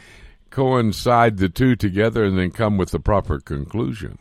coincide 0.51 1.39
the 1.39 1.49
two 1.49 1.75
together 1.75 2.25
and 2.25 2.39
then 2.39 2.53
come 2.53 2.77
with 2.77 2.93
the 2.93 3.01
proper 3.01 3.41
conclusion? 3.41 4.19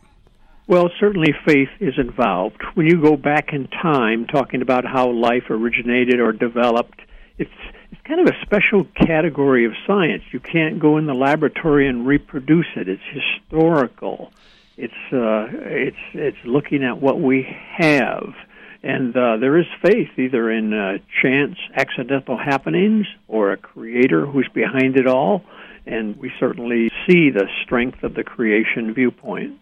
Well, 0.66 0.90
certainly 0.98 1.34
faith 1.46 1.68
is 1.78 1.98
involved. 1.98 2.62
When 2.72 2.86
you 2.86 3.00
go 3.00 3.16
back 3.16 3.52
in 3.52 3.68
time, 3.68 4.26
talking 4.26 4.62
about 4.62 4.86
how 4.86 5.10
life 5.10 5.50
originated 5.50 6.20
or 6.20 6.32
developed, 6.32 7.00
it's 7.36 7.50
it's 7.92 8.00
kind 8.02 8.26
of 8.26 8.34
a 8.34 8.40
special 8.42 8.84
category 8.96 9.66
of 9.66 9.72
science. 9.86 10.22
You 10.32 10.40
can't 10.40 10.80
go 10.80 10.96
in 10.96 11.06
the 11.06 11.14
laboratory 11.14 11.86
and 11.86 12.06
reproduce 12.06 12.66
it. 12.76 12.88
It's 12.88 13.02
historical. 13.12 14.32
It's 14.78 15.12
uh, 15.12 15.48
it's 15.52 15.96
it's 16.14 16.44
looking 16.44 16.82
at 16.82 16.98
what 16.98 17.20
we 17.20 17.46
have, 17.76 18.34
and 18.82 19.14
uh, 19.14 19.36
there 19.36 19.58
is 19.58 19.66
faith 19.82 20.18
either 20.18 20.50
in 20.50 20.72
uh, 20.72 20.98
chance, 21.22 21.58
accidental 21.74 22.38
happenings, 22.38 23.06
or 23.28 23.52
a 23.52 23.58
creator 23.58 24.24
who's 24.24 24.48
behind 24.54 24.96
it 24.96 25.06
all. 25.06 25.44
And 25.86 26.16
we 26.16 26.32
certainly 26.40 26.90
see 27.06 27.28
the 27.28 27.46
strength 27.62 28.02
of 28.02 28.14
the 28.14 28.24
creation 28.24 28.94
viewpoint. 28.94 29.60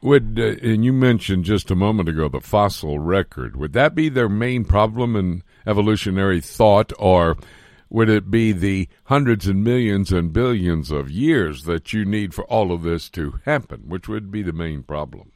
Would 0.00 0.38
uh, 0.38 0.54
and 0.62 0.84
you 0.84 0.92
mentioned 0.92 1.44
just 1.44 1.70
a 1.70 1.74
moment 1.74 2.08
ago 2.08 2.28
the 2.28 2.40
fossil 2.40 2.98
record. 2.98 3.56
Would 3.56 3.72
that 3.72 3.94
be 3.94 4.08
their 4.08 4.28
main 4.28 4.64
problem 4.64 5.16
in 5.16 5.42
evolutionary 5.66 6.40
thought, 6.40 6.92
or 6.98 7.36
would 7.90 8.08
it 8.08 8.30
be 8.30 8.52
the 8.52 8.88
hundreds 9.04 9.46
and 9.46 9.64
millions 9.64 10.12
and 10.12 10.32
billions 10.32 10.90
of 10.90 11.10
years 11.10 11.64
that 11.64 11.92
you 11.92 12.04
need 12.04 12.34
for 12.34 12.44
all 12.44 12.70
of 12.70 12.82
this 12.82 13.08
to 13.10 13.40
happen? 13.44 13.84
Which 13.88 14.08
would 14.08 14.30
be 14.30 14.42
the 14.42 14.52
main 14.52 14.82
problem? 14.82 15.32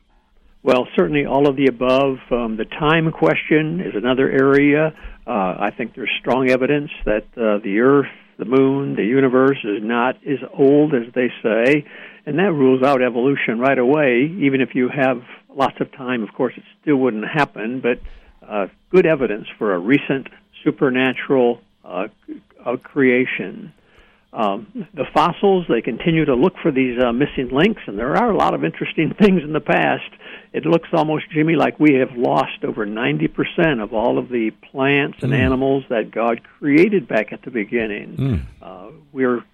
Well, 0.62 0.86
certainly 0.96 1.26
all 1.26 1.48
of 1.48 1.56
the 1.56 1.66
above. 1.66 2.18
Um, 2.30 2.56
the 2.56 2.66
time 2.66 3.10
question 3.10 3.80
is 3.80 3.94
another 3.96 4.30
area. 4.30 4.94
Uh, 5.26 5.56
I 5.58 5.70
think 5.76 5.94
there's 5.94 6.10
strong 6.20 6.50
evidence 6.50 6.90
that 7.04 7.24
uh, 7.36 7.58
the 7.64 7.80
Earth, 7.80 8.06
the 8.44 8.56
Moon, 8.56 8.96
the 8.96 9.04
universe 9.04 9.58
is 9.64 9.82
not 9.82 10.16
as 10.26 10.38
old 10.52 10.94
as 10.94 11.12
they 11.14 11.30
say 11.42 11.84
and 12.26 12.38
that 12.38 12.52
rules 12.52 12.82
out 12.82 13.02
evolution 13.02 13.58
right 13.58 13.78
away. 13.78 14.30
Even 14.40 14.60
if 14.60 14.74
you 14.74 14.88
have 14.88 15.22
lots 15.54 15.80
of 15.80 15.90
time, 15.92 16.22
of 16.22 16.32
course, 16.32 16.54
it 16.56 16.62
still 16.80 16.96
wouldn't 16.96 17.26
happen. 17.26 17.80
But 17.80 18.00
uh, 18.46 18.66
good 18.90 19.06
evidence 19.06 19.46
for 19.58 19.74
a 19.74 19.78
recent 19.78 20.28
supernatural 20.62 21.60
uh, 21.84 22.08
uh, 22.64 22.76
creation. 22.76 23.72
Um, 24.32 24.88
the 24.94 25.04
fossils 25.12 25.66
they 25.68 25.82
continue 25.82 26.24
to 26.24 26.34
look 26.34 26.54
for 26.62 26.70
these 26.72 26.98
uh, 27.02 27.12
missing 27.12 27.50
links, 27.52 27.82
and 27.86 27.98
there 27.98 28.16
are 28.16 28.30
a 28.30 28.36
lot 28.36 28.54
of 28.54 28.64
interesting 28.64 29.14
things 29.20 29.42
in 29.42 29.52
the 29.52 29.60
past. 29.60 30.10
It 30.54 30.64
looks 30.64 30.88
almost, 30.92 31.30
Jimmy, 31.30 31.54
like 31.54 31.78
we 31.78 31.94
have 31.94 32.16
lost 32.16 32.64
over 32.64 32.86
ninety 32.86 33.28
percent 33.28 33.80
of 33.80 33.92
all 33.92 34.18
of 34.18 34.28
the 34.28 34.50
plants 34.70 35.18
and 35.22 35.32
mm. 35.32 35.38
animals 35.38 35.84
that 35.90 36.10
God 36.10 36.40
created 36.58 37.06
back 37.08 37.32
at 37.32 37.42
the 37.42 37.50
beginning. 37.50 38.16
Mm. 38.16 38.42
Uh, 38.62 38.90
we're 39.12 39.44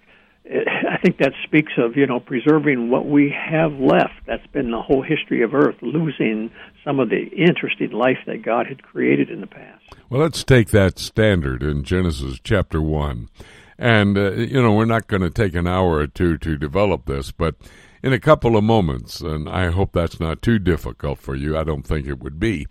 I 0.50 0.96
think 1.02 1.18
that 1.18 1.32
speaks 1.44 1.72
of 1.76 1.96
you 1.96 2.06
know 2.06 2.20
preserving 2.20 2.90
what 2.90 3.06
we 3.06 3.30
have 3.30 3.72
left. 3.72 4.14
That's 4.26 4.46
been 4.48 4.70
the 4.70 4.80
whole 4.80 5.02
history 5.02 5.42
of 5.42 5.54
Earth, 5.54 5.76
losing 5.82 6.50
some 6.84 7.00
of 7.00 7.10
the 7.10 7.26
interesting 7.36 7.90
life 7.90 8.18
that 8.26 8.42
God 8.42 8.66
had 8.66 8.82
created 8.82 9.30
in 9.30 9.40
the 9.40 9.46
past. 9.46 9.84
Well, 10.08 10.22
let's 10.22 10.44
take 10.44 10.70
that 10.70 10.98
standard 10.98 11.62
in 11.62 11.84
Genesis 11.84 12.40
chapter 12.42 12.80
one, 12.80 13.28
and 13.78 14.18
uh, 14.18 14.32
you 14.32 14.62
know 14.62 14.72
we're 14.72 14.84
not 14.84 15.06
going 15.06 15.22
to 15.22 15.30
take 15.30 15.54
an 15.54 15.66
hour 15.66 15.96
or 15.98 16.06
two 16.06 16.36
to 16.38 16.56
develop 16.56 17.06
this, 17.06 17.30
but 17.30 17.54
in 18.02 18.12
a 18.12 18.20
couple 18.20 18.56
of 18.56 18.64
moments, 18.64 19.20
and 19.20 19.48
I 19.48 19.70
hope 19.70 19.92
that's 19.92 20.20
not 20.20 20.42
too 20.42 20.58
difficult 20.58 21.18
for 21.18 21.34
you. 21.34 21.56
I 21.56 21.64
don't 21.64 21.86
think 21.86 22.06
it 22.06 22.20
would 22.20 22.38
be. 22.38 22.66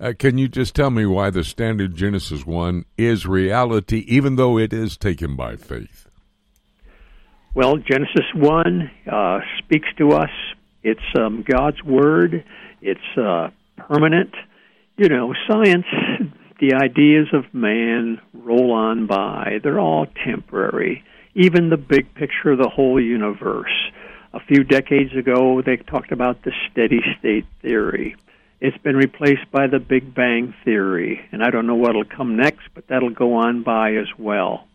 Uh, 0.00 0.12
can 0.16 0.38
you 0.38 0.48
just 0.48 0.74
tell 0.74 0.90
me 0.90 1.04
why 1.06 1.30
the 1.30 1.42
standard 1.42 1.96
Genesis 1.96 2.46
1 2.46 2.84
is 2.96 3.26
reality, 3.26 4.04
even 4.06 4.36
though 4.36 4.56
it 4.56 4.72
is 4.72 4.96
taken 4.96 5.34
by 5.34 5.56
faith? 5.56 6.06
Well, 7.54 7.78
Genesis 7.78 8.26
1 8.36 8.90
uh, 9.10 9.40
speaks 9.58 9.88
to 9.98 10.12
us. 10.12 10.30
It's 10.84 11.00
um, 11.18 11.44
God's 11.46 11.82
Word, 11.82 12.44
it's 12.80 13.00
uh, 13.20 13.48
permanent. 13.76 14.32
You 14.96 15.08
know, 15.08 15.34
science, 15.50 15.86
the 16.58 16.74
ideas 16.74 17.28
of 17.32 17.52
man 17.54 18.20
roll 18.32 18.72
on 18.72 19.06
by, 19.06 19.58
they're 19.62 19.80
all 19.80 20.06
temporary. 20.24 21.04
Even 21.34 21.70
the 21.70 21.76
big 21.76 22.14
picture 22.14 22.52
of 22.52 22.58
the 22.58 22.68
whole 22.68 23.00
universe. 23.00 23.72
A 24.32 24.40
few 24.40 24.64
decades 24.64 25.14
ago, 25.16 25.62
they 25.64 25.76
talked 25.76 26.12
about 26.12 26.42
the 26.42 26.52
steady 26.70 27.00
state 27.18 27.46
theory. 27.62 28.16
It's 28.60 28.78
been 28.78 28.96
replaced 28.96 29.50
by 29.52 29.68
the 29.68 29.78
Big 29.78 30.14
Bang 30.14 30.52
theory, 30.64 31.20
and 31.30 31.42
I 31.44 31.50
don't 31.50 31.66
know 31.66 31.76
what'll 31.76 32.04
come 32.04 32.36
next, 32.36 32.68
but 32.74 32.88
that'll 32.88 33.10
go 33.10 33.34
on 33.34 33.62
by 33.62 33.94
as 33.94 34.08
well 34.18 34.68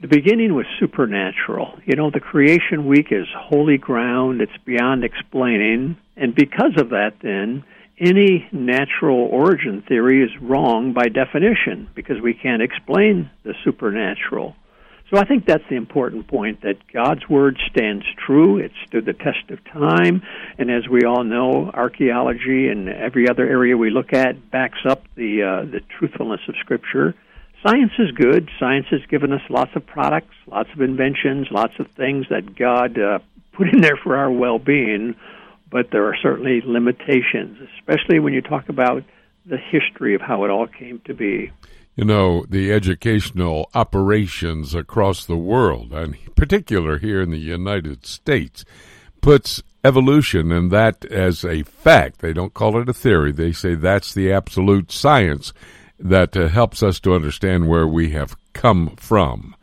the 0.00 0.08
beginning 0.08 0.54
was 0.54 0.66
supernatural. 0.78 1.78
You 1.84 1.96
know, 1.96 2.10
the 2.10 2.20
creation 2.20 2.86
week 2.86 3.08
is 3.10 3.26
holy 3.36 3.78
ground, 3.78 4.40
it's 4.40 4.56
beyond 4.64 5.04
explaining, 5.04 5.96
and 6.16 6.34
because 6.34 6.76
of 6.76 6.90
that, 6.90 7.14
then, 7.20 7.64
any 8.00 8.48
natural 8.52 9.18
origin 9.18 9.82
theory 9.82 10.22
is 10.22 10.30
wrong 10.40 10.92
by 10.92 11.08
definition 11.08 11.88
because 11.94 12.20
we 12.20 12.34
can't 12.34 12.62
explain 12.62 13.30
the 13.42 13.54
supernatural. 13.64 14.54
So 15.10 15.18
I 15.18 15.24
think 15.24 15.46
that's 15.46 15.64
the 15.70 15.76
important 15.76 16.28
point 16.28 16.60
that 16.62 16.76
God's 16.92 17.26
word 17.28 17.58
stands 17.70 18.04
true. 18.26 18.58
It 18.58 18.72
stood 18.86 19.06
the 19.06 19.14
test 19.14 19.50
of 19.50 19.64
time, 19.64 20.22
and 20.58 20.70
as 20.70 20.86
we 20.86 21.04
all 21.04 21.24
know, 21.24 21.70
archaeology 21.72 22.68
and 22.68 22.90
every 22.90 23.28
other 23.28 23.48
area 23.48 23.76
we 23.76 23.88
look 23.88 24.12
at 24.12 24.50
backs 24.50 24.80
up 24.84 25.04
the 25.14 25.42
uh, 25.42 25.64
the 25.64 25.80
truthfulness 25.98 26.40
of 26.46 26.56
Scripture 26.60 27.14
science 27.62 27.92
is 27.98 28.10
good. 28.12 28.50
Science 28.58 28.86
has 28.90 29.00
given 29.08 29.32
us 29.32 29.42
lots 29.48 29.74
of 29.74 29.86
products, 29.86 30.34
lots 30.46 30.70
of 30.72 30.80
inventions, 30.80 31.48
lots 31.50 31.74
of 31.78 31.88
things 31.92 32.26
that 32.30 32.56
God 32.56 32.98
uh, 32.98 33.18
put 33.52 33.68
in 33.68 33.80
there 33.80 33.96
for 33.96 34.16
our 34.16 34.30
well 34.30 34.58
being, 34.58 35.14
but 35.70 35.90
there 35.90 36.06
are 36.06 36.16
certainly 36.22 36.62
limitations, 36.64 37.58
especially 37.78 38.18
when 38.18 38.32
you 38.32 38.40
talk 38.40 38.68
about 38.68 39.04
the 39.46 39.58
history 39.58 40.14
of 40.14 40.20
how 40.20 40.44
it 40.44 40.50
all 40.50 40.66
came 40.66 41.00
to 41.06 41.14
be. 41.14 41.50
You 41.96 42.04
know, 42.04 42.44
the 42.48 42.72
educational 42.72 43.70
operations 43.74 44.74
across 44.74 45.24
the 45.24 45.36
world, 45.36 45.92
and 45.92 46.16
particular 46.36 46.98
here 46.98 47.20
in 47.20 47.30
the 47.30 47.38
United 47.38 48.06
States, 48.06 48.64
puts 49.20 49.62
evolution 49.84 50.52
and 50.52 50.70
that 50.70 51.04
as 51.06 51.44
a 51.44 51.62
fact. 51.64 52.20
They 52.20 52.32
don't 52.32 52.54
call 52.54 52.80
it 52.80 52.88
a 52.88 52.92
theory. 52.92 53.32
They 53.32 53.52
say 53.52 53.74
that's 53.74 54.14
the 54.14 54.32
absolute 54.32 54.92
science 54.92 55.52
that 55.98 56.36
uh, 56.36 56.48
helps 56.48 56.82
us 56.82 57.00
to 57.00 57.14
understand 57.14 57.68
where 57.68 57.86
we 57.86 58.10
have 58.10 58.36
come 58.52 58.94
from. 58.96 59.56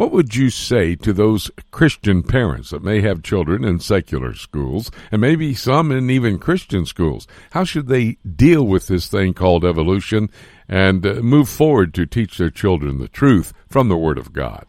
What 0.00 0.12
would 0.12 0.34
you 0.34 0.48
say 0.48 0.96
to 0.96 1.12
those 1.12 1.50
Christian 1.72 2.22
parents 2.22 2.70
that 2.70 2.82
may 2.82 3.02
have 3.02 3.22
children 3.22 3.64
in 3.64 3.80
secular 3.80 4.32
schools 4.32 4.90
and 5.12 5.20
maybe 5.20 5.52
some 5.52 5.92
in 5.92 6.08
even 6.08 6.38
Christian 6.38 6.86
schools? 6.86 7.28
How 7.50 7.64
should 7.64 7.88
they 7.88 8.16
deal 8.24 8.66
with 8.66 8.86
this 8.86 9.08
thing 9.08 9.34
called 9.34 9.62
evolution 9.62 10.30
and 10.70 11.04
uh, 11.04 11.16
move 11.16 11.50
forward 11.50 11.92
to 11.92 12.06
teach 12.06 12.38
their 12.38 12.48
children 12.48 12.96
the 12.96 13.08
truth 13.08 13.52
from 13.68 13.90
the 13.90 13.96
Word 13.98 14.16
of 14.16 14.32
God? 14.32 14.64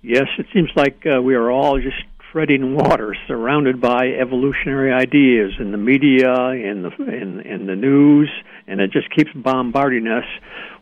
Yes, 0.00 0.28
it 0.38 0.46
seems 0.54 0.70
like 0.74 1.04
uh, 1.04 1.20
we 1.20 1.34
are 1.34 1.50
all 1.50 1.78
just 1.78 2.02
treading 2.32 2.74
water, 2.74 3.14
surrounded 3.28 3.78
by 3.78 4.06
evolutionary 4.08 4.90
ideas 4.90 5.52
in 5.60 5.70
the 5.70 5.76
media, 5.76 6.32
in 6.48 6.82
the 6.82 6.90
in, 7.06 7.40
in 7.42 7.66
the 7.66 7.76
news, 7.76 8.30
and 8.66 8.80
it 8.80 8.90
just 8.90 9.08
keeps 9.14 9.30
bombarding 9.34 10.08
us. 10.08 10.24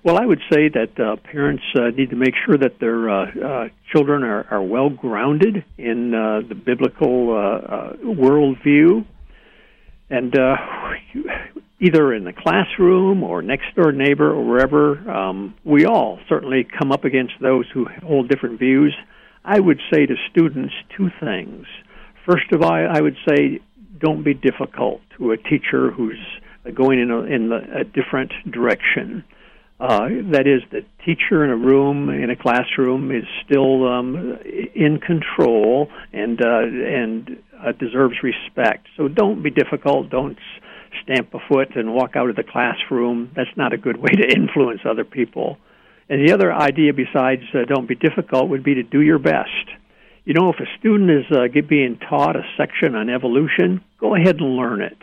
Well, 0.04 0.18
I 0.18 0.26
would 0.26 0.40
say 0.52 0.68
that 0.68 0.98
uh, 0.98 1.14
parents 1.14 1.62
uh, 1.76 1.90
need 1.96 2.10
to 2.10 2.16
make 2.16 2.34
sure 2.44 2.58
that 2.58 2.80
their 2.80 3.08
uh, 3.08 3.26
uh, 3.26 3.68
children 3.92 4.24
are, 4.24 4.44
are 4.50 4.62
well 4.62 4.90
grounded 4.90 5.64
in 5.78 6.12
uh, 6.12 6.40
the 6.48 6.56
biblical 6.56 7.30
uh, 7.30 7.92
worldview, 8.02 9.06
and 10.10 10.34
either 11.78 12.12
in 12.12 12.24
the 12.24 12.32
classroom 12.32 13.22
or 13.22 13.42
next 13.42 13.74
door 13.76 13.92
neighbor 13.92 14.28
or 14.28 14.44
wherever, 14.44 15.08
um, 15.08 15.54
we 15.64 15.86
all 15.86 16.18
certainly 16.28 16.64
come 16.64 16.90
up 16.90 17.04
against 17.04 17.34
those 17.40 17.66
who 17.72 17.86
hold 18.04 18.28
different 18.28 18.58
views. 18.58 18.96
I 19.44 19.60
would 19.60 19.80
say 19.92 20.06
to 20.06 20.14
students 20.32 20.74
two 20.96 21.10
things. 21.20 21.66
First 22.26 22.50
of 22.52 22.62
all, 22.62 22.72
I 22.72 23.00
would 23.00 23.16
say 23.28 23.60
don't 24.00 24.24
be 24.24 24.34
difficult 24.34 25.00
to 25.16 25.30
a 25.30 25.36
teacher 25.36 25.92
who's 25.92 26.18
going 26.74 27.00
in 27.00 27.10
a, 27.12 27.20
in 27.22 27.52
a 27.52 27.84
different 27.84 28.32
direction. 28.50 29.24
Uh, 29.82 30.06
that 30.30 30.46
is, 30.46 30.62
the 30.70 30.84
teacher 31.04 31.42
in 31.42 31.50
a 31.50 31.56
room 31.56 32.08
in 32.08 32.30
a 32.30 32.36
classroom 32.36 33.10
is 33.10 33.24
still 33.44 33.88
um, 33.88 34.38
in 34.76 35.00
control 35.00 35.88
and 36.12 36.40
uh, 36.40 36.60
and 36.60 37.42
uh, 37.58 37.72
deserves 37.72 38.14
respect. 38.22 38.86
So 38.96 39.08
don't 39.08 39.42
be 39.42 39.50
difficult. 39.50 40.08
Don't 40.08 40.38
stamp 41.02 41.34
a 41.34 41.40
foot 41.48 41.74
and 41.74 41.92
walk 41.92 42.14
out 42.14 42.30
of 42.30 42.36
the 42.36 42.44
classroom. 42.44 43.32
That's 43.34 43.50
not 43.56 43.72
a 43.72 43.76
good 43.76 43.96
way 43.96 44.10
to 44.10 44.32
influence 44.32 44.82
other 44.88 45.04
people. 45.04 45.58
And 46.08 46.28
the 46.28 46.32
other 46.32 46.52
idea 46.52 46.92
besides 46.92 47.42
uh, 47.52 47.64
don't 47.66 47.88
be 47.88 47.96
difficult 47.96 48.50
would 48.50 48.62
be 48.62 48.74
to 48.74 48.84
do 48.84 49.00
your 49.00 49.18
best. 49.18 49.66
You 50.24 50.34
know, 50.34 50.50
if 50.50 50.60
a 50.60 50.78
student 50.78 51.10
is 51.10 51.24
uh, 51.32 51.48
being 51.68 51.98
taught 51.98 52.36
a 52.36 52.44
section 52.56 52.94
on 52.94 53.10
evolution, 53.10 53.82
go 53.98 54.14
ahead 54.14 54.36
and 54.36 54.56
learn 54.56 54.80
it. 54.80 54.98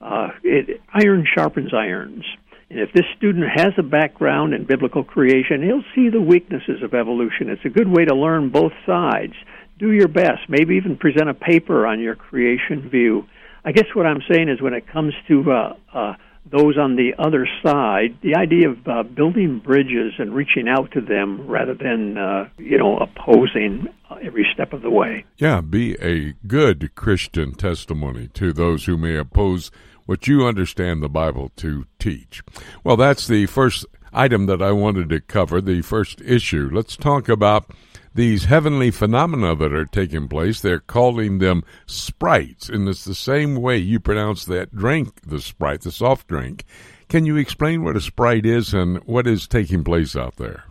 Uh, 0.00 0.30
it 0.42 0.80
iron 0.92 1.24
sharpens 1.24 1.72
irons. 1.72 2.24
And 2.70 2.80
if 2.80 2.92
this 2.92 3.04
student 3.16 3.46
has 3.54 3.72
a 3.78 3.82
background 3.82 4.54
in 4.54 4.64
biblical 4.64 5.04
creation, 5.04 5.62
he'll 5.62 5.84
see 5.94 6.08
the 6.08 6.20
weaknesses 6.20 6.82
of 6.82 6.94
evolution. 6.94 7.48
It's 7.48 7.64
a 7.64 7.68
good 7.68 7.88
way 7.88 8.04
to 8.04 8.14
learn 8.14 8.50
both 8.50 8.72
sides. 8.86 9.34
Do 9.78 9.92
your 9.92 10.08
best. 10.08 10.48
Maybe 10.48 10.76
even 10.76 10.96
present 10.96 11.28
a 11.28 11.34
paper 11.34 11.86
on 11.86 12.00
your 12.00 12.14
creation 12.14 12.88
view. 12.88 13.26
I 13.64 13.72
guess 13.72 13.86
what 13.94 14.06
I'm 14.06 14.22
saying 14.30 14.48
is 14.48 14.60
when 14.60 14.74
it 14.74 14.86
comes 14.86 15.14
to 15.28 15.50
uh, 15.50 15.74
uh, 15.92 16.14
those 16.50 16.76
on 16.76 16.96
the 16.96 17.14
other 17.18 17.48
side, 17.62 18.18
the 18.22 18.36
idea 18.36 18.70
of 18.70 18.86
uh, 18.86 19.02
building 19.02 19.58
bridges 19.58 20.12
and 20.18 20.34
reaching 20.34 20.68
out 20.68 20.92
to 20.92 21.00
them 21.00 21.46
rather 21.46 21.74
than, 21.74 22.18
uh, 22.18 22.48
you 22.58 22.76
know, 22.76 22.98
opposing 22.98 23.88
every 24.22 24.46
step 24.52 24.72
of 24.72 24.82
the 24.82 24.90
way. 24.90 25.24
Yeah, 25.38 25.60
be 25.60 25.96
a 26.00 26.34
good 26.46 26.94
Christian 26.94 27.52
testimony 27.54 28.28
to 28.34 28.52
those 28.52 28.84
who 28.84 28.96
may 28.96 29.16
oppose 29.16 29.70
what 30.06 30.26
you 30.26 30.46
understand 30.46 31.02
the 31.02 31.08
Bible 31.08 31.50
to 31.56 31.86
teach. 31.98 32.42
Well, 32.82 32.96
that's 32.96 33.26
the 33.26 33.46
first 33.46 33.86
item 34.12 34.46
that 34.46 34.62
I 34.62 34.72
wanted 34.72 35.08
to 35.10 35.20
cover, 35.20 35.60
the 35.60 35.82
first 35.82 36.20
issue. 36.20 36.70
Let's 36.72 36.96
talk 36.96 37.28
about 37.28 37.70
these 38.14 38.44
heavenly 38.44 38.90
phenomena 38.90 39.56
that 39.56 39.72
are 39.72 39.84
taking 39.84 40.28
place. 40.28 40.60
They're 40.60 40.80
calling 40.80 41.38
them 41.38 41.64
sprites, 41.86 42.68
and 42.68 42.88
it's 42.88 43.04
the 43.04 43.14
same 43.14 43.56
way 43.56 43.78
you 43.78 43.98
pronounce 43.98 44.44
that 44.44 44.74
drink, 44.74 45.22
the 45.22 45.40
sprite, 45.40 45.82
the 45.82 45.90
soft 45.90 46.28
drink. 46.28 46.64
Can 47.08 47.26
you 47.26 47.36
explain 47.36 47.82
what 47.82 47.96
a 47.96 48.00
sprite 48.00 48.46
is 48.46 48.72
and 48.72 48.98
what 49.04 49.26
is 49.26 49.46
taking 49.46 49.84
place 49.84 50.16
out 50.16 50.36
there? 50.36 50.64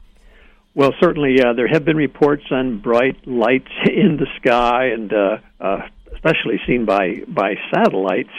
Well, 0.76 0.92
certainly, 1.00 1.40
uh, 1.40 1.54
there 1.54 1.68
have 1.68 1.86
been 1.86 1.98
reports 1.98 2.46
on 2.50 2.80
bright 2.80 3.28
lights 3.28 3.72
in 3.86 4.18
the 4.18 4.28
sky, 4.38 4.88
and 4.88 5.14
uh, 5.14 5.38
uh, 5.60 5.88
especially 6.14 6.60
seen 6.66 6.86
by 6.86 7.22
by 7.28 7.56
satellites 7.74 8.34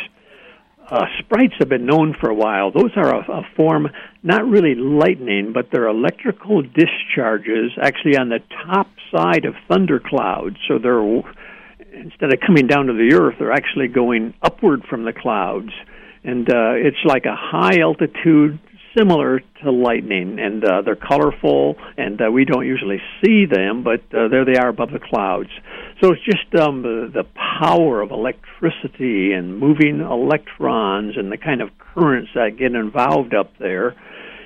uh, 0.95 1.07
sprites 1.18 1.55
have 1.59 1.68
been 1.68 1.86
known 1.86 2.14
for 2.20 2.30
a 2.30 2.34
while. 2.34 2.70
Those 2.70 2.92
are 2.97 3.14
a, 3.14 3.40
a 3.40 3.42
form, 3.57 3.88
not 4.22 4.47
really 4.47 4.76
lightning, 4.76 5.53
but 5.53 5.66
they're 5.72 5.88
electrical 5.88 6.62
discharges 6.62 7.72
actually 7.82 8.16
on 8.16 8.28
the 8.28 8.38
top 8.64 8.86
side 9.12 9.45
of 9.45 9.55
thunderclouds. 9.68 10.57
So 10.68 10.78
they're 10.78 11.03
instead 11.92 12.32
of 12.32 12.40
coming 12.47 12.66
down 12.68 12.86
to 12.86 12.92
the 12.92 13.16
earth, 13.20 13.36
they're 13.38 13.53
actually 13.53 13.88
going 13.88 14.34
upward 14.42 14.84
from 14.88 15.05
the 15.05 15.12
clouds, 15.12 15.70
and 16.22 16.49
uh, 16.49 16.74
it's 16.74 17.05
like 17.05 17.24
a 17.24 17.36
high 17.36 17.80
altitude 17.80 18.59
similar 18.97 19.40
to 19.62 19.70
lightning, 19.70 20.38
and 20.38 20.64
uh, 20.64 20.82
they're 20.82 20.97
colorful, 20.97 21.76
and 21.97 22.20
uh, 22.20 22.30
we 22.30 22.45
don't 22.45 22.66
usually 22.66 23.01
see 23.22 23.47
them, 23.47 23.82
but 23.82 24.01
uh, 24.14 24.28
there 24.28 24.45
they 24.45 24.57
are 24.57 24.68
above 24.68 24.90
the 24.90 24.99
clouds. 24.99 25.51
So 26.01 26.12
it's 26.12 26.24
just 26.24 26.55
um, 26.61 26.82
the, 26.82 27.11
the 27.12 27.24
power 27.61 28.01
of 28.01 28.11
electricity 28.11 29.32
and 29.32 29.59
moving 29.59 30.01
electrons 30.01 31.16
and 31.16 31.30
the 31.30 31.38
kind 31.38 31.61
of 31.61 31.70
currents 31.78 32.30
that 32.34 32.59
get 32.59 32.74
involved 32.74 33.34
up 33.34 33.53
there. 33.59 33.95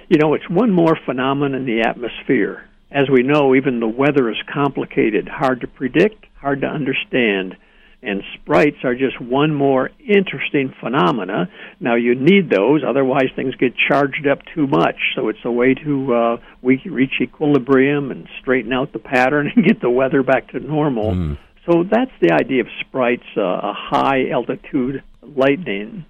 You 0.08 0.18
know, 0.18 0.34
it's 0.34 0.48
one 0.48 0.70
more 0.70 0.98
phenomenon 1.04 1.54
in 1.60 1.66
the 1.66 1.82
atmosphere. 1.88 2.68
As 2.90 3.10
we 3.12 3.22
know, 3.22 3.54
even 3.54 3.80
the 3.80 3.88
weather 3.88 4.30
is 4.30 4.38
complicated, 4.52 5.28
hard 5.28 5.60
to 5.60 5.66
predict, 5.66 6.24
hard 6.40 6.62
to 6.62 6.66
understand 6.66 7.56
and 8.02 8.22
sprites 8.34 8.76
are 8.84 8.94
just 8.94 9.20
one 9.20 9.52
more 9.52 9.90
interesting 10.00 10.72
phenomena. 10.80 11.48
Now 11.80 11.96
you 11.96 12.14
need 12.14 12.48
those, 12.48 12.82
otherwise 12.86 13.28
things 13.34 13.54
get 13.56 13.72
charged 13.76 14.26
up 14.26 14.38
too 14.54 14.66
much. 14.66 14.96
So 15.16 15.28
it's 15.28 15.44
a 15.44 15.50
way 15.50 15.74
to 15.74 16.14
uh, 16.14 16.36
we 16.62 16.80
reach 16.84 17.20
equilibrium 17.20 18.10
and 18.10 18.28
straighten 18.40 18.72
out 18.72 18.92
the 18.92 18.98
pattern 19.00 19.50
and 19.56 19.64
get 19.64 19.80
the 19.80 19.90
weather 19.90 20.22
back 20.22 20.50
to 20.52 20.60
normal. 20.60 21.12
Mm. 21.12 21.38
So 21.66 21.84
that's 21.90 22.12
the 22.20 22.32
idea 22.32 22.62
of 22.62 22.68
sprites, 22.80 23.26
uh, 23.36 23.42
a 23.42 23.74
high 23.74 24.30
altitude 24.30 25.02
lightning. 25.22 26.06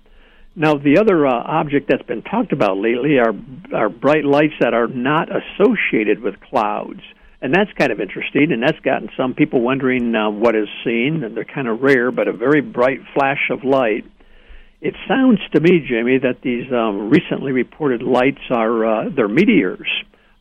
Now, 0.55 0.75
the 0.75 0.99
other 0.99 1.27
uh, 1.27 1.33
object 1.33 1.89
that's 1.89 2.03
been 2.03 2.23
talked 2.23 2.53
about 2.53 2.79
lately 2.79 3.19
are, 3.19 3.33
are 3.75 3.89
bright 3.89 4.25
lights 4.25 4.55
that 4.61 4.75
are 4.75 4.89
not 4.89 5.29
associated 5.31 6.21
with 6.21 6.35
clouds 6.41 7.01
and 7.41 7.55
that's 7.55 7.71
kind 7.79 7.93
of 7.93 8.01
interesting, 8.01 8.51
and 8.53 8.63
that's 8.63 8.81
gotten 8.81 9.09
some 9.17 9.35
people 9.35 9.61
wondering 9.61 10.15
uh, 10.15 10.31
what 10.31 10.57
is 10.57 10.69
seen, 10.85 11.23
and 11.23 11.37
they're 11.37 11.45
kind 11.45 11.69
of 11.69 11.81
rare, 11.81 12.11
but 12.11 12.27
a 12.27 12.33
very 12.33 12.61
bright 12.61 13.01
flash 13.15 13.51
of 13.51 13.63
light. 13.65 14.05
It 14.81 14.95
sounds 15.07 15.39
to 15.55 15.61
me, 15.61 15.85
Jimmy, 15.89 16.19
that 16.19 16.41
these 16.43 16.71
um, 16.73 17.11
recently 17.11 17.53
reported 17.53 18.03
lights 18.03 18.43
are 18.51 18.85
uh, 18.85 19.09
they're 19.15 19.29
meteors. 19.29 19.89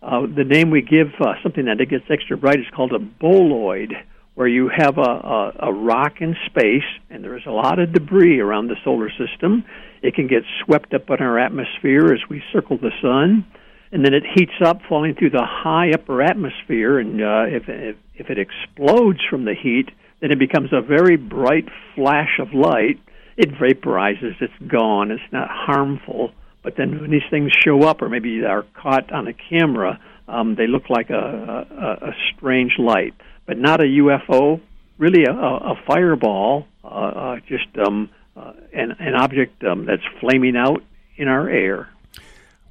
Uh, 0.02 0.22
the 0.22 0.44
name 0.44 0.70
we 0.70 0.82
give 0.82 1.08
uh, 1.20 1.34
something 1.44 1.66
that 1.66 1.78
gets 1.90 2.06
extra 2.10 2.38
bright 2.38 2.60
is 2.60 2.66
called 2.76 2.94
a 2.94 3.00
bolide, 3.00 3.94
where 4.36 4.48
you 4.48 4.70
have 4.76 4.98
a, 4.98 5.02
a, 5.02 5.54
a 5.70 5.74
rock 5.74 6.22
in 6.22 6.36
space, 6.46 6.86
and 7.10 7.24
there 7.24 7.36
is 7.36 7.44
a 7.48 7.52
lot 7.52 7.80
of 7.80 7.94
debris 7.94 8.40
around 8.40 8.68
the 8.68 8.76
solar 8.84 9.10
system. 9.10 9.66
It 10.02 10.14
can 10.14 10.28
get 10.28 10.44
swept 10.64 10.94
up 10.94 11.10
in 11.10 11.26
our 11.26 11.40
atmosphere 11.40 12.14
as 12.14 12.20
we 12.30 12.44
circle 12.54 12.78
the 12.78 12.92
sun 13.02 13.46
and 13.92 14.04
then 14.04 14.14
it 14.14 14.24
heats 14.36 14.54
up, 14.64 14.82
falling 14.88 15.16
through 15.16 15.32
the 15.32 15.46
high 15.46 15.92
upper 15.92 16.22
atmosphere. 16.22 17.00
And 17.00 17.22
uh, 17.22 17.46
if, 17.48 17.64
if 17.68 17.96
if 18.16 18.30
it 18.30 18.38
explodes 18.40 19.20
from 19.30 19.46
the 19.46 19.54
heat, 19.54 19.90
then 20.22 20.32
it 20.32 20.40
becomes 20.40 20.72
a 20.74 20.82
very 20.82 21.18
bright 21.18 21.68
flash 21.96 22.40
of 22.40 22.54
light. 22.54 23.00
It 23.38 23.52
vaporizes; 23.52 24.42
it's 24.42 24.54
gone. 24.68 25.12
It's 25.12 25.32
not 25.32 25.48
harmful. 25.50 26.32
But 26.64 26.76
then 26.76 27.00
when 27.00 27.12
these 27.12 27.22
things 27.30 27.52
show 27.64 27.84
up, 27.84 28.02
or 28.02 28.10
maybe 28.10 28.42
they 28.42 28.48
are 28.48 28.66
caught 28.74 29.12
on 29.14 29.28
a 29.28 29.34
camera, 29.34 30.00
um, 30.28 30.56
they 30.56 30.68
look 30.68 30.90
like 30.90 31.10
a, 31.10 31.16
a, 31.16 32.08
a 32.08 32.12
strange 32.36 32.74
light, 32.78 33.14
but 33.46 33.58
not 33.58 33.80
a 33.80 33.86
UFO. 33.86 34.60
Really, 34.98 35.26
a, 35.26 35.32
a 35.32 35.76
fireball, 35.88 36.66
uh, 36.84 36.88
uh, 36.88 37.36
just 37.48 37.68
um, 37.78 38.10
uh, 38.36 38.54
an, 38.74 38.96
an 39.00 39.14
object 39.14 39.64
um, 39.64 39.86
that's 39.86 40.02
flaming 40.20 40.58
out 40.58 40.84
in 41.16 41.28
our 41.28 41.48
air. 41.48 41.88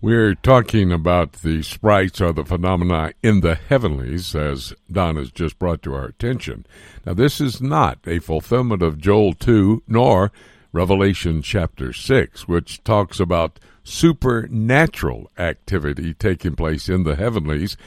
We're 0.03 0.35
talking 0.35 0.93
about 0.93 1.33
the 1.33 1.63
sprites 1.63 2.21
or 2.21 2.35
the 2.35 2.45
phenomena 2.45 3.13
in 3.23 3.41
the 3.41 3.55
heavenlies, 3.55 4.35
as 4.35 4.75
Don 4.93 5.17
has 5.17 5.33
just 5.33 5.59
brought 5.59 5.83
to 5.83 5.95
our 5.95 6.05
attention. 6.05 6.67
Now, 7.07 7.15
this 7.15 7.41
is 7.41 7.63
not 7.63 8.01
a 8.07 8.19
fulfillment 8.19 8.83
of 8.83 8.99
Joel 8.99 9.33
2 9.33 9.85
nor 9.89 10.33
Revelation 10.71 11.41
chapter 11.41 11.95
6, 11.95 12.47
which 12.47 12.85
talks 12.85 13.19
about 13.19 13.59
supernatural 13.85 15.31
activity 15.39 16.13
taking 16.13 16.57
place 16.57 16.91
in 16.91 17.05
the 17.05 17.17
heavenlies 17.17 17.79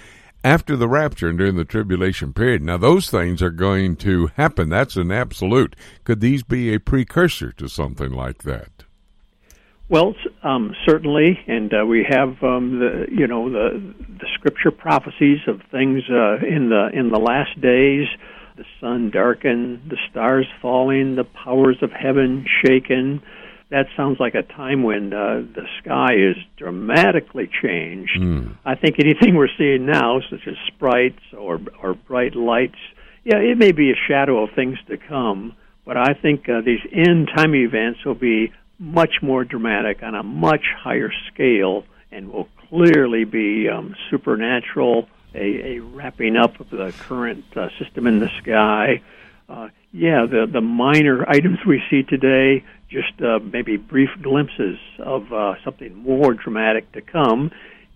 after 0.44 0.76
the 0.76 0.88
rapture 0.88 1.28
and 1.28 1.38
during 1.38 1.58
the 1.58 1.66
tribulation 1.66 2.34
period. 2.34 2.64
Now, 2.64 2.78
those 2.78 3.12
things 3.12 3.44
are 3.44 3.52
going 3.52 3.98
to 3.98 4.32
happen. 4.36 4.70
That's 4.70 4.96
an 4.96 5.12
absolute. 5.12 5.76
Could 6.06 6.22
these 6.22 6.42
be 6.42 6.74
a 6.74 6.80
precursor 6.80 7.52
to 7.52 7.70
something 7.70 8.12
like 8.12 8.42
that? 8.44 8.86
Well, 9.90 10.14
um, 10.44 10.76
certainly, 10.86 11.40
and 11.48 11.74
uh, 11.74 11.84
we 11.84 12.06
have 12.08 12.44
um, 12.44 12.78
the 12.80 13.08
you 13.12 13.26
know 13.26 13.50
the 13.50 13.94
the 14.20 14.28
scripture 14.36 14.70
prophecies 14.70 15.40
of 15.48 15.62
things 15.72 16.04
uh, 16.12 16.46
in 16.46 16.70
the 16.70 16.90
in 16.94 17.10
the 17.10 17.20
last 17.20 17.60
days, 17.60 18.08
the 18.56 18.66
sun 18.80 19.10
darkened, 19.10 19.90
the 19.90 19.98
stars 20.12 20.46
falling, 20.62 21.16
the 21.16 21.24
powers 21.24 21.78
of 21.82 21.92
heaven 21.92 22.46
shaken. 22.64 23.24
That 23.72 23.88
sounds 23.98 24.20
like 24.20 24.36
a 24.36 24.44
time 24.44 24.84
when 24.84 25.12
uh, 25.12 25.42
the 25.56 25.66
sky 25.82 26.14
is 26.14 26.36
dramatically 26.58 27.50
changed. 27.62 28.18
Mm. 28.20 28.58
I 28.66 28.76
think 28.76 28.98
anything 29.00 29.36
we're 29.36 29.48
seeing 29.58 29.88
now, 29.88 30.20
such 30.30 30.48
as 30.48 30.56
sprites 30.68 31.22
or 31.36 31.60
or 31.82 31.96
bright 31.96 32.36
lights, 32.36 32.78
yeah, 33.24 33.38
it 33.38 33.58
may 33.58 33.72
be 33.72 33.90
a 33.90 33.96
shadow 34.08 34.44
of 34.44 34.52
things 34.56 34.78
to 34.88 34.98
come. 34.98 35.56
But 35.84 35.98
I 35.98 36.14
think 36.14 36.48
uh, 36.48 36.62
these 36.62 36.82
end 36.94 37.30
time 37.36 37.56
events 37.56 38.06
will 38.06 38.14
be 38.14 38.52
much 38.80 39.22
more 39.22 39.44
dramatic 39.44 40.02
on 40.02 40.16
a 40.16 40.24
much 40.24 40.64
higher 40.78 41.12
scale 41.32 41.84
and 42.12 42.32
will 42.32 42.48
clearly 42.70 43.26
be 43.26 43.68
um, 43.68 43.96
supernatural, 44.10 45.08
a, 45.36 45.76
a, 45.76 45.80
wrapping 45.80 46.36
up 46.36 46.60
of 46.60 46.70
the 46.70 46.94
current 47.00 47.46
uh, 47.56 47.68
system 47.78 48.08
in 48.08 48.20
the 48.20 48.30
sky. 48.42 49.02
Uh, 49.48 49.68
yeah, 49.92 50.26
the 50.26 50.48
the 50.52 50.62
minor 50.62 51.26
items 51.30 51.60
we 51.68 51.82
see 51.90 52.04
today, 52.04 52.64
just 52.90 53.22
uh, 53.22 53.40
maybe 53.40 53.78
brief 53.78 54.10
glimpses 54.22 54.78
of 55.00 55.32
uh, 55.34 55.56
something 55.64 55.96
more 55.96 56.34
dramatic 56.34 56.92
to 56.94 57.02
come 57.02 57.52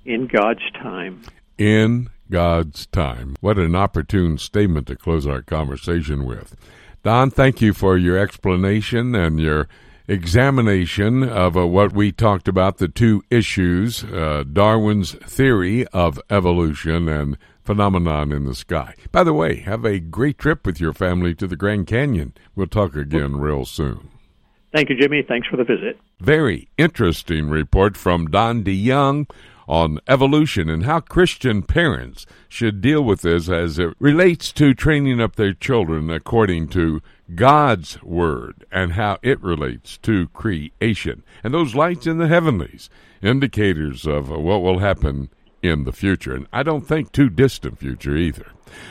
in 0.06 0.28
God's 0.28 0.70
time. 0.74 1.24
In 1.58 2.10
God's 2.30 2.88
time. 2.88 3.36
What 3.42 3.58
an 3.58 3.76
opportune 3.76 4.38
statement 4.38 4.88
to 4.88 4.96
close 4.96 5.28
our 5.28 5.42
conversation 5.42 6.26
with. 6.26 6.56
Don, 7.04 7.30
thank 7.30 7.62
you 7.62 7.74
for 7.74 7.98
your 7.98 8.18
explanation 8.18 9.14
and 9.14 9.40
your 9.40 9.68
examination 10.08 11.24
of 11.24 11.56
uh, 11.56 11.66
what 11.66 11.94
we 11.94 12.12
talked 12.12 12.48
about 12.48 12.78
the 12.78 12.88
two 12.88 13.24
issues 13.30 14.04
uh, 14.04 14.44
Darwin's 14.52 15.14
theory 15.14 15.88
of 15.88 16.20
evolution 16.30 17.08
and 17.08 17.38
phenomenon 17.64 18.32
in 18.32 18.46
the 18.46 18.56
sky. 18.56 18.96
By 19.12 19.24
the 19.24 19.34
way, 19.34 19.58
have 19.62 19.86
a 19.86 20.00
great 20.00 20.38
trip 20.38 20.66
with 20.66 20.80
your 20.80 20.94
family 20.94 21.34
to 21.36 21.48
the 21.48 21.56
Grand 21.56 21.88
Canyon. 21.88 22.34
We'll 22.56 22.68
talk 22.68 22.96
again 22.96 23.38
real 23.38 23.66
soon. 23.66 24.10
Thank 24.74 24.90
you, 24.90 24.98
Jimmy. 25.00 25.24
Thanks 25.26 25.48
for 25.48 25.56
the 25.56 25.64
visit. 25.64 25.98
Very 26.20 26.68
interesting 26.78 27.50
report 27.50 27.96
from 27.96 28.28
Don 28.28 28.64
DeYoung 28.64 29.30
on 29.68 30.00
evolution 30.08 30.70
and 30.70 30.84
how 30.84 31.00
Christian 31.00 31.62
parents 31.62 32.26
should 32.50 32.82
deal 32.82 33.04
with 33.04 33.22
this 33.22 33.50
as 33.50 33.80
it 33.80 33.94
relates 34.00 34.52
to 34.54 34.74
training 34.74 35.22
up 35.22 35.36
their 35.36 35.54
children 35.54 36.10
according 36.10 36.68
to 36.70 37.02
God's 37.36 38.02
Word 38.04 38.66
and 38.72 38.94
how 38.94 39.18
it 39.22 39.42
relates 39.42 39.98
to 40.00 40.28
creation. 40.30 41.24
And 41.44 41.54
those 41.54 41.76
lights 41.76 42.08
in 42.08 42.18
the 42.18 42.28
heavenlies, 42.28 42.90
indicators 43.22 44.06
of 44.06 44.32
uh, 44.32 44.40
what 44.40 44.62
will 44.62 44.80
happen 44.80 45.30
in 45.64 45.86
the 45.86 45.94
future. 45.94 46.36
And 46.36 46.48
I 46.54 46.62
don't 46.62 46.86
think 46.86 47.12
too 47.12 47.30
distant 47.30 47.80
future 47.80 48.16
either. 48.16 48.48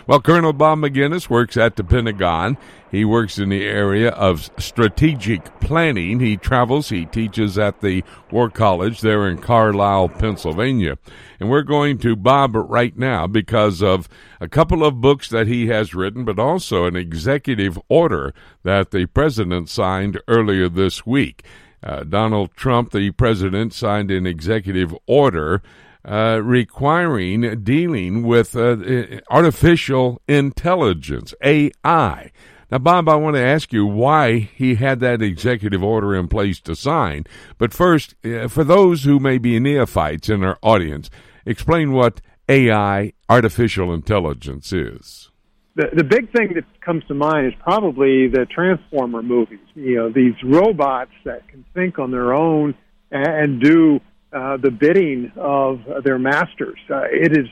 Well, 0.06 0.20
Colonel 0.20 0.52
Bob 0.52 0.78
Maginnis 0.78 1.28
works 1.28 1.56
at 1.56 1.76
the 1.76 1.84
Pentagon. 1.84 2.56
He 2.90 3.04
works 3.04 3.38
in 3.38 3.48
the 3.48 3.64
area 3.64 4.10
of 4.10 4.50
strategic 4.58 5.60
planning. 5.60 6.20
He 6.20 6.36
travels, 6.36 6.88
he 6.88 7.04
teaches 7.06 7.58
at 7.58 7.80
the 7.80 8.04
War 8.30 8.48
College 8.48 9.00
there 9.00 9.28
in 9.28 9.38
Carlisle, 9.38 10.10
Pennsylvania. 10.10 10.98
And 11.40 11.50
we're 11.50 11.62
going 11.62 11.98
to 11.98 12.16
Bob 12.16 12.54
right 12.54 12.96
now 12.96 13.26
because 13.26 13.82
of 13.82 14.08
a 14.40 14.48
couple 14.48 14.84
of 14.84 15.00
books 15.00 15.28
that 15.30 15.46
he 15.46 15.66
has 15.68 15.94
written, 15.94 16.24
but 16.24 16.38
also 16.38 16.84
an 16.84 16.96
executive 16.96 17.78
order 17.88 18.32
that 18.62 18.90
the 18.90 19.06
president 19.06 19.68
signed 19.68 20.20
earlier 20.28 20.68
this 20.68 21.04
week. 21.04 21.44
Uh, 21.82 22.04
Donald 22.04 22.54
Trump, 22.54 22.92
the 22.92 23.10
president, 23.10 23.72
signed 23.72 24.10
an 24.10 24.26
executive 24.26 24.94
order 25.06 25.62
uh, 26.04 26.40
requiring 26.42 27.62
dealing 27.62 28.22
with 28.22 28.56
uh, 28.56 29.20
artificial 29.30 30.20
intelligence, 30.26 31.34
AI. 31.42 32.32
Now, 32.70 32.78
Bob, 32.78 33.08
I 33.08 33.16
want 33.16 33.36
to 33.36 33.42
ask 33.42 33.72
you 33.72 33.86
why 33.86 34.38
he 34.38 34.76
had 34.76 35.00
that 35.00 35.20
executive 35.20 35.82
order 35.82 36.14
in 36.14 36.26
place 36.26 36.58
to 36.62 36.74
sign. 36.74 37.24
But 37.58 37.74
first, 37.74 38.14
uh, 38.24 38.48
for 38.48 38.64
those 38.64 39.04
who 39.04 39.20
may 39.20 39.36
be 39.38 39.60
neophytes 39.60 40.30
in 40.30 40.42
our 40.42 40.58
audience, 40.62 41.10
explain 41.44 41.92
what 41.92 42.22
AI, 42.48 43.12
artificial 43.28 43.92
intelligence, 43.92 44.72
is. 44.72 45.30
The, 45.74 45.88
the 45.94 46.04
big 46.04 46.32
thing 46.32 46.54
that 46.54 46.64
comes 46.80 47.04
to 47.08 47.14
mind 47.14 47.46
is 47.46 47.54
probably 47.60 48.28
the 48.28 48.46
Transformer 48.46 49.22
movies. 49.22 49.60
You 49.74 49.96
know, 49.96 50.10
these 50.10 50.34
robots 50.42 51.12
that 51.24 51.46
can 51.48 51.64
think 51.74 51.98
on 51.98 52.10
their 52.10 52.32
own 52.32 52.74
and 53.10 53.60
do 53.60 54.00
uh, 54.32 54.56
the 54.56 54.70
bidding 54.70 55.32
of 55.36 55.80
their 56.04 56.18
masters. 56.18 56.78
Uh, 56.90 57.02
it 57.10 57.32
is 57.32 57.46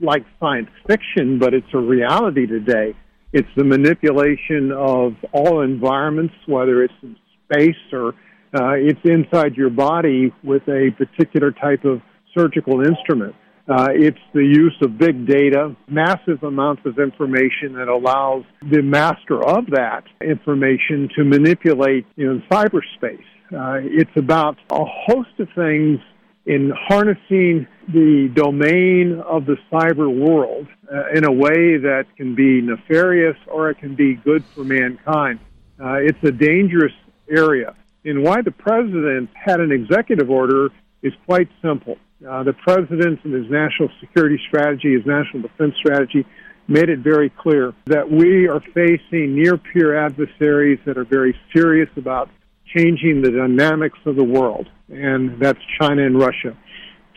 like 0.00 0.24
science 0.38 0.68
fiction, 0.86 1.38
but 1.38 1.54
it's 1.54 1.66
a 1.72 1.78
reality 1.78 2.46
today. 2.46 2.94
It's 3.32 3.48
the 3.56 3.64
manipulation 3.64 4.72
of 4.72 5.14
all 5.32 5.62
environments, 5.62 6.34
whether 6.46 6.82
it's 6.82 6.94
in 7.02 7.16
space 7.44 7.92
or 7.92 8.14
uh, 8.54 8.72
it's 8.74 9.00
inside 9.04 9.56
your 9.56 9.70
body 9.70 10.32
with 10.42 10.62
a 10.68 10.90
particular 10.96 11.50
type 11.52 11.84
of 11.84 12.00
surgical 12.36 12.80
instrument. 12.80 13.34
Uh, 13.68 13.88
it's 13.90 14.18
the 14.32 14.44
use 14.44 14.76
of 14.80 14.96
big 14.96 15.26
data, 15.26 15.74
massive 15.88 16.42
amounts 16.44 16.82
of 16.86 16.98
information 16.98 17.72
that 17.74 17.88
allows 17.88 18.44
the 18.70 18.80
master 18.80 19.42
of 19.42 19.66
that 19.66 20.04
information 20.20 21.08
to 21.16 21.24
manipulate 21.24 22.06
you 22.14 22.32
know, 22.32 22.40
cyberspace. 22.50 23.24
Uh, 23.52 23.80
it's 23.82 24.10
about 24.16 24.56
a 24.70 24.84
host 24.84 25.30
of 25.40 25.48
things 25.56 25.98
in 26.46 26.72
harnessing 26.88 27.66
the 27.88 28.30
domain 28.34 29.20
of 29.26 29.46
the 29.46 29.56
cyber 29.70 30.08
world 30.08 30.66
uh, 30.92 31.10
in 31.14 31.24
a 31.24 31.32
way 31.32 31.76
that 31.76 32.04
can 32.16 32.34
be 32.34 32.60
nefarious 32.60 33.36
or 33.48 33.70
it 33.70 33.78
can 33.78 33.94
be 33.96 34.14
good 34.14 34.44
for 34.54 34.62
mankind. 34.64 35.40
Uh, 35.82 35.94
it's 35.94 36.22
a 36.22 36.30
dangerous 36.30 36.92
area. 37.28 37.74
And 38.04 38.22
why 38.22 38.42
the 38.42 38.52
president 38.52 39.30
had 39.34 39.60
an 39.60 39.72
executive 39.72 40.30
order 40.30 40.70
is 41.02 41.12
quite 41.26 41.48
simple. 41.60 41.96
Uh, 42.26 42.44
the 42.44 42.52
president 42.52 43.20
and 43.24 43.34
his 43.34 43.50
national 43.50 43.90
security 44.00 44.40
strategy, 44.48 44.94
his 44.94 45.04
national 45.04 45.42
defense 45.42 45.74
strategy, 45.78 46.24
made 46.68 46.88
it 46.88 47.00
very 47.00 47.30
clear 47.30 47.74
that 47.86 48.10
we 48.10 48.48
are 48.48 48.60
facing 48.74 49.34
near 49.34 49.56
peer 49.56 49.96
adversaries 49.96 50.78
that 50.86 50.96
are 50.96 51.04
very 51.04 51.38
serious 51.52 51.88
about 51.96 52.30
changing 52.76 53.22
the 53.22 53.30
dynamics 53.30 53.98
of 54.04 54.16
the 54.16 54.24
world, 54.24 54.68
and 54.88 55.40
that's 55.40 55.58
China 55.80 56.04
and 56.04 56.18
Russia. 56.18 56.56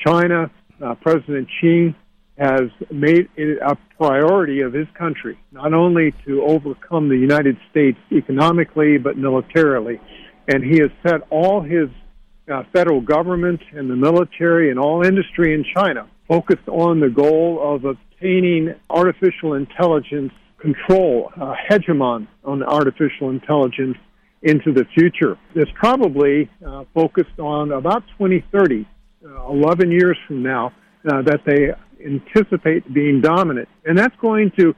China, 0.05 0.49
uh, 0.84 0.95
President 0.95 1.47
Xi 1.60 1.95
has 2.38 2.70
made 2.89 3.28
it 3.36 3.60
a 3.62 3.76
priority 3.97 4.62
of 4.62 4.72
his 4.72 4.88
country 4.97 5.38
not 5.51 5.74
only 5.74 6.14
to 6.26 6.41
overcome 6.43 7.10
the 7.10 7.18
United 7.18 7.57
States 7.70 7.97
economically 8.12 8.97
but 8.97 9.18
militarily, 9.18 9.99
and 10.47 10.64
he 10.64 10.80
has 10.80 10.89
set 11.05 11.22
all 11.30 11.62
his 11.62 11.89
uh, 12.51 12.64
federal 12.74 13.01
government 13.01 13.60
and 13.74 13.89
the 13.89 13.95
military 13.95 14.72
and 14.72 14.80
all 14.80 15.05
industry 15.05 15.53
in 15.53 15.66
China 15.76 16.07
focused 16.28 16.68
on 16.68 16.99
the 17.01 17.10
goal 17.10 17.60
of 17.62 17.84
obtaining 17.84 18.74
artificial 18.89 19.53
intelligence 19.53 20.32
control, 20.60 21.32
uh, 21.36 21.53
hegemon 21.70 22.28
on 22.45 22.64
artificial 22.64 23.30
intelligence 23.30 23.97
into 24.41 24.71
the 24.73 24.85
future. 24.95 25.37
It's 25.55 25.71
probably 25.75 26.49
uh, 26.65 26.85
focused 26.93 27.39
on 27.39 27.71
about 27.71 28.03
2030, 28.17 28.87
uh, 29.25 29.47
11 29.49 29.91
years 29.91 30.17
from 30.27 30.43
now, 30.43 30.71
uh, 31.09 31.21
that 31.23 31.41
they 31.45 31.71
anticipate 32.03 32.91
being 32.93 33.21
dominant. 33.21 33.67
And 33.85 33.97
that's 33.97 34.15
going 34.21 34.51
to 34.57 34.69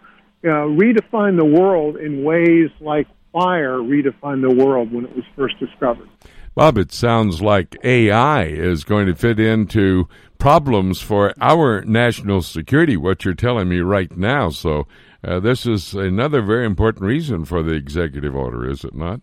uh, 0.44 0.48
redefine 0.48 1.38
the 1.38 1.46
world 1.46 1.98
in 1.98 2.24
ways 2.24 2.70
like 2.80 3.08
fire 3.32 3.78
redefined 3.78 4.42
the 4.42 4.54
world 4.54 4.92
when 4.92 5.06
it 5.06 5.16
was 5.16 5.26
first 5.36 5.60
discovered. 5.60 6.10
Bob, 6.54 6.78
it 6.78 6.92
sounds 6.92 7.42
like 7.42 7.78
AI 7.84 8.44
is 8.44 8.84
going 8.84 9.08
to 9.08 9.16
fit 9.16 9.40
into 9.40 10.10
problems 10.38 11.00
for 11.00 11.34
our 11.40 11.82
national 11.86 12.42
security, 12.42 12.98
what 12.98 13.24
you're 13.24 13.34
telling 13.34 13.70
me 13.70 13.80
right 13.80 14.18
now. 14.18 14.50
So, 14.50 14.86
uh, 15.24 15.40
this 15.40 15.66
is 15.66 15.94
another 15.94 16.42
very 16.42 16.66
important 16.66 17.06
reason 17.06 17.46
for 17.46 17.64
the 17.64 17.74
executive 17.74 18.36
order, 18.36 18.70
is 18.70 18.84
it 18.84 18.96
not? 18.96 19.22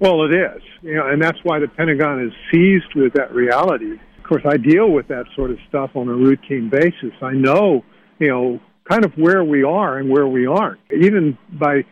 Well, 0.00 0.24
it 0.24 0.32
is, 0.32 0.62
you 0.80 0.94
know, 0.94 1.08
and 1.08 1.20
that's 1.20 1.36
why 1.42 1.58
the 1.58 1.68
Pentagon 1.68 2.24
is 2.24 2.32
seized 2.50 2.94
with 2.96 3.12
that 3.12 3.34
reality. 3.34 3.98
Of 4.16 4.24
course, 4.24 4.42
I 4.46 4.56
deal 4.56 4.90
with 4.90 5.08
that 5.08 5.26
sort 5.36 5.50
of 5.50 5.58
stuff 5.68 5.90
on 5.94 6.08
a 6.08 6.14
routine 6.14 6.70
basis. 6.70 7.12
I 7.20 7.32
know, 7.32 7.84
you 8.18 8.28
know, 8.28 8.60
kind 8.88 9.04
of 9.04 9.12
where 9.16 9.44
we 9.44 9.62
are 9.62 9.98
and 9.98 10.08
where 10.08 10.26
we 10.26 10.46
aren't. 10.46 10.80
Even 10.90 11.36
by 11.52 11.84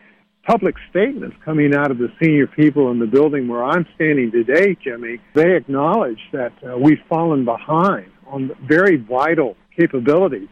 public 0.47 0.77
statements 0.89 1.37
coming 1.45 1.75
out 1.75 1.91
of 1.91 1.99
the 1.99 2.09
senior 2.19 2.47
people 2.47 2.91
in 2.91 2.99
the 2.99 3.07
building 3.07 3.47
where 3.47 3.63
I'm 3.63 3.87
standing 3.97 4.33
today, 4.33 4.75
Jimmy, 4.83 5.21
they 5.35 5.55
acknowledge 5.55 6.21
that 6.33 6.53
uh, 6.65 6.79
we've 6.79 7.03
fallen 7.11 7.45
behind 7.45 8.11
on 8.27 8.53
very 8.67 8.97
vital 8.97 9.55
capabilities. 9.79 10.49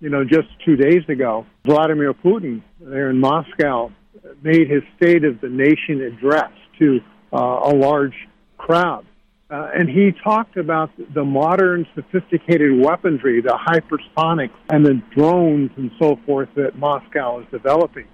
You 0.00 0.10
know, 0.10 0.24
just 0.24 0.48
two 0.62 0.76
days 0.76 1.08
ago, 1.08 1.46
Vladimir 1.64 2.12
Putin 2.12 2.62
there 2.80 3.08
in 3.08 3.18
Moscow 3.18 3.92
made 4.42 4.68
his 4.68 4.82
State 4.98 5.24
of 5.24 5.40
the 5.40 5.48
Nation 5.48 6.02
address 6.02 6.52
to 6.78 7.00
uh, 7.32 7.36
a 7.36 7.74
large 7.74 8.14
crowd. 8.56 9.04
Uh, 9.50 9.70
and 9.74 9.88
he 9.88 10.12
talked 10.22 10.58
about 10.58 10.90
the 11.14 11.24
modern 11.24 11.86
sophisticated 11.94 12.70
weaponry, 12.78 13.40
the 13.40 13.58
hypersonics, 13.66 14.50
and 14.68 14.84
the 14.84 15.00
drones 15.14 15.70
and 15.76 15.90
so 15.98 16.18
forth 16.26 16.50
that 16.54 16.76
Moscow 16.76 17.40
is 17.40 17.46
developing. 17.50 18.06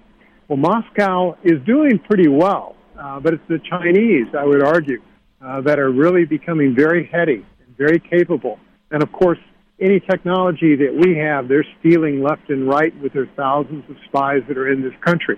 Well, 0.47 0.57
Moscow 0.57 1.37
is 1.43 1.59
doing 1.65 1.99
pretty 1.99 2.29
well, 2.29 2.75
uh, 2.97 3.19
but 3.19 3.33
it's 3.33 3.43
the 3.49 3.59
Chinese, 3.69 4.27
I 4.37 4.45
would 4.45 4.63
argue, 4.63 5.01
uh, 5.45 5.59
that 5.61 5.77
are 5.77 5.91
really 5.91 6.23
becoming 6.23 6.73
very 6.73 7.09
heady 7.11 7.45
and 7.65 7.77
very 7.77 7.99
capable. 7.99 8.57
And 8.91 9.03
of 9.03 9.11
course, 9.11 9.39
any 9.81 9.99
technology 9.99 10.75
that 10.77 10.95
we 10.95 11.17
have, 11.17 11.49
they're 11.49 11.65
stealing 11.79 12.23
left 12.23 12.49
and 12.49 12.65
right 12.65 12.95
with 13.01 13.11
their 13.11 13.27
thousands 13.35 13.83
of 13.89 13.97
spies 14.05 14.41
that 14.47 14.57
are 14.57 14.71
in 14.71 14.81
this 14.81 14.93
country. 15.03 15.37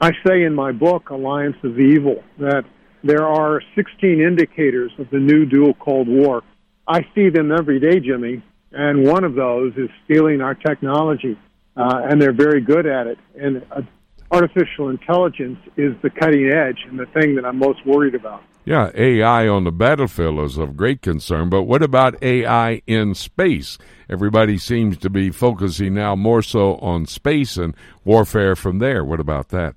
I 0.00 0.12
say 0.26 0.44
in 0.44 0.54
my 0.54 0.72
book, 0.72 1.10
Alliance 1.10 1.56
of 1.62 1.78
Evil, 1.78 2.22
that 2.38 2.64
there 3.04 3.26
are 3.26 3.60
16 3.74 4.20
indicators 4.20 4.92
of 4.98 5.10
the 5.10 5.18
new 5.18 5.44
dual 5.44 5.74
Cold 5.74 6.08
War. 6.08 6.42
I 6.88 7.06
see 7.14 7.28
them 7.28 7.52
every 7.52 7.80
day, 7.80 8.00
Jimmy, 8.00 8.42
and 8.72 9.06
one 9.06 9.24
of 9.24 9.34
those 9.34 9.74
is 9.76 9.90
stealing 10.04 10.40
our 10.40 10.54
technology, 10.54 11.38
uh, 11.76 12.02
and 12.04 12.20
they're 12.20 12.32
very 12.32 12.62
good 12.62 12.86
at 12.86 13.06
it. 13.06 13.18
And 13.38 13.64
uh, 13.70 13.82
artificial 14.30 14.88
intelligence 14.88 15.58
is 15.76 15.94
the 16.02 16.10
cutting 16.10 16.50
edge 16.50 16.78
and 16.88 16.98
the 16.98 17.06
thing 17.06 17.34
that 17.36 17.44
I'm 17.44 17.58
most 17.58 17.84
worried 17.84 18.14
about. 18.14 18.42
Yeah, 18.64 18.90
AI 18.94 19.48
on 19.48 19.64
the 19.64 19.72
battlefield 19.72 20.38
is 20.40 20.58
of 20.58 20.76
great 20.76 21.02
concern, 21.02 21.48
but 21.48 21.62
what 21.62 21.82
about 21.82 22.22
AI 22.22 22.82
in 22.86 23.14
space? 23.14 23.78
Everybody 24.08 24.58
seems 24.58 24.96
to 24.98 25.10
be 25.10 25.30
focusing 25.30 25.94
now 25.94 26.14
more 26.14 26.42
so 26.42 26.76
on 26.76 27.06
space 27.06 27.56
and 27.56 27.74
warfare 28.04 28.54
from 28.54 28.78
there. 28.78 29.04
What 29.04 29.18
about 29.18 29.48
that? 29.48 29.74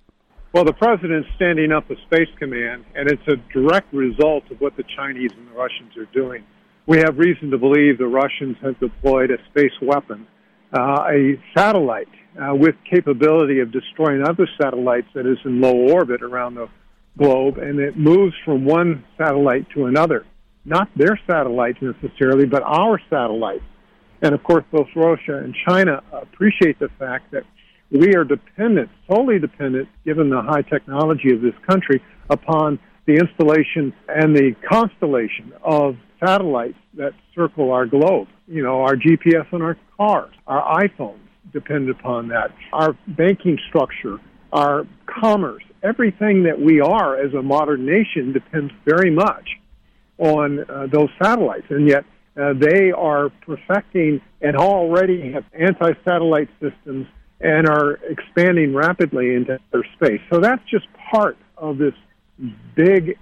Well, 0.53 0.65
the 0.65 0.73
president's 0.73 1.27
standing 1.35 1.71
up 1.71 1.89
a 1.89 1.95
space 2.05 2.29
command, 2.37 2.85
and 2.93 3.09
it's 3.09 3.27
a 3.27 3.37
direct 3.51 3.91
result 3.91 4.43
of 4.51 4.61
what 4.61 4.77
the 4.77 4.83
Chinese 4.95 5.31
and 5.35 5.47
the 5.47 5.53
Russians 5.53 5.97
are 5.97 6.05
doing. 6.13 6.43
We 6.85 6.99
have 6.99 7.17
reason 7.17 7.49
to 7.49 7.57
believe 7.57 7.97
the 7.97 8.05
Russians 8.05 8.57
have 8.61 8.79
deployed 8.79 9.31
a 9.31 9.37
space 9.49 9.73
weapon, 9.81 10.27
uh, 10.71 11.05
a 11.09 11.41
satellite 11.57 12.07
uh, 12.37 12.53
with 12.53 12.75
capability 12.87 13.61
of 13.61 13.71
destroying 13.71 14.21
other 14.21 14.47
satellites 14.61 15.07
that 15.15 15.25
is 15.25 15.39
in 15.43 15.59
low 15.59 15.73
orbit 15.91 16.21
around 16.21 16.53
the 16.53 16.67
globe, 17.17 17.57
and 17.57 17.79
it 17.79 17.97
moves 17.97 18.35
from 18.45 18.63
one 18.63 19.03
satellite 19.17 19.65
to 19.71 19.85
another. 19.85 20.23
Not 20.65 20.87
their 20.95 21.19
satellites 21.25 21.79
necessarily, 21.81 22.45
but 22.45 22.61
our 22.61 23.01
satellites. 23.09 23.65
And 24.21 24.35
of 24.35 24.43
course, 24.43 24.65
both 24.71 24.87
Russia 24.95 25.35
and 25.35 25.55
China 25.67 26.03
appreciate 26.11 26.77
the 26.77 26.89
fact 26.99 27.31
that 27.31 27.43
we 27.93 28.15
are 28.15 28.23
dependent, 28.23 28.89
solely 29.07 29.39
dependent, 29.39 29.87
given 30.03 30.29
the 30.29 30.41
high 30.41 30.63
technology 30.63 31.31
of 31.31 31.41
this 31.41 31.53
country, 31.69 32.01
upon 32.29 32.79
the 33.05 33.13
installation 33.13 33.93
and 34.07 34.35
the 34.35 34.55
constellation 34.67 35.53
of 35.63 35.95
satellites 36.19 36.77
that 36.95 37.11
circle 37.35 37.71
our 37.71 37.85
globe. 37.85 38.27
You 38.47 38.63
know, 38.63 38.81
our 38.81 38.95
GPS 38.95 39.51
on 39.53 39.61
our 39.61 39.77
cars, 39.97 40.33
our 40.47 40.83
iPhones 40.83 41.19
depend 41.51 41.89
upon 41.89 42.29
that. 42.29 42.51
Our 42.71 42.97
banking 43.07 43.59
structure, 43.69 44.17
our 44.51 44.87
commerce, 45.05 45.63
everything 45.83 46.43
that 46.43 46.59
we 46.59 46.81
are 46.81 47.17
as 47.17 47.33
a 47.33 47.41
modern 47.43 47.85
nation 47.85 48.33
depends 48.33 48.71
very 48.85 49.11
much 49.11 49.47
on 50.17 50.59
uh, 50.59 50.87
those 50.91 51.09
satellites. 51.21 51.67
And 51.69 51.87
yet, 51.87 52.05
uh, 52.35 52.53
they 52.53 52.91
are 52.91 53.29
perfecting 53.45 54.19
and 54.41 54.55
already 54.55 55.33
have 55.33 55.45
anti 55.53 55.91
satellite 56.03 56.49
systems 56.59 57.05
and 57.43 57.67
are 57.67 57.99
expanding 58.09 58.73
rapidly 58.73 59.35
into 59.35 59.59
their 59.71 59.83
space. 59.95 60.21
So 60.31 60.39
that's 60.39 60.63
just 60.69 60.87
part 61.11 61.37
of 61.57 61.77
this 61.77 61.93
big 62.75 63.17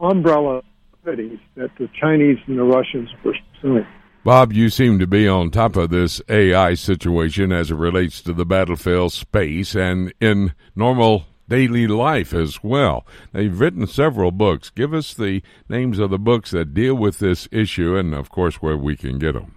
umbrella 0.00 0.62
that 1.04 1.70
the 1.78 1.88
Chinese 2.00 2.38
and 2.46 2.58
the 2.58 2.64
Russians 2.64 3.10
are 3.12 3.32
pursuing. 3.32 3.86
Bob, 4.24 4.52
you 4.52 4.70
seem 4.70 4.98
to 4.98 5.06
be 5.06 5.28
on 5.28 5.50
top 5.50 5.76
of 5.76 5.90
this 5.90 6.20
AI 6.28 6.74
situation 6.74 7.52
as 7.52 7.70
it 7.70 7.76
relates 7.76 8.20
to 8.22 8.32
the 8.32 8.44
battlefield 8.44 9.12
space 9.12 9.76
and 9.76 10.12
in 10.20 10.52
normal 10.74 11.26
daily 11.48 11.86
life 11.86 12.34
as 12.34 12.64
well. 12.64 13.06
Now, 13.32 13.40
you've 13.42 13.60
written 13.60 13.86
several 13.86 14.32
books. 14.32 14.70
Give 14.70 14.92
us 14.92 15.14
the 15.14 15.42
names 15.68 16.00
of 16.00 16.10
the 16.10 16.18
books 16.18 16.50
that 16.50 16.74
deal 16.74 16.96
with 16.96 17.20
this 17.20 17.46
issue 17.52 17.96
and, 17.96 18.14
of 18.14 18.30
course, 18.30 18.56
where 18.56 18.76
we 18.76 18.96
can 18.96 19.20
get 19.20 19.34
them. 19.34 19.54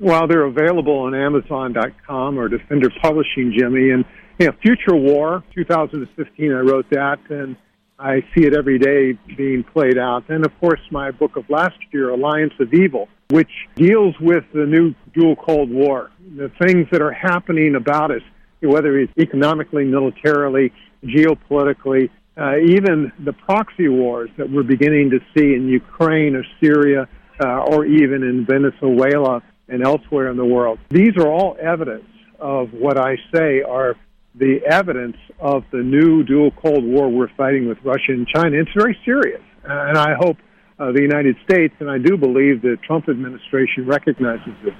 Well, 0.00 0.26
they're 0.26 0.46
available 0.46 1.00
on 1.00 1.14
Amazon.com 1.14 2.38
or 2.38 2.48
Defender 2.48 2.88
Publishing, 3.02 3.54
Jimmy. 3.56 3.90
And 3.90 4.06
you 4.38 4.46
know, 4.46 4.52
Future 4.62 4.96
War, 4.96 5.44
2015, 5.54 6.52
I 6.52 6.60
wrote 6.60 6.88
that, 6.88 7.18
and 7.28 7.54
I 7.98 8.22
see 8.34 8.46
it 8.46 8.56
every 8.56 8.78
day 8.78 9.12
being 9.36 9.62
played 9.62 9.98
out. 9.98 10.30
And 10.30 10.46
of 10.46 10.58
course, 10.58 10.80
my 10.90 11.10
book 11.10 11.36
of 11.36 11.44
last 11.50 11.76
year, 11.92 12.08
Alliance 12.08 12.54
of 12.60 12.72
Evil, 12.72 13.08
which 13.28 13.50
deals 13.76 14.14
with 14.18 14.44
the 14.54 14.64
new 14.64 14.94
dual 15.12 15.36
Cold 15.36 15.70
War, 15.70 16.10
the 16.34 16.50
things 16.62 16.86
that 16.92 17.02
are 17.02 17.12
happening 17.12 17.74
about 17.74 18.10
us, 18.10 18.22
whether 18.62 18.98
it's 18.98 19.12
economically, 19.18 19.84
militarily, 19.84 20.72
geopolitically, 21.04 22.08
uh, 22.38 22.56
even 22.56 23.12
the 23.22 23.34
proxy 23.34 23.88
wars 23.88 24.30
that 24.38 24.48
we're 24.50 24.62
beginning 24.62 25.10
to 25.10 25.18
see 25.36 25.52
in 25.52 25.68
Ukraine 25.68 26.36
or 26.36 26.44
Syria 26.58 27.06
uh, 27.44 27.64
or 27.64 27.84
even 27.84 28.22
in 28.22 28.46
Venezuela 28.46 29.42
and 29.70 29.82
elsewhere 29.82 30.28
in 30.28 30.36
the 30.36 30.44
world. 30.44 30.78
These 30.90 31.16
are 31.16 31.28
all 31.28 31.56
evidence 31.60 32.04
of 32.38 32.72
what 32.72 32.98
I 32.98 33.16
say 33.34 33.62
are 33.62 33.94
the 34.34 34.60
evidence 34.68 35.16
of 35.38 35.64
the 35.72 35.78
new 35.78 36.22
dual 36.22 36.50
Cold 36.50 36.84
War 36.84 37.08
we're 37.08 37.34
fighting 37.36 37.68
with 37.68 37.78
Russia 37.84 38.12
and 38.12 38.26
China. 38.26 38.58
It's 38.58 38.70
very 38.76 38.96
serious, 39.04 39.42
and 39.64 39.98
I 39.98 40.14
hope 40.18 40.36
uh, 40.78 40.92
the 40.92 41.02
United 41.02 41.36
States, 41.44 41.74
and 41.80 41.90
I 41.90 41.98
do 41.98 42.16
believe 42.16 42.62
the 42.62 42.76
Trump 42.86 43.08
administration 43.08 43.86
recognizes 43.86 44.52
this. 44.64 44.74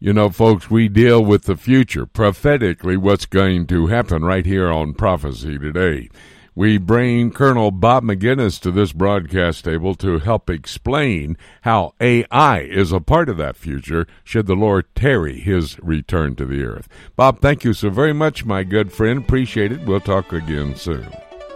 You 0.00 0.12
know, 0.12 0.28
folks, 0.30 0.70
we 0.70 0.88
deal 0.88 1.24
with 1.24 1.44
the 1.44 1.56
future, 1.56 2.06
prophetically, 2.06 2.96
what's 2.96 3.26
going 3.26 3.66
to 3.68 3.86
happen 3.86 4.24
right 4.24 4.44
here 4.44 4.70
on 4.70 4.94
Prophecy 4.94 5.58
Today. 5.58 6.08
We 6.56 6.78
bring 6.78 7.32
Colonel 7.32 7.72
Bob 7.72 8.04
Maginnis 8.04 8.60
to 8.60 8.70
this 8.70 8.92
broadcast 8.92 9.64
table 9.64 9.96
to 9.96 10.20
help 10.20 10.48
explain 10.48 11.36
how 11.62 11.94
AI 12.00 12.60
is 12.60 12.92
a 12.92 13.00
part 13.00 13.28
of 13.28 13.36
that 13.38 13.56
future 13.56 14.06
should 14.22 14.46
the 14.46 14.54
Lord 14.54 14.86
tarry 14.94 15.40
his 15.40 15.76
return 15.80 16.36
to 16.36 16.44
the 16.44 16.62
earth. 16.62 16.88
Bob, 17.16 17.40
thank 17.40 17.64
you 17.64 17.72
so 17.72 17.90
very 17.90 18.12
much, 18.12 18.44
my 18.44 18.62
good 18.62 18.92
friend. 18.92 19.18
Appreciate 19.18 19.72
it. 19.72 19.80
We'll 19.80 19.98
talk 19.98 20.32
again 20.32 20.76
soon. 20.76 21.04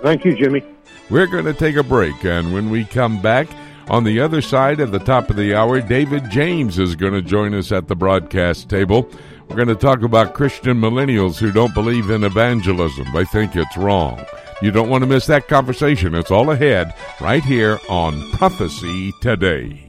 Thank 0.03 0.25
you, 0.25 0.35
Jimmy. 0.35 0.65
We're 1.11 1.29
going 1.29 1.45
to 1.45 1.55
take 1.55 1.77
a 1.77 1.85
break, 1.85 2.25
and 2.25 2.53
when 2.53 2.69
we 2.69 2.85
come 2.85 3.23
back, 3.23 3.49
on 3.89 4.03
the 4.03 4.19
other 4.21 4.43
side 4.43 4.81
at 4.81 4.91
the 4.91 4.99
top 4.99 5.31
of 5.31 5.37
the 5.37 5.55
hour, 5.55 5.81
David 5.81 6.29
James 6.29 6.79
is 6.79 6.97
going 6.97 7.15
to 7.15 7.23
join 7.23 7.55
us 7.55 7.71
at 7.71 7.87
the 7.87 7.97
broadcast 7.97 8.69
table. 8.69 9.09
We're 9.49 9.57
going 9.57 9.69
to 9.69 9.77
talk 9.77 10.03
about 10.03 10.35
Christian 10.35 10.79
millennials 10.79 11.39
who 11.39 11.53
don't 11.53 11.73
believe 11.73 12.11
in 12.11 12.25
evangelism. 12.25 13.07
They 13.15 13.25
think 13.25 13.57
it's 13.57 13.77
wrong. 13.77 14.23
You 14.61 14.73
don't 14.73 14.89
want 14.89 15.03
to 15.03 15.07
miss 15.07 15.27
that 15.27 15.47
conversation. 15.47 16.17
It's 16.17 16.33
all 16.33 16.51
ahead 16.51 16.93
right 17.21 17.45
here 17.45 17.79
on 17.89 18.29
Prophecy 18.33 19.13
Today. 19.21 19.85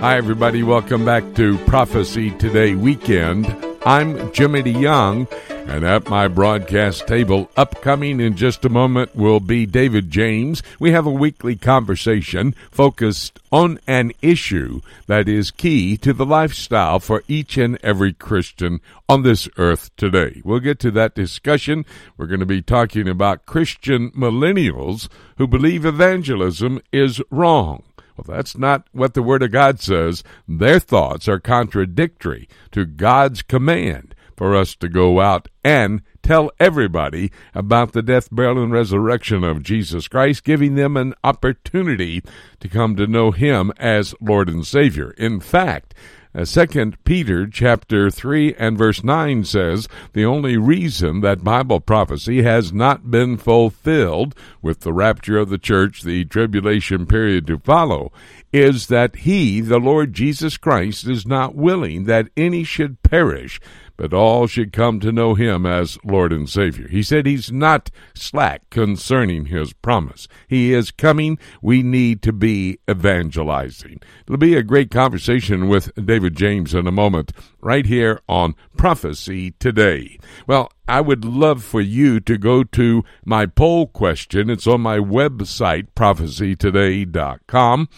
Hi, 0.00 0.16
everybody. 0.16 0.64
Welcome 0.64 1.04
back 1.04 1.34
to 1.36 1.56
Prophecy 1.66 2.32
Today 2.32 2.74
Weekend. 2.74 3.46
I'm 3.84 4.32
Jimmy 4.32 4.64
DeYoung, 4.64 5.30
and 5.68 5.84
at 5.84 6.08
my 6.08 6.28
broadcast 6.28 7.08
table, 7.08 7.50
upcoming 7.56 8.20
in 8.20 8.36
just 8.36 8.64
a 8.64 8.68
moment, 8.68 9.14
will 9.16 9.40
be 9.40 9.66
David 9.66 10.10
James. 10.10 10.62
We 10.78 10.92
have 10.92 11.06
a 11.06 11.10
weekly 11.10 11.56
conversation 11.56 12.54
focused 12.70 13.40
on 13.50 13.80
an 13.86 14.12
issue 14.22 14.80
that 15.06 15.28
is 15.28 15.50
key 15.50 15.96
to 15.98 16.12
the 16.12 16.24
lifestyle 16.24 17.00
for 17.00 17.24
each 17.26 17.58
and 17.58 17.78
every 17.82 18.12
Christian 18.12 18.80
on 19.08 19.22
this 19.22 19.48
earth 19.56 19.90
today. 19.96 20.40
We'll 20.44 20.60
get 20.60 20.78
to 20.80 20.90
that 20.92 21.16
discussion. 21.16 21.84
We're 22.16 22.26
going 22.26 22.40
to 22.40 22.46
be 22.46 22.62
talking 22.62 23.08
about 23.08 23.44
Christian 23.46 24.12
millennials 24.12 25.08
who 25.36 25.48
believe 25.48 25.84
evangelism 25.84 26.80
is 26.92 27.20
wrong. 27.30 27.82
Well, 28.16 28.36
that's 28.36 28.56
not 28.56 28.86
what 28.92 29.14
the 29.14 29.22
Word 29.22 29.42
of 29.42 29.50
God 29.50 29.80
says. 29.80 30.22
Their 30.48 30.78
thoughts 30.78 31.28
are 31.28 31.40
contradictory 31.40 32.48
to 32.70 32.86
God's 32.86 33.42
command 33.42 34.14
for 34.36 34.54
us 34.54 34.74
to 34.76 34.88
go 34.88 35.20
out 35.20 35.48
and 35.64 36.02
tell 36.22 36.50
everybody 36.58 37.30
about 37.54 37.92
the 37.92 38.02
death, 38.02 38.28
burial, 38.30 38.62
and 38.62 38.72
resurrection 38.72 39.44
of 39.44 39.62
Jesus 39.62 40.08
Christ, 40.08 40.44
giving 40.44 40.74
them 40.74 40.96
an 40.96 41.14
opportunity 41.24 42.22
to 42.60 42.68
come 42.68 42.96
to 42.96 43.06
know 43.06 43.30
Him 43.30 43.72
as 43.78 44.14
Lord 44.20 44.48
and 44.48 44.66
Savior. 44.66 45.12
In 45.12 45.40
fact, 45.40 45.94
uh, 46.34 46.44
Second 46.44 47.02
Peter 47.04 47.46
chapter 47.46 48.10
three 48.10 48.54
and 48.56 48.76
verse 48.76 49.02
nine 49.02 49.42
says 49.42 49.88
the 50.12 50.24
only 50.24 50.58
reason 50.58 51.20
that 51.22 51.42
Bible 51.42 51.80
prophecy 51.80 52.42
has 52.42 52.74
not 52.74 53.10
been 53.10 53.38
fulfilled 53.38 54.34
with 54.60 54.80
the 54.80 54.92
rapture 54.92 55.38
of 55.38 55.48
the 55.48 55.56
church, 55.56 56.02
the 56.02 56.26
tribulation 56.26 57.06
period 57.06 57.46
to 57.46 57.58
follow, 57.58 58.12
is 58.56 58.86
that 58.88 59.16
He, 59.16 59.60
the 59.60 59.78
Lord 59.78 60.12
Jesus 60.12 60.56
Christ, 60.56 61.06
is 61.06 61.26
not 61.26 61.54
willing 61.54 62.04
that 62.04 62.28
any 62.36 62.64
should 62.64 63.02
perish, 63.02 63.60
but 63.96 64.12
all 64.12 64.46
should 64.46 64.72
come 64.72 65.00
to 65.00 65.10
know 65.10 65.34
him 65.34 65.66
as 65.66 65.98
Lord 66.04 66.32
and 66.32 66.48
Savior. 66.48 66.86
He 66.88 67.02
said 67.02 67.26
he's 67.26 67.50
not 67.50 67.90
slack 68.14 68.68
concerning 68.70 69.46
his 69.46 69.72
promise. 69.72 70.28
He 70.48 70.72
is 70.72 70.90
coming. 70.90 71.38
We 71.62 71.82
need 71.82 72.22
to 72.22 72.32
be 72.32 72.78
evangelizing. 72.88 74.00
It'll 74.26 74.36
be 74.36 74.56
a 74.56 74.62
great 74.62 74.90
conversation 74.90 75.68
with 75.68 75.92
David 75.94 76.36
James 76.36 76.74
in 76.74 76.86
a 76.86 76.92
moment, 76.92 77.32
right 77.60 77.86
here 77.86 78.20
on 78.28 78.54
Prophecy 78.76 79.52
Today. 79.52 80.18
Well, 80.46 80.70
I 80.86 81.00
would 81.00 81.24
love 81.24 81.64
for 81.64 81.80
you 81.80 82.20
to 82.20 82.36
go 82.38 82.62
to 82.64 83.02
my 83.24 83.46
poll 83.46 83.86
question. 83.86 84.50
It's 84.50 84.66
on 84.66 84.82
my 84.82 84.98
website, 84.98 85.88
prophecytoday.com. 85.96 87.88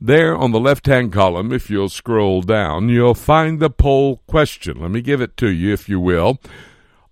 There 0.00 0.36
on 0.36 0.52
the 0.52 0.60
left 0.60 0.86
hand 0.86 1.12
column, 1.12 1.52
if 1.52 1.68
you'll 1.68 1.88
scroll 1.88 2.42
down, 2.42 2.88
you'll 2.88 3.14
find 3.14 3.58
the 3.58 3.70
poll 3.70 4.18
question. 4.28 4.80
Let 4.80 4.92
me 4.92 5.00
give 5.00 5.20
it 5.20 5.36
to 5.38 5.48
you, 5.48 5.72
if 5.72 5.88
you 5.88 5.98
will. 5.98 6.38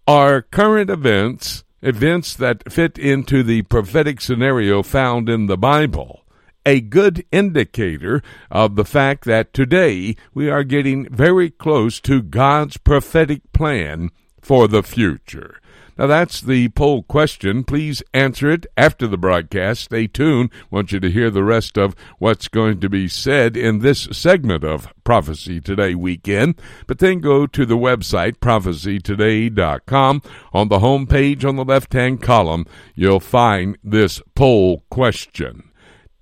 Are 0.07 0.43
current 0.43 0.89
events 0.89 1.65
events 1.83 2.35
that 2.35 2.73
fit 2.73 2.97
into 2.97 3.43
the 3.43 3.63
prophetic 3.63 4.21
scenario 4.21 4.85
found 4.85 5.29
in 5.29 5.47
the 5.47 5.59
Bible? 5.59 6.25
A 6.65 6.81
good 6.81 7.25
indicator 7.33 8.23
of 8.53 8.77
the 8.77 8.85
fact 8.85 9.25
that 9.25 9.53
today 9.53 10.15
we 10.33 10.49
are 10.49 10.65
getting 10.65 11.09
very 11.09 11.51
close 11.51 12.01
to 12.01 12.23
God's 12.23 12.77
prophetic 12.77 13.53
plan 13.53 14.11
for 14.41 14.69
the 14.69 14.85
future. 14.85 15.61
Now, 15.99 16.07
that's 16.07 16.43
the 16.43 16.69
poll 16.71 17.03
question. 17.03 17.65
Please 17.65 18.03
answer 18.13 18.51
it 18.51 18.67
after 18.77 19.07
the 19.07 19.17
broadcast. 19.17 19.85
Stay 19.85 20.07
tuned. 20.07 20.51
Want 20.71 20.93
you 20.93 21.01
to 21.01 21.11
hear 21.11 21.31
the 21.31 21.43
rest 21.45 21.79
of 21.79 21.97
what's 22.19 22.49
going 22.49 22.81
to 22.81 22.91
be 22.91 23.09
said 23.09 23.57
in 23.57 23.79
this 23.79 24.09
segment 24.13 24.63
of 24.63 24.89
Prophecy 25.05 25.61
Today 25.61 25.95
weekend. 25.95 26.61
But 26.87 26.99
then 26.99 27.21
go 27.21 27.47
to 27.47 27.65
the 27.65 27.79
website, 27.79 28.39
prophecytoday.com. 28.39 30.23
On 30.53 30.69
the 30.69 30.81
home 30.81 31.07
page 31.07 31.45
on 31.45 31.57
the 31.57 31.65
left 31.65 31.95
hand 31.95 32.21
column, 32.21 32.67
you'll 32.95 33.21
find 33.21 33.79
this 33.83 34.21
poll 34.35 34.85
question. 34.91 35.71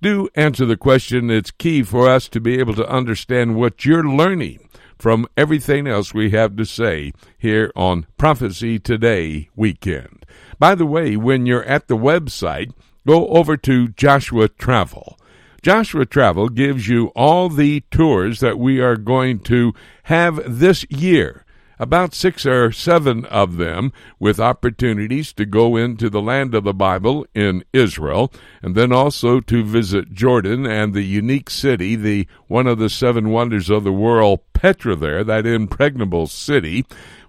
Do 0.01 0.29
answer 0.35 0.65
the 0.65 0.77
question. 0.77 1.29
It's 1.29 1.51
key 1.51 1.83
for 1.83 2.07
us 2.07 2.29
to 2.29 2.39
be 2.39 2.59
able 2.59 2.75
to 2.75 2.87
understand 2.87 3.55
what 3.55 3.83
you're 3.85 4.07
learning 4.07 4.64
from 4.97 5.27
everything 5.37 5.87
else 5.87 6.13
we 6.13 6.31
have 6.31 6.55
to 6.55 6.65
say 6.65 7.13
here 7.37 7.71
on 7.75 8.07
Prophecy 8.17 8.79
Today 8.79 9.49
weekend. 9.55 10.25
By 10.59 10.75
the 10.75 10.85
way, 10.85 11.15
when 11.15 11.45
you're 11.45 11.63
at 11.63 11.87
the 11.87 11.97
website, 11.97 12.73
go 13.05 13.27
over 13.27 13.55
to 13.57 13.89
Joshua 13.89 14.49
Travel. 14.49 15.19
Joshua 15.61 16.05
Travel 16.05 16.49
gives 16.49 16.87
you 16.87 17.07
all 17.15 17.49
the 17.49 17.81
tours 17.91 18.39
that 18.39 18.59
we 18.59 18.79
are 18.79 18.97
going 18.97 19.39
to 19.39 19.73
have 20.03 20.41
this 20.45 20.85
year 20.89 21.44
about 21.79 22.13
six 22.13 22.45
or 22.45 22.71
seven 22.71 23.25
of 23.25 23.57
them 23.57 23.91
with 24.19 24.39
opportunities 24.39 25.33
to 25.33 25.45
go 25.45 25.75
into 25.75 26.09
the 26.09 26.21
land 26.21 26.53
of 26.55 26.63
the 26.63 26.73
Bible 26.73 27.25
in 27.33 27.63
Israel, 27.73 28.31
and 28.61 28.75
then 28.75 28.91
also 28.91 29.39
to 29.41 29.63
visit 29.63 30.13
Jordan 30.13 30.65
and 30.65 30.93
the 30.93 31.03
unique 31.03 31.49
city, 31.49 31.95
the 31.95 32.27
one 32.47 32.67
of 32.67 32.79
the 32.79 32.89
seven 32.89 33.29
wonders 33.29 33.69
of 33.69 33.83
the 33.83 33.91
world, 33.91 34.39
Petra 34.53 34.95
there, 34.95 35.23
that 35.23 35.45
impregnable 35.45 36.27
city 36.27 36.85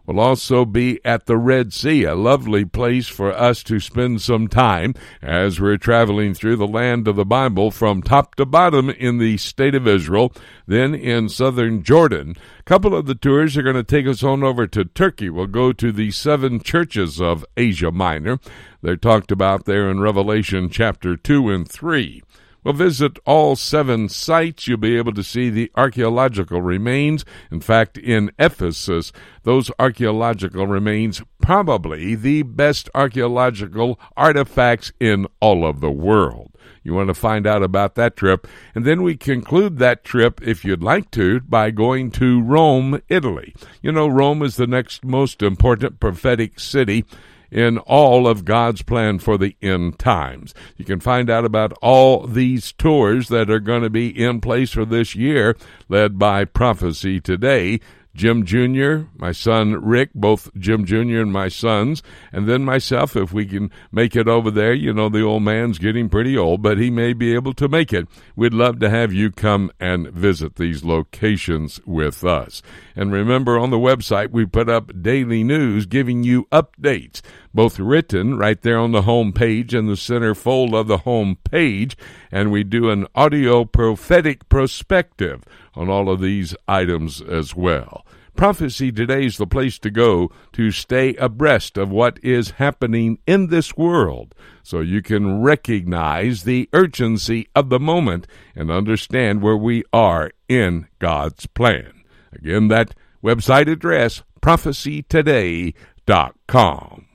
will 0.07 0.21
also 0.21 0.65
be 0.65 1.05
at 1.05 1.27
the 1.27 1.37
Red 1.37 1.73
Sea, 1.73 2.05
a 2.05 2.15
lovely 2.15 2.65
place 2.65 3.09
for 3.09 3.33
us 3.33 3.63
to 3.65 3.81
spend 3.81 4.23
some 4.23 4.49
time 4.49 4.95
as 5.21 5.61
we're 5.61 5.77
traveling 5.77 6.33
through 6.35 6.57
the 6.57 6.67
land 6.67 7.09
of 7.09 7.17
the 7.17 7.25
Bible 7.25 7.71
from 7.71 8.03
top 8.03 8.35
to 8.37 8.47
bottom 8.47 8.89
in 8.89 9.19
the 9.19 9.37
state 9.37 9.75
of 9.75 9.87
Israel, 9.87 10.33
then 10.67 10.95
in 10.95 11.29
southern 11.29 11.83
Jordan. 11.83 12.35
A 12.61 12.63
couple 12.63 12.95
of 12.95 13.07
the 13.07 13.15
tours 13.15 13.57
are 13.57 13.63
going 13.63 13.77
to 13.77 13.83
take 13.83 14.07
us 14.07 14.23
on 14.23 14.43
over 14.43 14.67
to 14.67 14.85
Turkey. 14.85 15.29
We'll 15.29 15.47
go 15.47 15.73
to 15.73 15.93
the 15.93 16.11
seven 16.11 16.61
churches 16.61 17.21
of 17.21 17.45
Asia 17.57 17.91
Minor. 17.91 18.39
They're 18.83 18.97
talked 18.97 19.33
about 19.33 19.65
there 19.65 19.91
in 19.91 20.01
Revelation 20.01 20.71
chapter 20.71 21.17
2 21.17 21.51
and 21.51 21.69
3. 21.69 22.23
Well, 22.67 22.73
visit 22.73 23.21
all 23.25 23.55
seven 23.55 24.09
sites. 24.09 24.67
You'll 24.67 24.79
be 24.79 24.97
able 24.97 25.13
to 25.13 25.23
see 25.23 25.51
the 25.51 25.71
archaeological 25.77 26.61
remains. 26.61 27.25
In 27.49 27.61
fact, 27.61 27.97
in 27.97 28.33
Ephesus, 28.41 29.13
those 29.45 29.71
archaeological 29.79 30.67
remains 30.67 31.23
probably 31.41 32.17
the 32.17 32.43
best 32.43 32.91
archaeological 32.93 34.01
artifacts 34.17 34.91
in 34.99 35.29
all 35.39 35.65
of 35.65 35.79
the 35.79 35.93
world. 35.93 36.57
You 36.83 36.93
want 36.93 37.07
to 37.07 37.15
find 37.15 37.47
out 37.47 37.63
about 37.63 37.95
that 37.95 38.17
trip. 38.17 38.49
And 38.75 38.85
then 38.85 39.05
we 39.05 39.17
conclude 39.17 39.79
that 39.79 40.03
trip, 40.03 40.41
if 40.43 40.65
you'd 40.65 40.83
like 40.83 41.13
to, 41.13 41.43
by 41.43 41.71
going 41.71 42.11
to 42.13 42.43
Rome, 42.43 43.01
Italy. 43.09 43.55
You 43.81 43.93
know, 43.93 44.09
Rome 44.09 44.43
is 44.43 44.57
the 44.57 44.67
next 44.67 45.05
most 45.05 45.41
important 45.41 46.01
prophetic 46.01 46.59
city 46.59 47.05
in 47.51 47.79
all 47.79 48.27
of 48.27 48.45
God's 48.45 48.83
plan 48.83 49.19
for 49.19 49.39
the 49.39 49.57
end 49.63 49.99
times. 49.99 50.55
You 50.77 50.85
can 50.85 51.01
find 51.01 51.31
out 51.31 51.45
about 51.45 51.73
all 51.83 52.27
these 52.27 52.73
tours 52.73 53.29
that 53.29 53.51
are 53.51 53.61
going 53.61 53.83
to 53.83 53.91
be 53.91 54.09
in 54.09 54.41
place 54.41 54.73
for 54.73 54.85
this 54.85 55.15
year, 55.15 55.57
led 55.89 56.19
by 56.19 56.45
Prophecy 56.45 57.21
Today. 57.21 57.81
Jim 58.17 58.47
Jr., 58.47 59.09
my 59.19 59.31
son 59.31 59.73
Rick, 59.85 60.11
both 60.15 60.51
Jim 60.57 60.87
Jr. 60.87 61.21
and 61.21 61.33
my 61.33 61.49
sons, 61.49 62.03
and 62.33 62.49
then 62.49 62.65
myself, 62.65 63.15
if 63.15 63.31
we 63.33 63.45
can 63.45 63.71
make 63.93 64.17
it 64.17 64.27
over 64.27 64.51
there. 64.51 64.73
You 64.73 64.95
know, 64.95 65.11
the 65.11 65.23
old 65.23 65.43
man's 65.43 65.79
getting 65.79 66.09
pretty 66.09 66.37
old, 66.37 66.63
but 66.63 66.79
he 66.79 66.91
may 66.91 67.13
be 67.13 67.35
able 67.35 67.53
to 67.55 67.69
make 67.69 67.93
it. 67.93 68.09
We'd 68.35 68.55
love 68.55 68.79
to 68.81 68.89
have 68.89 69.13
you 69.13 69.31
come 69.31 69.71
and 69.79 70.09
visit 70.09 70.57
these 70.57 70.83
locations 70.83 71.79
with 71.85 72.25
us. 72.25 72.63
And 72.97 73.13
remember, 73.13 73.59
on 73.59 73.71
the 73.71 73.77
website, 73.77 74.31
we 74.31 74.47
put 74.47 74.71
up 74.71 75.03
daily 75.03 75.45
news 75.45 75.85
giving 75.85 76.25
you 76.25 76.45
updates, 76.51 77.21
both 77.53 77.79
written 77.79 78.39
right 78.39 78.61
there 78.63 78.79
on 78.79 78.93
the 78.93 79.03
home 79.03 79.35
page 79.35 79.75
in 79.75 79.87
the 79.87 79.97
center 79.97 80.35
fold 80.35 80.75
of 80.75 80.87
the 80.87 80.99
home 80.99 81.37
page, 81.45 81.97
and 82.33 82.51
we 82.51 82.65
do 82.65 82.89
an 82.89 83.07
audio 83.15 83.67
prophetic 83.67 84.49
perspective 84.49 85.45
on 85.77 85.89
all 85.89 86.09
of 86.09 86.21
these 86.21 86.57
items 86.67 87.21
as 87.21 87.55
well. 87.55 88.07
Prophecy 88.35 88.91
today 88.93 89.27
is 89.27 89.39
the 89.39 89.47
place 89.47 89.79
to 89.79 89.91
go 89.91 90.31
to 90.53 90.71
stay 90.71 91.15
abreast 91.15 91.79
of 91.79 91.91
what 91.91 92.23
is 92.23 92.51
happening 92.53 93.19
in 93.27 93.47
this 93.47 93.79
world 93.79 94.35
so 94.63 94.81
you 94.81 95.01
can 95.01 95.41
recognize 95.41 96.43
the 96.43 96.69
urgency 96.75 97.49
of 97.55 97.71
the 97.71 97.81
moment 97.81 98.27
and 98.55 98.71
understand 98.71 99.41
where 99.41 99.57
we 99.57 99.83
are 99.91 100.33
in 100.49 100.87
God's 100.99 101.47
plan. 101.47 102.05
Again, 102.33 102.69
that 102.69 102.95
website 103.25 103.71
address, 103.71 104.23
prophecytoday.com. 104.43 107.07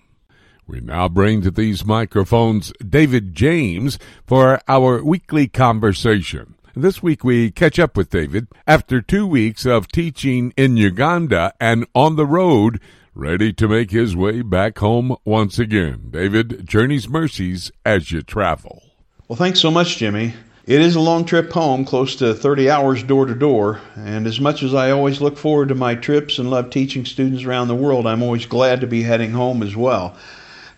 We 0.66 0.80
now 0.80 1.08
bring 1.08 1.42
to 1.42 1.52
these 1.52 1.86
microphones 1.86 2.74
David 2.80 3.36
James 3.36 4.00
for 4.26 4.60
our 4.68 5.04
weekly 5.04 5.48
conversation. 5.48 6.56
This 6.76 7.04
week 7.04 7.26
we 7.26 7.52
catch 7.52 7.80
up 7.80 7.98
with 7.98 8.12
David 8.12 8.48
after 8.66 9.02
two 9.02 9.28
weeks 9.28 9.66
of 9.66 9.90
teaching 9.90 10.54
in 10.56 10.78
Uganda 10.78 11.54
and 11.60 11.86
on 11.94 12.16
the 12.16 12.26
road, 12.26 12.80
ready 13.14 13.52
to 13.52 13.68
make 13.68 13.92
his 13.92 14.16
way 14.16 14.42
back 14.42 14.78
home 14.78 15.18
once 15.26 15.60
again. 15.60 16.08
David, 16.12 16.66
journey's 16.66 17.10
mercies 17.10 17.74
as 17.86 18.14
you 18.14 18.22
travel. 18.22 18.84
Well, 19.28 19.36
thanks 19.36 19.60
so 19.60 19.70
much, 19.70 19.98
Jimmy. 19.98 20.34
It 20.66 20.80
is 20.80 20.96
a 20.96 21.02
long 21.02 21.26
trip 21.26 21.52
home, 21.52 21.84
close 21.84 22.16
to 22.18 22.34
30 22.34 22.70
hours 22.70 23.04
door 23.04 23.26
to 23.26 23.36
door, 23.36 23.82
and 23.98 24.26
as 24.26 24.40
much 24.40 24.64
as 24.64 24.74
I 24.74 24.92
always 24.92 25.20
look 25.20 25.38
forward 25.38 25.68
to 25.70 25.76
my 25.76 25.96
trips 25.96 26.40
and 26.40 26.50
love 26.50 26.70
teaching 26.70 27.04
students 27.04 27.44
around 27.44 27.68
the 27.68 27.76
world, 27.76 28.08
I'm 28.08 28.24
always 28.24 28.46
glad 28.46 28.80
to 28.80 28.88
be 28.88 29.04
heading 29.04 29.32
home 29.32 29.62
as 29.62 29.76
well. 29.76 30.16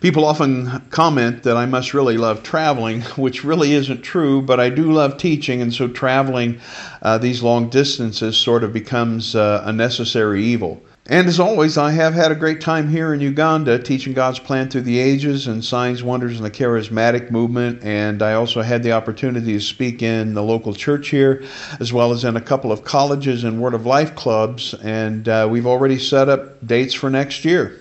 People 0.04 0.26
often 0.26 0.82
comment 0.90 1.44
that 1.44 1.56
I 1.56 1.64
must 1.64 1.94
really 1.94 2.18
love 2.18 2.42
traveling, 2.42 3.00
which 3.16 3.42
really 3.42 3.72
isn't 3.72 4.02
true, 4.02 4.42
but 4.42 4.60
I 4.60 4.68
do 4.68 4.92
love 4.92 5.16
teaching, 5.16 5.62
and 5.62 5.72
so 5.72 5.88
traveling 5.88 6.60
uh, 7.00 7.16
these 7.16 7.42
long 7.42 7.70
distances 7.70 8.36
sort 8.36 8.64
of 8.64 8.74
becomes 8.74 9.34
uh, 9.34 9.62
a 9.64 9.72
necessary 9.72 10.44
evil. 10.44 10.82
And 11.06 11.26
as 11.26 11.40
always, 11.40 11.78
I 11.78 11.92
have 11.92 12.12
had 12.12 12.30
a 12.30 12.34
great 12.34 12.60
time 12.60 12.90
here 12.90 13.14
in 13.14 13.22
Uganda 13.22 13.78
teaching 13.78 14.12
God's 14.12 14.38
plan 14.38 14.68
through 14.68 14.82
the 14.82 14.98
ages 14.98 15.46
and 15.46 15.64
signs, 15.64 16.02
wonders, 16.02 16.36
and 16.36 16.44
the 16.44 16.50
charismatic 16.50 17.30
movement. 17.30 17.82
And 17.82 18.22
I 18.22 18.34
also 18.34 18.60
had 18.60 18.82
the 18.82 18.92
opportunity 18.92 19.54
to 19.54 19.60
speak 19.60 20.02
in 20.02 20.34
the 20.34 20.42
local 20.42 20.74
church 20.74 21.08
here, 21.08 21.44
as 21.80 21.94
well 21.94 22.12
as 22.12 22.24
in 22.24 22.36
a 22.36 22.42
couple 22.42 22.72
of 22.72 22.84
colleges 22.84 23.42
and 23.42 23.58
Word 23.58 23.72
of 23.72 23.86
Life 23.86 24.14
clubs. 24.14 24.74
And 24.74 25.26
uh, 25.26 25.48
we've 25.50 25.66
already 25.66 25.98
set 25.98 26.28
up 26.28 26.66
dates 26.66 26.92
for 26.92 27.08
next 27.08 27.46
year 27.46 27.80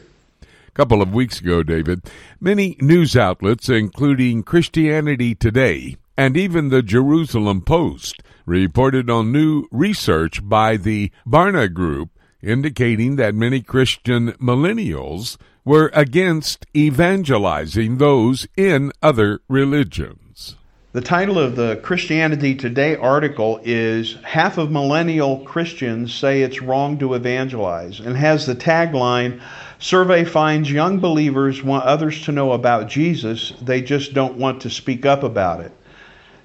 couple 0.74 1.02
of 1.02 1.14
weeks 1.14 1.40
ago, 1.40 1.64
David, 1.64 2.02
many 2.40 2.76
news 2.82 3.16
outlets, 3.16 3.70
including 3.70 4.44
Christianity 4.44 5.36
Today 5.36 5.98
and 6.18 6.36
even 6.38 6.70
the 6.70 6.82
Jerusalem 6.82 7.62
Post, 7.62 8.22
reported 8.46 9.10
on 9.10 9.32
new 9.32 9.68
research 9.72 10.48
by 10.48 10.78
the 10.78 11.12
Barna 11.28 11.72
Group 11.72 12.10
indicating 12.42 13.16
that 13.16 13.34
many 13.34 13.62
Christian 13.62 14.34
millennials 14.34 15.38
were 15.64 15.90
against 15.94 16.66
evangelizing 16.76 17.98
those 17.98 18.48
in 18.58 18.92
other 19.02 19.42
religions. 19.48 20.58
The 20.92 21.02
title 21.02 21.40
of 21.40 21.56
the 21.56 21.78
Christianity 21.78 22.54
Today 22.54 22.96
article 22.96 23.60
is 23.64 24.16
Half 24.24 24.60
of 24.60 24.72
Millennial 24.72 25.40
Christians 25.40 26.14
Say 26.14 26.42
It's 26.42 26.62
Wrong 26.62 27.00
to 27.00 27.16
Evangelize 27.16 28.00
and 28.00 28.16
has 28.16 28.46
the 28.46 28.56
tagline 28.56 29.42
Survey 29.84 30.24
finds 30.24 30.72
young 30.72 31.00
believers 31.00 31.62
want 31.62 31.84
others 31.84 32.22
to 32.22 32.32
know 32.32 32.54
about 32.54 32.88
Jesus, 32.88 33.52
they 33.62 33.82
just 33.82 34.14
don't 34.14 34.38
want 34.38 34.62
to 34.62 34.70
speak 34.70 35.06
up 35.06 35.24
about 35.24 35.60
it. 35.60 35.74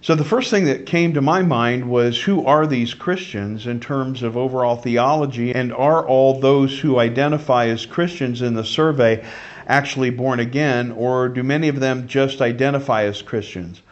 So 0.01 0.17
the 0.17 0.25
first 0.25 0.51
thing 0.51 0.65
that 0.65 0.87
came 0.87 1.15
to 1.15 1.21
my 1.21 1.43
mind 1.43 1.89
was 1.89 2.21
who 2.21 2.45
are 2.45 2.67
these 2.67 2.95
Christians 2.95 3.69
in 3.69 3.79
terms 3.79 4.25
of 4.25 4.37
overall 4.37 4.75
theology, 4.75 5.55
and 5.55 5.73
are 5.73 6.05
all 6.05 6.41
those 6.41 6.81
who 6.81 6.99
identify 6.99 7.67
as 7.67 7.87
Christians 7.87 8.43
in 8.43 8.55
the 8.55 8.65
survey 8.65 9.25
actually 9.69 10.11
born 10.11 10.41
again, 10.41 10.91
or 10.91 11.29
do 11.29 11.45
many 11.45 11.69
of 11.69 11.79
them 11.79 12.09
just 12.09 12.43
identify 12.43 13.05
as 13.05 13.23
Christians? 13.23 13.83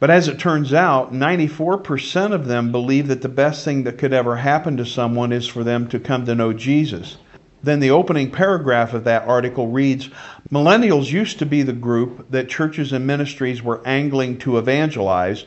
But 0.00 0.10
as 0.10 0.26
it 0.26 0.40
turns 0.40 0.74
out, 0.74 1.14
94% 1.14 2.32
of 2.32 2.48
them 2.48 2.72
believe 2.72 3.06
that 3.06 3.22
the 3.22 3.28
best 3.28 3.64
thing 3.64 3.84
that 3.84 3.96
could 3.96 4.12
ever 4.12 4.34
happen 4.34 4.76
to 4.76 4.84
someone 4.84 5.30
is 5.30 5.46
for 5.46 5.62
them 5.62 5.86
to 5.90 6.00
come 6.00 6.26
to 6.26 6.34
know 6.34 6.52
Jesus. 6.52 7.16
Then 7.62 7.80
the 7.80 7.90
opening 7.90 8.30
paragraph 8.30 8.94
of 8.94 9.04
that 9.04 9.26
article 9.26 9.68
reads 9.68 10.10
Millennials 10.52 11.10
used 11.10 11.40
to 11.40 11.46
be 11.46 11.62
the 11.62 11.72
group 11.72 12.30
that 12.30 12.48
churches 12.48 12.92
and 12.92 13.06
ministries 13.06 13.62
were 13.62 13.82
angling 13.84 14.38
to 14.38 14.58
evangelize. 14.58 15.44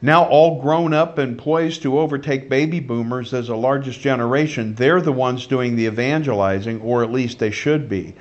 Now, 0.00 0.24
all 0.24 0.60
grown 0.60 0.92
up 0.92 1.18
and 1.18 1.38
poised 1.38 1.82
to 1.82 2.00
overtake 2.00 2.50
baby 2.50 2.80
boomers 2.80 3.32
as 3.32 3.46
the 3.46 3.56
largest 3.56 4.00
generation, 4.00 4.74
they're 4.74 5.00
the 5.00 5.12
ones 5.12 5.46
doing 5.46 5.76
the 5.76 5.86
evangelizing, 5.86 6.80
or 6.80 7.04
at 7.04 7.12
least 7.12 7.38
they 7.38 7.52
should 7.52 7.88
be. 7.88 8.14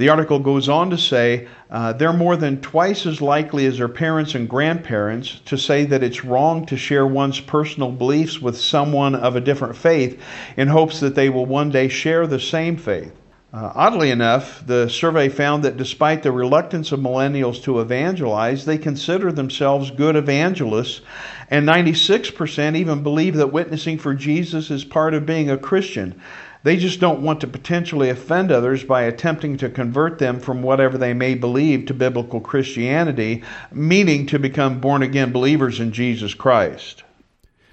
The 0.00 0.08
article 0.08 0.38
goes 0.38 0.70
on 0.70 0.88
to 0.88 0.96
say 0.96 1.46
uh, 1.70 1.92
they're 1.92 2.14
more 2.14 2.34
than 2.34 2.62
twice 2.62 3.04
as 3.04 3.20
likely 3.20 3.66
as 3.66 3.76
their 3.76 3.86
parents 3.86 4.34
and 4.34 4.48
grandparents 4.48 5.40
to 5.44 5.58
say 5.58 5.84
that 5.84 6.02
it's 6.02 6.24
wrong 6.24 6.64
to 6.66 6.78
share 6.78 7.06
one's 7.06 7.38
personal 7.38 7.92
beliefs 7.92 8.40
with 8.40 8.58
someone 8.58 9.14
of 9.14 9.36
a 9.36 9.42
different 9.42 9.76
faith 9.76 10.18
in 10.56 10.68
hopes 10.68 11.00
that 11.00 11.16
they 11.16 11.28
will 11.28 11.44
one 11.44 11.68
day 11.68 11.88
share 11.88 12.26
the 12.26 12.40
same 12.40 12.78
faith. 12.78 13.12
Uh, 13.52 13.72
oddly 13.74 14.10
enough, 14.10 14.66
the 14.66 14.88
survey 14.88 15.28
found 15.28 15.64
that 15.64 15.76
despite 15.76 16.22
the 16.22 16.32
reluctance 16.32 16.92
of 16.92 17.00
millennials 17.00 17.62
to 17.64 17.80
evangelize, 17.80 18.64
they 18.64 18.78
consider 18.78 19.30
themselves 19.30 19.90
good 19.90 20.16
evangelists, 20.16 21.02
and 21.50 21.68
96% 21.68 22.74
even 22.76 23.02
believe 23.02 23.34
that 23.36 23.52
witnessing 23.52 23.98
for 23.98 24.14
Jesus 24.14 24.70
is 24.70 24.82
part 24.82 25.12
of 25.12 25.26
being 25.26 25.50
a 25.50 25.58
Christian. 25.58 26.22
They 26.62 26.76
just 26.76 27.00
don't 27.00 27.22
want 27.22 27.40
to 27.40 27.46
potentially 27.46 28.10
offend 28.10 28.52
others 28.52 28.84
by 28.84 29.02
attempting 29.02 29.56
to 29.58 29.70
convert 29.70 30.18
them 30.18 30.40
from 30.40 30.62
whatever 30.62 30.98
they 30.98 31.14
may 31.14 31.34
believe 31.34 31.86
to 31.86 31.94
biblical 31.94 32.40
Christianity, 32.40 33.42
meaning 33.72 34.26
to 34.26 34.38
become 34.38 34.80
born 34.80 35.02
again 35.02 35.32
believers 35.32 35.80
in 35.80 35.92
Jesus 35.92 36.34
Christ. 36.34 37.02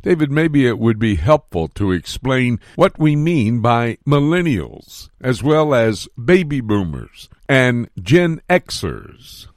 David, 0.03 0.31
maybe 0.31 0.65
it 0.65 0.79
would 0.79 0.99
be 0.99 1.15
helpful 1.15 1.67
to 1.69 1.91
explain 1.91 2.61
what 2.75 2.97
we 2.97 3.17
mean 3.17 3.59
by 3.59 3.97
millennials, 4.07 5.09
as 5.19 5.43
well 5.43 5.73
as 5.73 6.07
baby 6.23 6.61
boomers 6.61 7.27
and 7.49 7.89
Gen 8.01 8.41
Xers. 8.49 9.47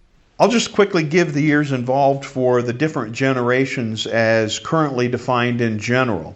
I'll 0.41 0.49
just 0.49 0.73
quickly 0.73 1.05
give 1.05 1.35
the 1.35 1.43
years 1.43 1.71
involved 1.71 2.25
for 2.25 2.63
the 2.63 2.73
different 2.73 3.13
generations 3.13 4.07
as 4.07 4.59
currently 4.59 5.07
defined 5.07 5.61
in 5.61 5.79
general. 5.79 6.35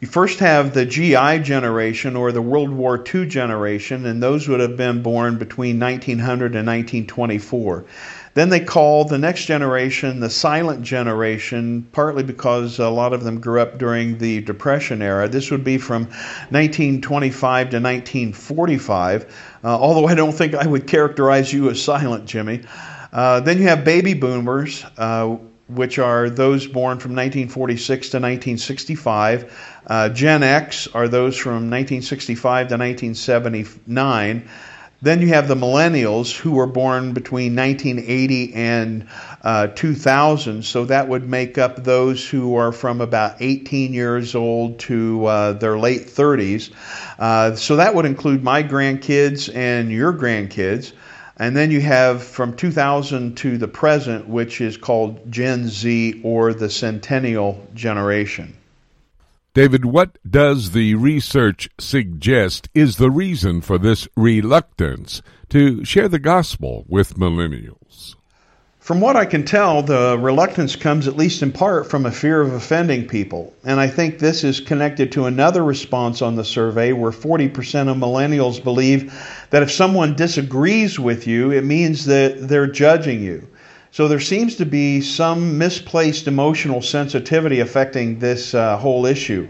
You 0.00 0.08
first 0.08 0.38
have 0.38 0.72
the 0.72 0.86
GI 0.86 1.40
generation 1.40 2.16
or 2.16 2.32
the 2.32 2.40
World 2.40 2.70
War 2.70 3.04
II 3.14 3.26
generation, 3.26 4.06
and 4.06 4.22
those 4.22 4.48
would 4.48 4.60
have 4.60 4.74
been 4.74 5.02
born 5.02 5.36
between 5.36 5.78
1900 5.78 6.56
and 6.56 6.66
1924. 6.66 7.84
Then 8.32 8.48
they 8.48 8.60
call 8.60 9.04
the 9.04 9.18
next 9.18 9.44
generation 9.44 10.20
the 10.20 10.30
silent 10.30 10.80
generation, 10.80 11.86
partly 11.92 12.22
because 12.22 12.78
a 12.78 12.88
lot 12.88 13.12
of 13.12 13.24
them 13.24 13.40
grew 13.40 13.60
up 13.60 13.76
during 13.76 14.16
the 14.16 14.40
Depression 14.40 15.02
era. 15.02 15.28
This 15.28 15.50
would 15.50 15.64
be 15.64 15.76
from 15.76 16.04
1925 16.48 17.70
to 17.70 17.76
1945, 17.76 19.58
uh, 19.62 19.66
although 19.66 20.06
I 20.06 20.14
don't 20.14 20.32
think 20.32 20.54
I 20.54 20.66
would 20.66 20.86
characterize 20.86 21.52
you 21.52 21.68
as 21.68 21.82
silent, 21.82 22.24
Jimmy. 22.24 22.62
Uh, 23.12 23.40
then 23.40 23.58
you 23.58 23.64
have 23.64 23.84
baby 23.84 24.14
boomers, 24.14 24.82
uh, 24.96 25.36
which 25.74 25.98
are 25.98 26.28
those 26.28 26.66
born 26.66 26.98
from 26.98 27.12
1946 27.12 28.10
to 28.10 28.16
1965. 28.16 29.80
Uh, 29.86 30.08
Gen 30.08 30.42
X 30.42 30.88
are 30.88 31.08
those 31.08 31.36
from 31.36 31.70
1965 31.70 32.68
to 32.68 32.76
1979. 32.76 34.48
Then 35.02 35.22
you 35.22 35.28
have 35.28 35.48
the 35.48 35.54
millennials 35.54 36.36
who 36.36 36.52
were 36.52 36.66
born 36.66 37.14
between 37.14 37.56
1980 37.56 38.52
and 38.52 39.08
uh, 39.42 39.68
2000. 39.68 40.62
So 40.62 40.84
that 40.84 41.08
would 41.08 41.26
make 41.26 41.56
up 41.56 41.82
those 41.84 42.28
who 42.28 42.56
are 42.56 42.70
from 42.70 43.00
about 43.00 43.36
18 43.40 43.94
years 43.94 44.34
old 44.34 44.78
to 44.80 45.24
uh, 45.24 45.52
their 45.54 45.78
late 45.78 46.02
30s. 46.02 46.70
Uh, 47.18 47.56
so 47.56 47.76
that 47.76 47.94
would 47.94 48.04
include 48.04 48.44
my 48.44 48.62
grandkids 48.62 49.54
and 49.54 49.90
your 49.90 50.12
grandkids. 50.12 50.92
And 51.40 51.56
then 51.56 51.70
you 51.70 51.80
have 51.80 52.22
from 52.22 52.54
2000 52.54 53.34
to 53.38 53.56
the 53.56 53.66
present, 53.66 54.28
which 54.28 54.60
is 54.60 54.76
called 54.76 55.32
Gen 55.32 55.68
Z 55.68 56.20
or 56.22 56.52
the 56.52 56.68
Centennial 56.68 57.66
generation. 57.72 58.58
David, 59.54 59.86
what 59.86 60.18
does 60.30 60.72
the 60.72 60.96
research 60.96 61.70
suggest 61.78 62.68
is 62.74 62.98
the 62.98 63.10
reason 63.10 63.62
for 63.62 63.78
this 63.78 64.06
reluctance 64.18 65.22
to 65.48 65.82
share 65.82 66.08
the 66.08 66.18
gospel 66.18 66.84
with 66.86 67.16
millennials? 67.16 68.16
From 68.90 69.00
what 69.00 69.14
I 69.14 69.24
can 69.24 69.44
tell, 69.44 69.82
the 69.84 70.18
reluctance 70.18 70.74
comes 70.74 71.06
at 71.06 71.16
least 71.16 71.44
in 71.44 71.52
part 71.52 71.88
from 71.88 72.06
a 72.06 72.10
fear 72.10 72.40
of 72.40 72.52
offending 72.52 73.06
people. 73.06 73.54
And 73.62 73.78
I 73.78 73.86
think 73.86 74.18
this 74.18 74.42
is 74.42 74.58
connected 74.58 75.12
to 75.12 75.26
another 75.26 75.62
response 75.62 76.22
on 76.22 76.34
the 76.34 76.42
survey 76.42 76.90
where 76.90 77.12
40% 77.12 77.88
of 77.88 77.96
millennials 77.96 78.60
believe 78.60 79.14
that 79.50 79.62
if 79.62 79.70
someone 79.70 80.16
disagrees 80.16 80.98
with 80.98 81.28
you, 81.28 81.52
it 81.52 81.62
means 81.62 82.06
that 82.06 82.48
they're 82.48 82.66
judging 82.66 83.22
you. 83.22 83.46
So 83.92 84.08
there 84.08 84.18
seems 84.18 84.56
to 84.56 84.66
be 84.66 85.00
some 85.02 85.56
misplaced 85.56 86.26
emotional 86.26 86.82
sensitivity 86.82 87.60
affecting 87.60 88.18
this 88.18 88.54
uh, 88.54 88.76
whole 88.76 89.06
issue. 89.06 89.46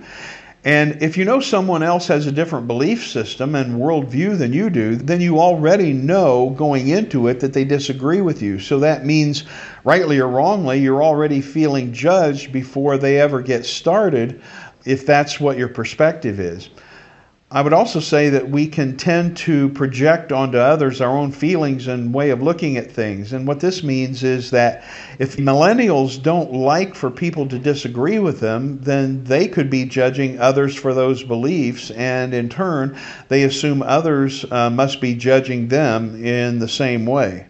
And 0.65 1.03
if 1.03 1.17
you 1.17 1.25
know 1.25 1.41
someone 1.41 1.83
else 1.83 2.09
has 2.09 2.27
a 2.27 2.33
different 2.33 2.67
belief 2.67 3.07
system 3.07 3.55
and 3.55 3.81
worldview 3.81 4.37
than 4.37 4.53
you 4.53 4.69
do, 4.69 4.95
then 4.95 5.23
you 5.23 5.41
already 5.41 5.95
know 5.95 6.51
going 6.51 6.89
into 6.89 7.29
it 7.29 7.41
that 7.41 7.55
they 7.55 7.65
disagree 7.65 8.21
with 8.21 8.43
you. 8.43 8.59
So 8.59 8.81
that 8.81 9.07
means, 9.07 9.45
rightly 9.85 10.19
or 10.19 10.29
wrongly, 10.29 10.81
you're 10.81 11.03
already 11.03 11.41
feeling 11.41 11.95
judged 11.95 12.53
before 12.53 12.99
they 12.99 13.19
ever 13.19 13.41
get 13.41 13.65
started, 13.65 14.43
if 14.85 15.07
that's 15.07 15.41
what 15.41 15.57
your 15.57 15.69
perspective 15.69 16.39
is. 16.39 16.69
I 17.53 17.63
would 17.63 17.73
also 17.73 17.99
say 17.99 18.29
that 18.29 18.49
we 18.49 18.69
can 18.69 18.97
tend 18.97 19.37
to 19.39 19.71
project 19.71 20.31
onto 20.31 20.59
others 20.59 21.01
our 21.01 21.11
own 21.11 21.33
feelings 21.33 21.89
and 21.89 22.15
way 22.15 22.31
of 22.31 22.41
looking 22.41 22.77
at 22.77 22.93
things. 22.93 23.33
And 23.33 23.45
what 23.45 23.59
this 23.59 23.83
means 23.83 24.23
is 24.23 24.53
that 24.53 24.85
if 25.19 25.37
millennials 25.37 26.23
don't 26.23 26.53
like 26.53 26.95
for 26.95 27.11
people 27.11 27.49
to 27.49 27.59
disagree 27.59 28.21
with 28.21 28.39
them, 28.39 28.79
then 28.83 29.25
they 29.25 29.49
could 29.49 29.69
be 29.69 29.85
judging 29.85 30.39
others 30.39 30.77
for 30.77 30.95
those 30.95 31.25
beliefs. 31.25 31.91
And 31.91 32.35
in 32.35 32.51
turn, 32.51 32.97
they 33.27 33.43
assume 33.43 33.83
others 33.83 34.45
uh, 34.49 34.71
must 34.71 35.01
be 35.01 35.17
judging 35.17 35.67
them 35.67 36.25
in 36.25 36.61
the 36.61 36.69
same 36.69 37.05
way. 37.05 37.49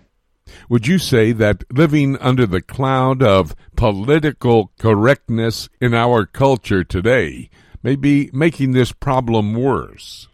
Would 0.70 0.86
you 0.86 0.98
say 0.98 1.32
that 1.32 1.64
living 1.70 2.16
under 2.18 2.46
the 2.46 2.62
cloud 2.62 3.22
of 3.22 3.55
political 3.76 4.72
correctness 4.78 5.68
in 5.78 5.92
our 5.92 6.24
culture 6.24 6.84
today, 6.84 7.51
may 7.82 7.96
be 7.96 8.30
making 8.32 8.72
this 8.72 8.92
problem 8.92 9.54
worse. 9.54 10.28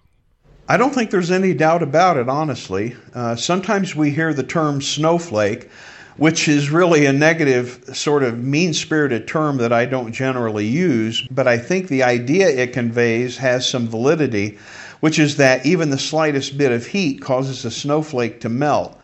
I 0.69 0.77
don't 0.77 0.93
think 0.93 1.11
there's 1.11 1.31
any 1.31 1.55
doubt 1.55 1.83
about 1.83 2.17
it, 2.17 2.29
honestly. 2.29 2.97
Uh, 3.15 3.37
sometimes 3.37 3.95
we 3.95 4.11
hear 4.11 4.35
the 4.35 4.43
term 4.43 4.83
snowflake, 4.83 5.71
which 6.17 6.49
is 6.49 6.71
really 6.71 7.07
a 7.07 7.13
negative, 7.13 7.85
sort 7.93 8.25
of 8.25 8.43
mean 8.43 8.75
spirited 8.75 9.29
term 9.29 9.59
that 9.59 9.73
I 9.73 9.87
don't 9.87 10.13
generally 10.13 10.67
use, 10.67 11.23
but 11.31 11.47
I 11.47 11.59
think 11.59 11.87
the 11.87 12.03
idea 12.03 12.49
it 12.49 12.73
conveys 12.73 13.37
has 13.37 13.69
some 13.69 13.87
validity, 13.87 14.59
which 14.99 15.21
is 15.21 15.37
that 15.37 15.65
even 15.65 15.91
the 15.91 15.99
slightest 15.99 16.59
bit 16.59 16.73
of 16.73 16.87
heat 16.87 17.21
causes 17.21 17.65
a 17.65 17.71
snowflake 17.71 18.41
to 18.41 18.49
melt. 18.49 19.01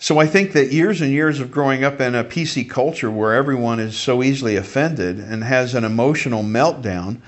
So 0.00 0.18
I 0.18 0.26
think 0.26 0.52
that 0.52 0.72
years 0.72 1.00
and 1.00 1.12
years 1.12 1.38
of 1.38 1.52
growing 1.52 1.84
up 1.84 2.00
in 2.00 2.16
a 2.16 2.24
PC 2.24 2.68
culture 2.68 3.10
where 3.10 3.34
everyone 3.34 3.78
is 3.78 3.96
so 3.96 4.22
easily 4.22 4.56
offended 4.56 5.20
and 5.20 5.44
has 5.44 5.76
an 5.76 5.84
emotional 5.84 6.42
meltdown 6.42 7.20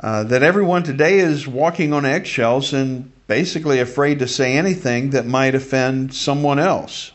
uh, 0.00 0.24
that 0.24 0.42
everyone 0.42 0.82
today 0.82 1.18
is 1.18 1.46
walking 1.46 1.92
on 1.92 2.04
eggshells 2.04 2.72
and 2.72 3.12
basically 3.26 3.80
afraid 3.80 4.18
to 4.18 4.28
say 4.28 4.56
anything 4.56 5.10
that 5.10 5.26
might 5.26 5.54
offend 5.54 6.14
someone 6.14 6.58
else. 6.58 7.12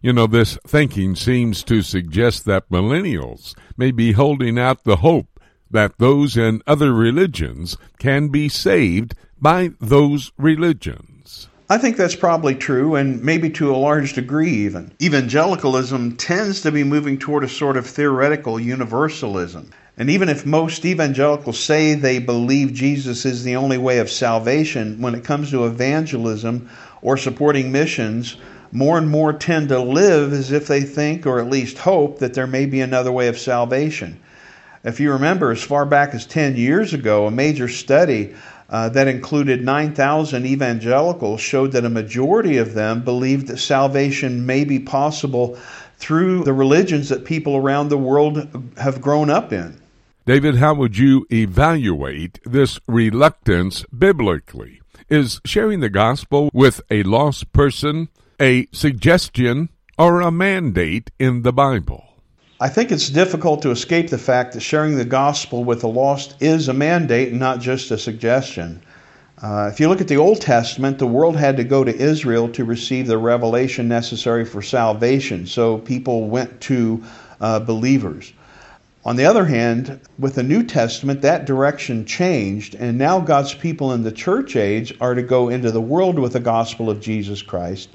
You 0.00 0.12
know, 0.12 0.26
this 0.26 0.58
thinking 0.66 1.14
seems 1.14 1.62
to 1.64 1.82
suggest 1.82 2.44
that 2.46 2.68
millennials 2.68 3.54
may 3.76 3.92
be 3.92 4.12
holding 4.12 4.58
out 4.58 4.84
the 4.84 4.96
hope 4.96 5.40
that 5.70 5.98
those 5.98 6.36
in 6.36 6.62
other 6.66 6.92
religions 6.92 7.76
can 7.98 8.28
be 8.28 8.48
saved 8.48 9.14
by 9.40 9.70
those 9.80 10.32
religions. 10.36 11.48
I 11.70 11.78
think 11.78 11.96
that's 11.96 12.16
probably 12.16 12.54
true, 12.54 12.96
and 12.96 13.22
maybe 13.22 13.48
to 13.50 13.74
a 13.74 13.78
large 13.78 14.12
degree 14.12 14.50
even. 14.50 14.92
Evangelicalism 15.00 16.16
tends 16.16 16.60
to 16.62 16.72
be 16.72 16.84
moving 16.84 17.18
toward 17.18 17.44
a 17.44 17.48
sort 17.48 17.78
of 17.78 17.86
theoretical 17.86 18.60
universalism. 18.60 19.70
And 20.02 20.10
even 20.10 20.28
if 20.28 20.44
most 20.44 20.84
evangelicals 20.84 21.60
say 21.60 21.94
they 21.94 22.18
believe 22.18 22.72
Jesus 22.72 23.24
is 23.24 23.44
the 23.44 23.54
only 23.54 23.78
way 23.78 24.00
of 24.00 24.10
salvation, 24.10 25.00
when 25.00 25.14
it 25.14 25.22
comes 25.22 25.52
to 25.52 25.64
evangelism 25.64 26.68
or 27.02 27.16
supporting 27.16 27.70
missions, 27.70 28.34
more 28.72 28.98
and 28.98 29.08
more 29.08 29.32
tend 29.32 29.68
to 29.68 29.78
live 29.78 30.32
as 30.32 30.50
if 30.50 30.66
they 30.66 30.80
think, 30.80 31.24
or 31.24 31.38
at 31.38 31.48
least 31.48 31.78
hope, 31.78 32.18
that 32.18 32.34
there 32.34 32.48
may 32.48 32.66
be 32.66 32.80
another 32.80 33.12
way 33.12 33.28
of 33.28 33.38
salvation. 33.38 34.18
If 34.82 34.98
you 34.98 35.12
remember, 35.12 35.52
as 35.52 35.62
far 35.62 35.86
back 35.86 36.16
as 36.16 36.26
10 36.26 36.56
years 36.56 36.92
ago, 36.92 37.28
a 37.28 37.30
major 37.30 37.68
study 37.68 38.34
uh, 38.68 38.88
that 38.88 39.06
included 39.06 39.64
9,000 39.64 40.44
evangelicals 40.44 41.40
showed 41.40 41.70
that 41.70 41.84
a 41.84 41.88
majority 41.88 42.58
of 42.58 42.74
them 42.74 43.04
believed 43.04 43.46
that 43.46 43.58
salvation 43.58 44.46
may 44.46 44.64
be 44.64 44.80
possible 44.80 45.56
through 45.98 46.42
the 46.42 46.52
religions 46.52 47.10
that 47.10 47.24
people 47.24 47.54
around 47.54 47.88
the 47.88 47.96
world 47.96 48.48
have 48.76 49.00
grown 49.00 49.30
up 49.30 49.52
in. 49.52 49.78
David, 50.24 50.54
how 50.56 50.72
would 50.74 50.96
you 50.96 51.26
evaluate 51.32 52.38
this 52.44 52.78
reluctance 52.86 53.84
biblically? 53.86 54.80
Is 55.08 55.40
sharing 55.44 55.80
the 55.80 55.90
gospel 55.90 56.48
with 56.54 56.80
a 56.92 57.02
lost 57.02 57.52
person 57.52 58.08
a 58.40 58.68
suggestion 58.70 59.70
or 59.98 60.20
a 60.20 60.30
mandate 60.30 61.10
in 61.18 61.42
the 61.42 61.52
Bible? 61.52 62.04
I 62.60 62.68
think 62.68 62.92
it's 62.92 63.10
difficult 63.10 63.62
to 63.62 63.72
escape 63.72 64.10
the 64.10 64.18
fact 64.18 64.52
that 64.52 64.60
sharing 64.60 64.94
the 64.96 65.04
gospel 65.04 65.64
with 65.64 65.80
the 65.80 65.88
lost 65.88 66.40
is 66.40 66.68
a 66.68 66.72
mandate 66.72 67.30
and 67.30 67.40
not 67.40 67.60
just 67.60 67.90
a 67.90 67.98
suggestion. 67.98 68.80
Uh, 69.42 69.70
if 69.72 69.80
you 69.80 69.88
look 69.88 70.00
at 70.00 70.06
the 70.06 70.18
Old 70.18 70.40
Testament, 70.40 71.00
the 71.00 71.06
world 71.08 71.34
had 71.34 71.56
to 71.56 71.64
go 71.64 71.82
to 71.82 71.92
Israel 71.92 72.48
to 72.50 72.64
receive 72.64 73.08
the 73.08 73.18
revelation 73.18 73.88
necessary 73.88 74.44
for 74.44 74.62
salvation, 74.62 75.48
so 75.48 75.78
people 75.78 76.28
went 76.28 76.60
to 76.60 77.02
uh, 77.40 77.58
believers. 77.58 78.32
On 79.04 79.16
the 79.16 79.24
other 79.24 79.44
hand, 79.44 80.00
with 80.18 80.36
the 80.36 80.42
New 80.42 80.62
Testament, 80.62 81.22
that 81.22 81.44
direction 81.44 82.04
changed, 82.04 82.74
and 82.74 82.98
now 82.98 83.20
God's 83.20 83.52
people 83.52 83.92
in 83.92 84.04
the 84.04 84.12
church 84.12 84.54
age 84.54 84.94
are 85.00 85.14
to 85.14 85.22
go 85.22 85.48
into 85.48 85.70
the 85.72 85.80
world 85.80 86.18
with 86.18 86.34
the 86.34 86.40
gospel 86.40 86.88
of 86.88 87.00
Jesus 87.00 87.42
Christ 87.42 87.88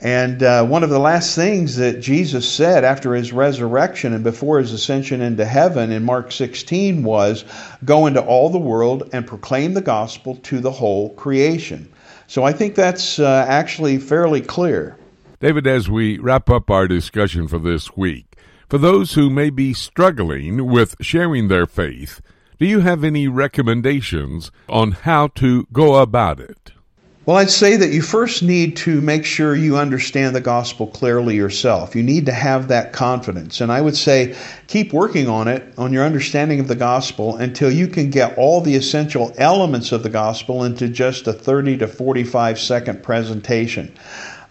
and 0.00 0.42
uh, 0.42 0.64
one 0.66 0.84
of 0.84 0.90
the 0.90 0.98
last 0.98 1.34
things 1.34 1.76
that 1.76 2.00
Jesus 2.00 2.48
said 2.48 2.84
after 2.84 3.14
his 3.14 3.32
resurrection 3.32 4.12
and 4.12 4.22
before 4.22 4.58
his 4.58 4.72
ascension 4.72 5.22
into 5.22 5.44
heaven 5.46 5.90
in 5.90 6.04
Mark 6.04 6.32
16 6.32 7.02
was, 7.02 7.44
Go 7.84 8.06
into 8.06 8.20
all 8.20 8.50
the 8.50 8.58
world 8.58 9.08
and 9.12 9.26
proclaim 9.26 9.72
the 9.72 9.80
gospel 9.80 10.36
to 10.36 10.60
the 10.60 10.70
whole 10.70 11.14
creation. 11.14 11.90
So 12.26 12.44
I 12.44 12.52
think 12.52 12.74
that's 12.74 13.18
uh, 13.18 13.46
actually 13.48 13.98
fairly 13.98 14.42
clear. 14.42 14.98
David, 15.40 15.66
as 15.66 15.88
we 15.88 16.18
wrap 16.18 16.50
up 16.50 16.70
our 16.70 16.88
discussion 16.88 17.48
for 17.48 17.58
this 17.58 17.96
week, 17.96 18.35
for 18.68 18.78
those 18.78 19.14
who 19.14 19.30
may 19.30 19.50
be 19.50 19.72
struggling 19.72 20.66
with 20.66 20.96
sharing 21.00 21.48
their 21.48 21.66
faith, 21.66 22.20
do 22.58 22.66
you 22.66 22.80
have 22.80 23.04
any 23.04 23.28
recommendations 23.28 24.50
on 24.68 24.92
how 24.92 25.28
to 25.28 25.66
go 25.72 25.96
about 25.96 26.40
it? 26.40 26.72
Well, 27.26 27.38
I'd 27.38 27.50
say 27.50 27.74
that 27.74 27.90
you 27.90 28.02
first 28.02 28.44
need 28.44 28.76
to 28.78 29.00
make 29.00 29.24
sure 29.24 29.56
you 29.56 29.76
understand 29.76 30.36
the 30.36 30.40
gospel 30.40 30.86
clearly 30.86 31.34
yourself. 31.34 31.96
You 31.96 32.04
need 32.04 32.26
to 32.26 32.32
have 32.32 32.68
that 32.68 32.92
confidence. 32.92 33.60
And 33.60 33.72
I 33.72 33.80
would 33.80 33.96
say 33.96 34.36
keep 34.68 34.92
working 34.92 35.28
on 35.28 35.48
it, 35.48 35.74
on 35.76 35.92
your 35.92 36.04
understanding 36.04 36.60
of 36.60 36.68
the 36.68 36.76
gospel, 36.76 37.36
until 37.36 37.68
you 37.68 37.88
can 37.88 38.10
get 38.10 38.38
all 38.38 38.60
the 38.60 38.76
essential 38.76 39.34
elements 39.38 39.90
of 39.90 40.04
the 40.04 40.08
gospel 40.08 40.62
into 40.62 40.88
just 40.88 41.26
a 41.26 41.32
30 41.32 41.78
to 41.78 41.88
45 41.88 42.60
second 42.60 43.02
presentation. 43.02 43.92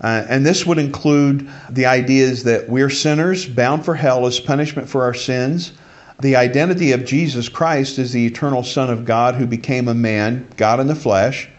Uh, 0.01 0.25
and 0.27 0.45
this 0.45 0.65
would 0.65 0.77
include 0.77 1.49
the 1.69 1.85
ideas 1.85 2.43
that 2.43 2.69
we're 2.69 2.89
sinners 2.89 3.45
bound 3.45 3.85
for 3.85 3.95
hell 3.95 4.25
as 4.25 4.39
punishment 4.39 4.89
for 4.89 5.03
our 5.03 5.13
sins. 5.13 5.73
The 6.21 6.35
identity 6.35 6.91
of 6.91 7.05
Jesus 7.05 7.49
Christ 7.49 7.99
as 7.99 8.11
the 8.11 8.25
eternal 8.25 8.63
Son 8.63 8.89
of 8.89 9.05
God 9.05 9.35
who 9.35 9.45
became 9.45 9.87
a 9.87 9.93
man, 9.93 10.47
God 10.57 10.79
in 10.79 10.87
the 10.87 10.95
flesh 10.95 11.49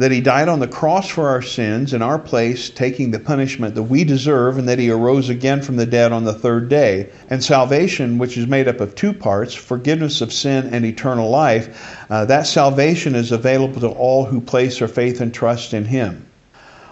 that 0.00 0.10
he 0.10 0.20
died 0.22 0.48
on 0.48 0.60
the 0.60 0.66
cross 0.66 1.08
for 1.08 1.28
our 1.28 1.42
sins 1.42 1.92
in 1.92 2.00
our 2.00 2.18
place, 2.18 2.70
taking 2.70 3.10
the 3.10 3.18
punishment 3.18 3.74
that 3.74 3.82
we 3.82 4.02
deserve, 4.02 4.56
and 4.56 4.66
that 4.66 4.78
he 4.78 4.90
arose 4.90 5.28
again 5.28 5.60
from 5.60 5.76
the 5.76 5.84
dead 5.84 6.10
on 6.10 6.24
the 6.24 6.32
third 6.32 6.70
day. 6.70 7.10
And 7.28 7.44
salvation, 7.44 8.16
which 8.16 8.38
is 8.38 8.46
made 8.46 8.66
up 8.66 8.80
of 8.80 8.94
two 8.94 9.12
parts 9.12 9.52
forgiveness 9.52 10.22
of 10.22 10.32
sin 10.32 10.72
and 10.72 10.86
eternal 10.86 11.28
life, 11.28 12.06
uh, 12.08 12.24
that 12.24 12.46
salvation 12.46 13.14
is 13.14 13.30
available 13.30 13.80
to 13.82 13.88
all 13.88 14.24
who 14.24 14.40
place 14.40 14.78
their 14.78 14.88
faith 14.88 15.20
and 15.20 15.34
trust 15.34 15.74
in 15.74 15.84
him. 15.84 16.24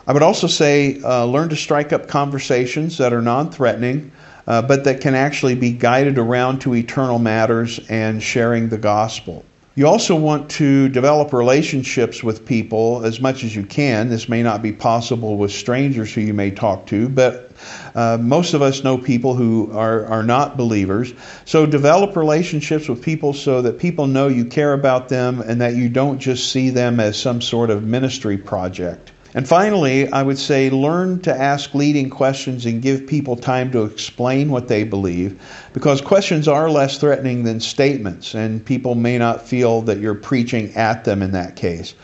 I 0.09 0.12
would 0.12 0.22
also 0.22 0.46
say 0.46 1.00
uh, 1.02 1.26
learn 1.26 1.50
to 1.50 1.56
strike 1.56 1.92
up 1.92 2.09
conversations 2.09 2.96
that 2.96 3.12
are 3.12 3.22
non 3.22 3.52
threatening. 3.52 4.11
Uh, 4.46 4.62
but 4.62 4.84
that 4.84 5.02
can 5.02 5.14
actually 5.14 5.54
be 5.54 5.70
guided 5.72 6.16
around 6.16 6.61
to 6.61 6.74
eternal 6.74 7.18
matters 7.18 7.78
and 7.90 8.22
sharing 8.22 8.70
the 8.70 8.78
gospel. 8.78 9.44
You 9.74 9.86
also 9.86 10.16
want 10.16 10.48
to 10.52 10.88
develop 10.88 11.34
relationships 11.34 12.24
with 12.24 12.46
people 12.46 13.04
as 13.04 13.20
much 13.20 13.44
as 13.44 13.54
you 13.54 13.62
can. 13.62 14.09
This 14.09 14.26
may 14.26 14.42
not 14.42 14.62
be 14.62 14.72
possible 14.72 15.36
with 15.36 15.52
strangers 15.52 16.14
who 16.14 16.22
you 16.22 16.32
may 16.32 16.50
talk 16.50 16.86
to, 16.86 17.11
but 17.11 17.52
uh, 17.94 18.16
most 18.18 18.54
of 18.54 18.62
us 18.62 18.82
know 18.82 18.96
people 18.96 19.34
who 19.34 19.70
are, 19.72 20.06
are 20.06 20.22
not 20.22 20.56
believers. 20.56 21.12
So 21.44 21.66
develop 21.66 22.16
relationships 22.16 22.88
with 22.88 23.02
people 23.02 23.34
so 23.34 23.61
that 23.61 23.78
people 23.78 24.06
know 24.06 24.28
you 24.28 24.46
care 24.46 24.72
about 24.72 25.11
them 25.11 25.42
and 25.42 25.61
that 25.61 25.76
you 25.76 25.90
don't 25.90 26.18
just 26.18 26.50
see 26.50 26.70
them 26.70 26.98
as 27.00 27.20
some 27.20 27.42
sort 27.42 27.68
of 27.68 27.84
ministry 27.84 28.38
project. 28.38 29.12
And 29.34 29.46
finally, 29.46 30.10
I 30.10 30.22
would 30.22 30.38
say 30.38 30.70
learn 30.70 31.20
to 31.20 31.34
ask 31.34 31.74
leading 31.74 32.08
questions 32.08 32.64
and 32.64 32.80
give 32.80 33.06
people 33.06 33.36
time 33.36 33.70
to 33.72 33.84
explain 33.84 34.50
what 34.50 34.68
they 34.68 34.84
believe 34.84 35.40
because 35.74 36.00
questions 36.00 36.48
are 36.48 36.70
less 36.70 36.98
threatening 36.98 37.44
than 37.44 37.60
statements, 37.60 38.34
and 38.34 38.64
people 38.64 38.94
may 38.94 39.18
not 39.18 39.46
feel 39.46 39.82
that 39.82 39.98
you're 39.98 40.14
preaching 40.14 40.74
at 40.74 41.04
them 41.04 41.22
in 41.22 41.32
that 41.32 41.56
case. 41.56 41.94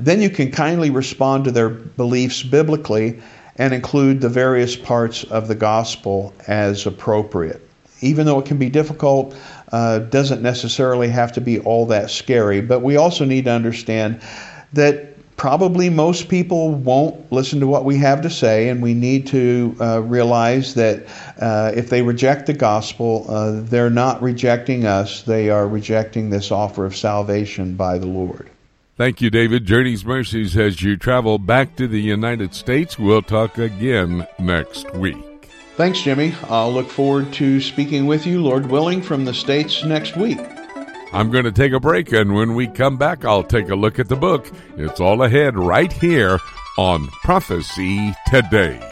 Then 0.00 0.20
you 0.20 0.28
can 0.28 0.50
kindly 0.50 0.90
respond 0.90 1.44
to 1.44 1.52
their 1.52 1.68
beliefs 1.68 2.42
biblically 2.42 3.20
and 3.56 3.72
include 3.72 4.20
the 4.20 4.28
various 4.28 4.74
parts 4.74 5.22
of 5.24 5.46
the 5.46 5.54
gospel 5.54 6.34
as 6.48 6.86
appropriate. 6.86 7.60
Even 8.00 8.26
though 8.26 8.40
it 8.40 8.46
can 8.46 8.56
be 8.56 8.68
difficult, 8.68 9.36
uh, 9.70 10.00
doesn't 10.00 10.42
necessarily 10.42 11.08
have 11.08 11.30
to 11.32 11.40
be 11.40 11.60
all 11.60 11.86
that 11.86 12.10
scary, 12.10 12.60
but 12.60 12.80
we 12.80 12.96
also 12.96 13.24
need 13.24 13.44
to 13.44 13.52
understand 13.52 14.20
that 14.72 15.11
probably 15.36 15.90
most 15.90 16.28
people 16.28 16.70
won't 16.70 17.32
listen 17.32 17.60
to 17.60 17.66
what 17.66 17.84
we 17.84 17.96
have 17.98 18.22
to 18.22 18.30
say, 18.30 18.68
and 18.68 18.82
we 18.82 18.94
need 18.94 19.26
to 19.28 19.76
uh, 19.80 20.00
realize 20.02 20.74
that 20.74 21.06
uh, 21.40 21.72
if 21.74 21.90
they 21.90 22.02
reject 22.02 22.46
the 22.46 22.52
gospel, 22.52 23.26
uh, 23.28 23.60
they're 23.62 23.90
not 23.90 24.22
rejecting 24.22 24.86
us, 24.86 25.22
they 25.22 25.50
are 25.50 25.66
rejecting 25.66 26.30
this 26.30 26.50
offer 26.50 26.84
of 26.84 26.96
salvation 26.96 27.74
by 27.74 27.98
the 27.98 28.06
Lord. 28.06 28.48
Thank 28.96 29.20
you, 29.20 29.30
David. 29.30 29.64
Journey's 29.64 30.04
Mercies 30.04 30.56
as 30.56 30.82
you 30.82 30.96
travel 30.96 31.38
back 31.38 31.76
to 31.76 31.88
the 31.88 32.00
United 32.00 32.54
States. 32.54 32.98
We'll 32.98 33.22
talk 33.22 33.58
again 33.58 34.26
next 34.38 34.92
week. 34.94 35.16
Thanks, 35.76 36.02
Jimmy. 36.02 36.34
I'll 36.44 36.72
look 36.72 36.88
forward 36.88 37.32
to 37.34 37.60
speaking 37.60 38.06
with 38.06 38.26
you, 38.26 38.42
Lord 38.42 38.66
willing, 38.66 39.00
from 39.00 39.24
the 39.24 39.32
States 39.32 39.82
next 39.82 40.16
week. 40.16 40.38
I'm 41.12 41.30
going 41.30 41.44
to 41.44 41.52
take 41.52 41.72
a 41.72 41.80
break, 41.80 42.12
and 42.12 42.34
when 42.34 42.54
we 42.54 42.66
come 42.66 42.96
back, 42.96 43.24
I'll 43.24 43.44
take 43.44 43.68
a 43.68 43.74
look 43.74 43.98
at 43.98 44.08
the 44.08 44.16
book. 44.16 44.50
It's 44.76 45.00
all 45.00 45.22
ahead 45.22 45.56
right 45.56 45.92
here 45.92 46.38
on 46.78 47.06
Prophecy 47.22 48.14
Today. 48.28 48.91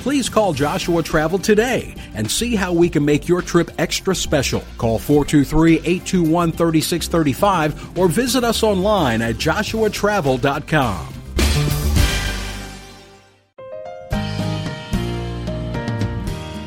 Please 0.00 0.30
call 0.30 0.54
Joshua 0.54 1.02
Travel 1.02 1.38
today 1.38 1.94
and 2.14 2.28
see 2.30 2.56
how 2.56 2.72
we 2.72 2.88
can 2.88 3.04
make 3.04 3.28
your 3.28 3.42
trip 3.42 3.70
extra 3.78 4.14
special. 4.14 4.64
Call 4.78 4.98
423 4.98 5.74
821 5.76 6.52
3635 6.52 7.98
or 7.98 8.08
visit 8.08 8.42
us 8.42 8.62
online 8.62 9.20
at 9.20 9.36
joshuatravel.com. 9.36 11.19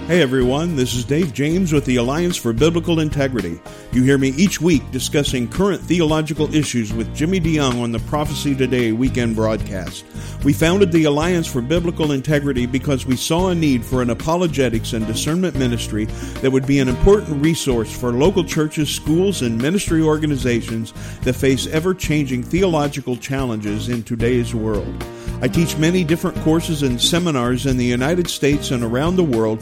Hey 0.06 0.22
everyone, 0.22 0.76
this 0.76 0.96
is 0.96 1.06
Dave 1.06 1.32
James 1.32 1.72
with 1.72 1.86
the 1.86 1.96
Alliance 1.96 2.36
for 2.36 2.52
Biblical 2.52 3.00
Integrity. 3.00 3.62
You 3.94 4.04
hear 4.04 4.18
me 4.18 4.34
each 4.36 4.60
week 4.60 4.84
discussing 4.92 5.48
current 5.48 5.80
theological 5.80 6.54
issues 6.54 6.92
with 6.92 7.16
Jimmy 7.16 7.40
DeYoung 7.40 7.82
on 7.82 7.94
the 7.94 8.00
Prophecy 8.00 8.54
Today 8.54 8.92
weekend 8.92 9.34
broadcast. 9.34 10.04
We 10.44 10.52
founded 10.52 10.92
the 10.92 11.06
Alliance 11.06 11.48
for 11.48 11.62
Biblical 11.62 12.12
Integrity 12.12 12.66
because 12.66 13.06
we 13.06 13.16
saw 13.16 13.48
a 13.48 13.56
need 13.56 13.86
for 13.86 14.02
an 14.02 14.10
apologetics 14.10 14.92
and 14.92 15.08
discernment 15.08 15.56
ministry 15.56 16.04
that 16.42 16.52
would 16.52 16.68
be 16.68 16.80
an 16.80 16.90
important 16.90 17.42
resource 17.42 17.98
for 17.98 18.12
local 18.12 18.44
churches, 18.44 18.94
schools, 18.94 19.42
and 19.42 19.58
ministry 19.58 20.02
organizations 20.02 20.92
that 21.22 21.34
face 21.34 21.66
ever 21.68 21.94
changing 21.94 22.44
theological 22.44 23.16
challenges 23.16 23.88
in 23.88 24.04
today's 24.04 24.54
world. 24.54 25.02
I 25.44 25.50
teach 25.50 25.78
many 25.78 26.06
different 26.06 26.38
courses 26.38 26.84
and 26.84 27.02
seminars 27.02 27.66
in 27.66 27.76
the 27.76 27.84
United 27.84 28.30
States 28.30 28.72
and 28.72 28.82
around 28.82 29.18
the 29.18 29.26
world 29.26 29.62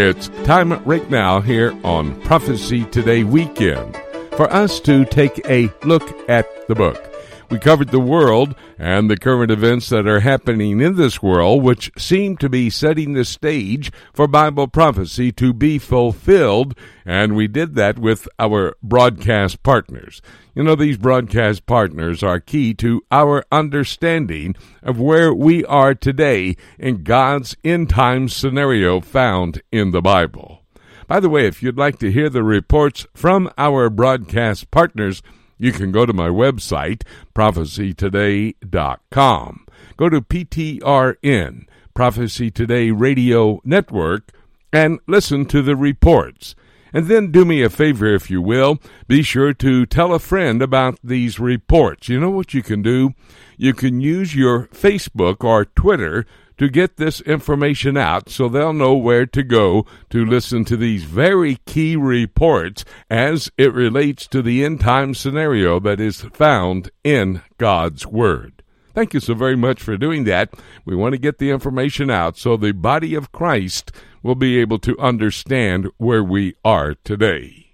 It's 0.00 0.28
time 0.44 0.72
right 0.84 1.10
now 1.10 1.40
here 1.40 1.76
on 1.82 2.20
Prophecy 2.20 2.84
Today 2.84 3.24
Weekend 3.24 4.00
for 4.36 4.48
us 4.52 4.78
to 4.82 5.04
take 5.04 5.44
a 5.48 5.68
look 5.82 6.30
at 6.30 6.46
the 6.68 6.76
book. 6.76 7.07
We 7.50 7.58
covered 7.58 7.88
the 7.88 7.98
world 7.98 8.54
and 8.78 9.10
the 9.10 9.16
current 9.16 9.50
events 9.50 9.88
that 9.88 10.06
are 10.06 10.20
happening 10.20 10.82
in 10.82 10.96
this 10.96 11.22
world, 11.22 11.62
which 11.62 11.90
seem 11.96 12.36
to 12.38 12.48
be 12.50 12.68
setting 12.68 13.14
the 13.14 13.24
stage 13.24 13.90
for 14.12 14.26
Bible 14.26 14.68
prophecy 14.68 15.32
to 15.32 15.54
be 15.54 15.78
fulfilled. 15.78 16.76
And 17.06 17.34
we 17.34 17.48
did 17.48 17.74
that 17.74 17.98
with 17.98 18.28
our 18.38 18.76
broadcast 18.82 19.62
partners. 19.62 20.20
You 20.54 20.62
know, 20.62 20.74
these 20.74 20.98
broadcast 20.98 21.64
partners 21.64 22.22
are 22.22 22.38
key 22.38 22.74
to 22.74 23.00
our 23.10 23.42
understanding 23.50 24.54
of 24.82 25.00
where 25.00 25.32
we 25.32 25.64
are 25.64 25.94
today 25.94 26.54
in 26.78 27.02
God's 27.02 27.56
end 27.64 27.88
time 27.88 28.28
scenario 28.28 29.00
found 29.00 29.62
in 29.72 29.92
the 29.92 30.02
Bible. 30.02 30.64
By 31.06 31.20
the 31.20 31.30
way, 31.30 31.46
if 31.46 31.62
you'd 31.62 31.78
like 31.78 31.98
to 32.00 32.12
hear 32.12 32.28
the 32.28 32.42
reports 32.42 33.06
from 33.14 33.50
our 33.56 33.88
broadcast 33.88 34.70
partners, 34.70 35.22
you 35.58 35.72
can 35.72 35.92
go 35.92 36.06
to 36.06 36.12
my 36.12 36.28
website, 36.28 37.02
prophecytoday.com. 37.34 39.66
Go 39.96 40.08
to 40.08 40.20
PTRN, 40.20 41.66
Prophecy 41.94 42.50
Today 42.50 42.90
Radio 42.92 43.60
Network, 43.64 44.32
and 44.72 45.00
listen 45.06 45.46
to 45.46 45.62
the 45.62 45.76
reports. 45.76 46.54
And 46.92 47.06
then 47.06 47.30
do 47.30 47.44
me 47.44 47.62
a 47.62 47.68
favor, 47.68 48.06
if 48.06 48.30
you 48.30 48.40
will. 48.40 48.78
Be 49.06 49.22
sure 49.22 49.52
to 49.54 49.84
tell 49.84 50.14
a 50.14 50.18
friend 50.18 50.62
about 50.62 50.98
these 51.02 51.38
reports. 51.38 52.08
You 52.08 52.20
know 52.20 52.30
what 52.30 52.54
you 52.54 52.62
can 52.62 52.82
do? 52.82 53.10
You 53.56 53.74
can 53.74 54.00
use 54.00 54.34
your 54.34 54.68
Facebook 54.68 55.44
or 55.44 55.64
Twitter 55.64 56.24
to 56.58 56.68
get 56.68 56.96
this 56.96 57.20
information 57.22 57.96
out 57.96 58.28
so 58.28 58.48
they'll 58.48 58.72
know 58.72 58.94
where 58.94 59.26
to 59.26 59.42
go 59.42 59.86
to 60.10 60.24
listen 60.24 60.64
to 60.66 60.76
these 60.76 61.04
very 61.04 61.56
key 61.66 61.96
reports 61.96 62.84
as 63.08 63.50
it 63.56 63.72
relates 63.72 64.26
to 64.26 64.42
the 64.42 64.64
end 64.64 64.80
time 64.80 65.14
scenario 65.14 65.80
that 65.80 66.00
is 66.00 66.20
found 66.20 66.90
in 67.02 67.42
God's 67.56 68.06
Word. 68.06 68.62
Thank 68.94 69.14
you 69.14 69.20
so 69.20 69.34
very 69.34 69.56
much 69.56 69.80
for 69.80 69.96
doing 69.96 70.24
that. 70.24 70.52
We 70.84 70.96
want 70.96 71.12
to 71.12 71.18
get 71.18 71.38
the 71.38 71.50
information 71.50 72.10
out 72.10 72.36
so 72.36 72.56
the 72.56 72.72
body 72.72 73.14
of 73.14 73.30
Christ 73.30 73.92
will 74.22 74.34
be 74.34 74.58
able 74.58 74.80
to 74.80 74.98
understand 74.98 75.88
where 75.98 76.24
we 76.24 76.56
are 76.64 76.94
today. 77.04 77.68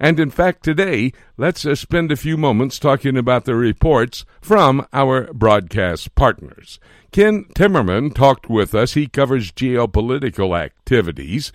And 0.00 0.18
in 0.18 0.30
fact, 0.30 0.64
today, 0.64 1.12
let's 1.36 1.64
uh, 1.64 1.74
spend 1.74 2.10
a 2.10 2.16
few 2.16 2.36
moments 2.36 2.78
talking 2.78 3.16
about 3.16 3.44
the 3.44 3.54
reports 3.54 4.24
from 4.40 4.86
our 4.92 5.32
broadcast 5.32 6.14
partners. 6.14 6.80
Ken 7.16 7.44
Timmerman 7.54 8.14
talked 8.14 8.50
with 8.50 8.74
us. 8.74 8.92
He 8.92 9.06
covers 9.06 9.50
geopolitical 9.50 10.54
activities. 10.54 11.50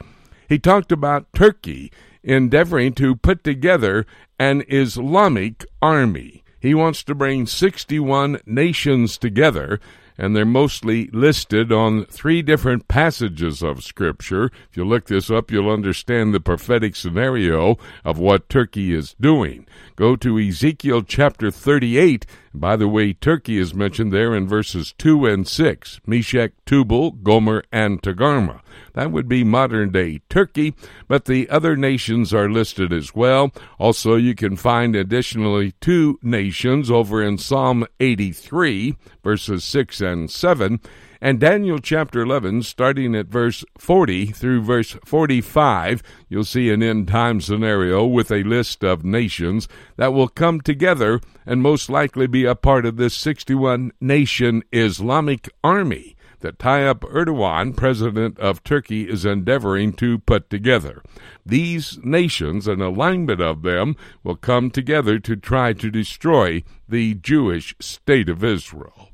He 0.49 0.57
talked 0.57 0.91
about 0.91 1.31
Turkey 1.33 1.91
endeavoring 2.23 2.93
to 2.93 3.15
put 3.15 3.43
together 3.43 4.07
an 4.39 4.63
Islamic 4.67 5.63
army. 5.79 6.43
He 6.59 6.73
wants 6.73 7.03
to 7.03 7.13
bring 7.13 7.45
61 7.45 8.39
nations 8.47 9.19
together 9.19 9.79
and 10.17 10.35
they're 10.35 10.45
mostly 10.45 11.07
listed 11.13 11.71
on 11.71 12.05
three 12.05 12.41
different 12.41 12.87
passages 12.87 13.61
of 13.61 13.83
Scripture. 13.83 14.45
If 14.69 14.77
you 14.77 14.83
look 14.83 15.05
this 15.05 15.29
up, 15.29 15.51
you'll 15.51 15.71
understand 15.71 16.33
the 16.33 16.39
prophetic 16.39 16.95
scenario 16.95 17.77
of 18.03 18.17
what 18.17 18.49
Turkey 18.49 18.93
is 18.93 19.15
doing. 19.21 19.67
Go 19.95 20.15
to 20.15 20.39
Ezekiel 20.39 21.03
chapter 21.03 21.51
38. 21.51 22.25
By 22.53 22.75
the 22.75 22.87
way, 22.87 23.13
Turkey 23.13 23.57
is 23.57 23.73
mentioned 23.73 24.11
there 24.11 24.35
in 24.35 24.47
verses 24.47 24.93
2 24.97 25.25
and 25.25 25.47
6 25.47 26.01
Meshech, 26.05 26.51
Tubal, 26.65 27.11
Gomer, 27.11 27.63
and 27.71 28.01
Togarmah. 28.01 28.61
That 28.93 29.11
would 29.11 29.29
be 29.29 29.43
modern 29.43 29.91
day 29.91 30.21
Turkey, 30.29 30.75
but 31.07 31.25
the 31.25 31.49
other 31.49 31.77
nations 31.77 32.33
are 32.33 32.49
listed 32.49 32.91
as 32.91 33.15
well. 33.15 33.51
Also, 33.79 34.15
you 34.15 34.35
can 34.35 34.57
find 34.57 34.95
additionally 34.95 35.73
two 35.79 36.19
nations 36.21 36.91
over 36.91 37.23
in 37.23 37.37
Psalm 37.37 37.85
83, 38.01 38.97
verses 39.23 39.63
6 39.63 40.01
and 40.01 40.29
7, 40.29 40.81
and 41.23 41.39
Daniel 41.39 41.77
chapter 41.77 42.21
11, 42.21 42.63
starting 42.63 43.15
at 43.15 43.27
verse 43.27 43.63
40 43.77 44.27
through 44.27 44.63
verse 44.63 44.97
45, 45.05 46.01
you'll 46.27 46.43
see 46.43 46.71
an 46.71 46.81
end 46.81 47.09
time 47.09 47.39
scenario 47.39 48.03
with 48.03 48.31
a 48.31 48.41
list 48.41 48.83
of 48.83 49.05
nations 49.05 49.67
that 49.97 50.13
will 50.13 50.27
come 50.27 50.61
together 50.61 51.21
and 51.45 51.61
most 51.61 51.91
likely 51.91 52.25
be 52.25 52.45
a 52.45 52.55
part 52.55 52.87
of 52.87 52.97
this 52.97 53.13
61 53.13 53.91
nation 54.01 54.63
Islamic 54.71 55.47
army 55.63 56.15
that 56.39 56.57
Tayyip 56.57 57.01
Erdogan, 57.01 57.77
president 57.77 58.39
of 58.39 58.63
Turkey, 58.63 59.07
is 59.07 59.23
endeavoring 59.23 59.93
to 59.93 60.17
put 60.17 60.49
together. 60.49 61.03
These 61.45 61.99
nations, 62.03 62.67
an 62.67 62.81
alignment 62.81 63.41
of 63.41 63.61
them, 63.61 63.95
will 64.23 64.37
come 64.37 64.71
together 64.71 65.19
to 65.19 65.35
try 65.35 65.73
to 65.73 65.91
destroy 65.91 66.63
the 66.89 67.13
Jewish 67.13 67.75
state 67.79 68.27
of 68.27 68.43
Israel. 68.43 69.10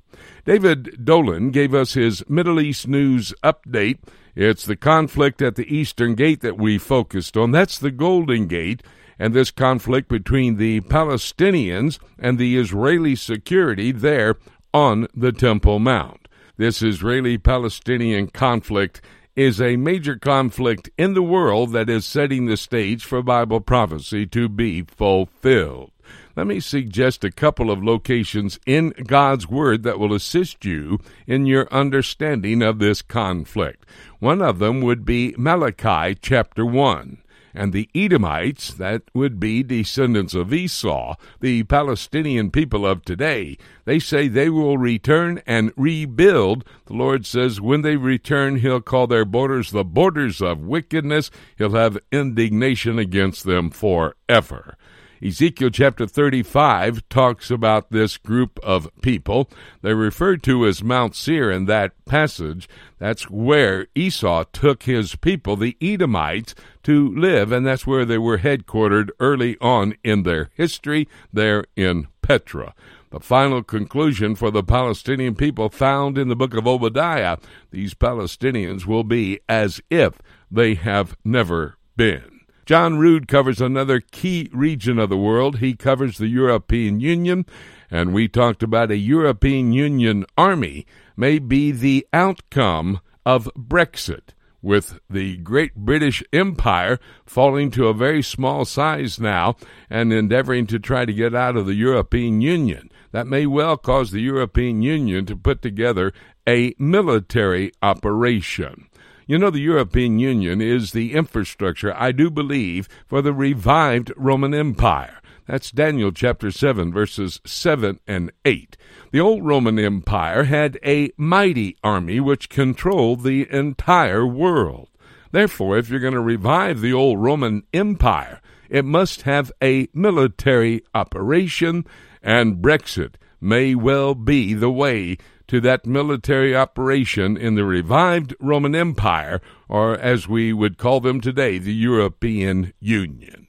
David 0.48 1.04
Dolan 1.04 1.52
gave 1.52 1.74
us 1.74 1.96
his 1.96 2.24
Middle 2.30 2.62
East 2.62 2.88
news 2.88 3.34
update. 3.44 4.00
It's 4.34 4.66
the 4.66 4.78
conflict 4.78 5.42
at 5.42 5.58
the 5.58 5.76
Eastern 5.76 6.16
Gate 6.16 6.40
that 6.40 6.58
we 6.58 6.78
focused 6.78 7.36
on. 7.36 7.52
That's 7.52 7.78
the 7.78 7.92
Golden 7.92 8.48
Gate 8.48 8.82
and 9.20 9.34
this 9.34 9.52
conflict 9.52 10.08
between 10.08 10.56
the 10.56 10.80
Palestinians 10.80 12.00
and 12.18 12.38
the 12.38 12.56
Israeli 12.58 13.14
security 13.14 13.92
there 13.92 14.38
on 14.74 15.08
the 15.14 15.34
Temple 15.34 15.80
Mount. 15.80 16.30
This 16.56 16.82
Israeli 16.82 17.38
Palestinian 17.38 18.28
conflict 18.28 19.02
is 19.36 19.60
a 19.60 19.76
major 19.76 20.16
conflict 20.16 20.90
in 20.98 21.14
the 21.14 21.22
world 21.22 21.74
that 21.74 21.90
is 21.90 22.06
setting 22.06 22.46
the 22.46 22.56
stage 22.56 23.04
for 23.04 23.22
Bible 23.22 23.60
prophecy 23.60 24.26
to 24.28 24.48
be 24.48 24.84
fulfilled. 24.84 25.92
Let 26.36 26.48
me 26.48 26.60
suggest 26.60 27.24
a 27.24 27.32
couple 27.32 27.72
of 27.72 27.84
locations 27.84 28.60
in 28.66 28.94
God's 29.06 29.48
Word 29.48 29.84
that 29.84 30.00
will 30.00 30.14
assist 30.14 30.66
you 30.66 31.00
in 31.26 31.46
your 31.46 31.68
understanding 31.74 32.62
of 32.62 32.80
this 32.80 33.02
conflict. 33.02 33.86
One 34.20 34.42
of 34.42 34.60
them 34.60 34.82
would 34.82 35.06
be 35.06 35.34
Malachi 35.38 36.18
chapter 36.22 36.66
1 36.66 37.20
and 37.58 37.74
the 37.74 37.90
Edomites, 37.96 38.72
that 38.76 39.02
would 39.16 39.40
be 39.40 39.64
descendants 39.64 40.36
of 40.36 40.54
Esau, 40.54 41.16
the 41.40 41.64
Palestinian 41.64 42.52
people 42.52 42.86
of 42.86 43.04
today, 43.04 43.58
they 43.86 43.98
say 43.98 44.28
they 44.28 44.50
will 44.50 44.78
return 44.78 45.42
and 45.48 45.72
rebuild. 45.76 46.64
The 46.86 46.94
Lord 46.94 47.26
says 47.26 47.60
when 47.60 47.82
they 47.82 47.96
return, 47.96 48.58
He'll 48.58 48.82
call 48.82 49.08
their 49.08 49.26
borders 49.26 49.72
the 49.72 49.84
borders 49.84 50.42
of 50.42 50.60
wickedness. 50.60 51.32
He'll 51.58 51.72
have 51.72 51.98
indignation 52.12 53.00
against 53.00 53.44
them 53.44 53.72
forever. 53.72 54.78
Ezekiel 55.24 55.70
chapter 55.72 56.06
35 56.06 57.08
talks 57.10 57.50
about 57.50 57.92
this 57.92 58.18
group 58.18 58.60
of 58.62 58.90
people. 59.02 59.50
They're 59.82 59.96
referred 59.96 60.44
to 60.44 60.66
as 60.66 60.84
Mount 60.84 61.16
Seir 61.16 61.50
in 61.50 61.66
that 61.66 61.94
passage. 62.06 62.70
That's 63.00 63.30
where 63.30 63.88
Esau 63.96 64.46
took 64.54 64.84
his 64.84 65.16
people, 65.16 65.56
the 65.56 65.76
Edomites, 65.82 66.54
to 66.84 67.14
live, 67.16 67.52
and 67.52 67.66
that's 67.66 67.88
where 67.88 68.06
they 68.06 68.18
were 68.18 68.40
headquartered 68.40 69.10
early 69.20 69.58
on 69.60 69.96
in 70.04 70.24
their 70.24 70.52
history 70.54 71.08
there 71.34 71.66
in 71.76 72.08
Petra. 72.22 72.76
The 73.10 73.20
final 73.20 73.64
conclusion 73.64 74.36
for 74.36 74.52
the 74.52 74.64
Palestinian 74.64 75.36
people 75.36 75.70
found 75.70 76.18
in 76.18 76.28
the 76.28 76.36
book 76.36 76.54
of 76.54 76.68
Obadiah 76.68 77.38
these 77.72 77.94
Palestinians 77.94 78.86
will 78.86 79.06
be 79.06 79.40
as 79.48 79.82
if 79.90 80.22
they 80.52 80.76
have 80.76 81.16
never 81.24 81.78
been. 81.96 82.37
John 82.68 82.98
Rood 82.98 83.30
covers 83.30 83.62
another 83.62 84.02
key 84.02 84.50
region 84.52 85.00
of 85.00 85.08
the 85.08 85.16
world. 85.16 85.60
He 85.60 85.74
covers 85.74 86.18
the 86.18 86.28
European 86.28 87.00
Union, 87.00 87.46
and 87.90 88.14
we 88.14 88.28
talked 88.28 88.62
about 88.62 88.92
a 88.92 88.98
European 88.98 89.72
Union 89.72 90.26
army 90.38 90.86
may 91.16 91.40
be 91.40 91.72
the 91.72 92.06
outcome 92.12 93.00
of 93.26 93.50
Brexit, 93.58 94.34
with 94.62 95.00
the 95.10 95.38
Great 95.38 95.76
British 95.76 96.22
Empire 96.34 97.00
falling 97.26 97.72
to 97.72 97.88
a 97.88 97.94
very 97.94 98.22
small 98.22 98.66
size 98.66 99.18
now 99.18 99.56
and 99.90 100.12
endeavoring 100.12 100.68
to 100.68 100.78
try 100.78 101.06
to 101.06 101.14
get 101.14 101.34
out 101.34 101.56
of 101.56 101.68
the 101.68 101.76
European 101.76 102.42
Union. 102.42 102.92
That 103.14 103.28
may 103.28 103.46
well 103.46 103.78
cause 103.78 104.12
the 104.12 104.20
European 104.20 104.82
Union 104.82 105.26
to 105.28 105.38
put 105.38 105.62
together 105.62 106.12
a 106.46 106.76
military 106.78 107.72
operation. 107.82 108.90
You 109.30 109.38
know, 109.38 109.50
the 109.50 109.60
European 109.60 110.20
Union 110.20 110.62
is 110.62 110.94
the 110.94 111.14
infrastructure, 111.14 111.94
I 111.94 112.14
do 112.14 112.32
believe, 112.32 112.88
for 113.06 113.22
the 113.22 113.34
revived 113.34 114.14
Roman 114.16 114.54
Empire. 114.54 115.20
That's 115.46 115.70
Daniel 115.70 116.14
chapter 116.14 116.50
7, 116.50 116.94
verses 116.94 117.42
7 117.46 118.00
and 118.08 118.32
8. 118.46 118.78
The 119.12 119.20
old 119.20 119.46
Roman 119.46 119.78
Empire 119.80 120.46
had 120.46 120.80
a 120.82 121.12
mighty 121.18 121.76
army 121.84 122.22
which 122.22 122.48
controlled 122.48 123.24
the 123.24 123.52
entire 123.52 124.26
world. 124.26 124.88
Therefore, 125.34 125.78
if 125.78 125.90
you're 125.90 126.00
going 126.00 126.14
to 126.14 126.22
revive 126.22 126.80
the 126.80 126.94
old 126.94 127.22
Roman 127.22 127.64
Empire, 127.74 128.40
it 128.70 128.86
must 128.86 129.24
have 129.24 129.52
a 129.62 129.90
military 129.94 130.84
operation, 130.96 131.86
and 132.24 132.62
Brexit 132.64 133.16
may 133.42 133.76
well 133.76 134.16
be 134.16 134.54
the 134.54 134.72
way 134.72 135.18
to 135.48 135.62
that 135.62 135.86
military 135.86 136.56
operation 136.56 137.38
in 137.38 137.56
the 137.56 137.66
revived 137.66 138.36
Roman 138.40 138.76
Empire, 138.76 139.42
or 139.70 139.98
as 139.98 140.28
we 140.28 140.54
would 140.54 140.78
call 140.78 141.00
them 141.00 141.22
today, 141.22 141.58
the 141.58 141.74
European 141.74 142.74
Union. 142.80 143.48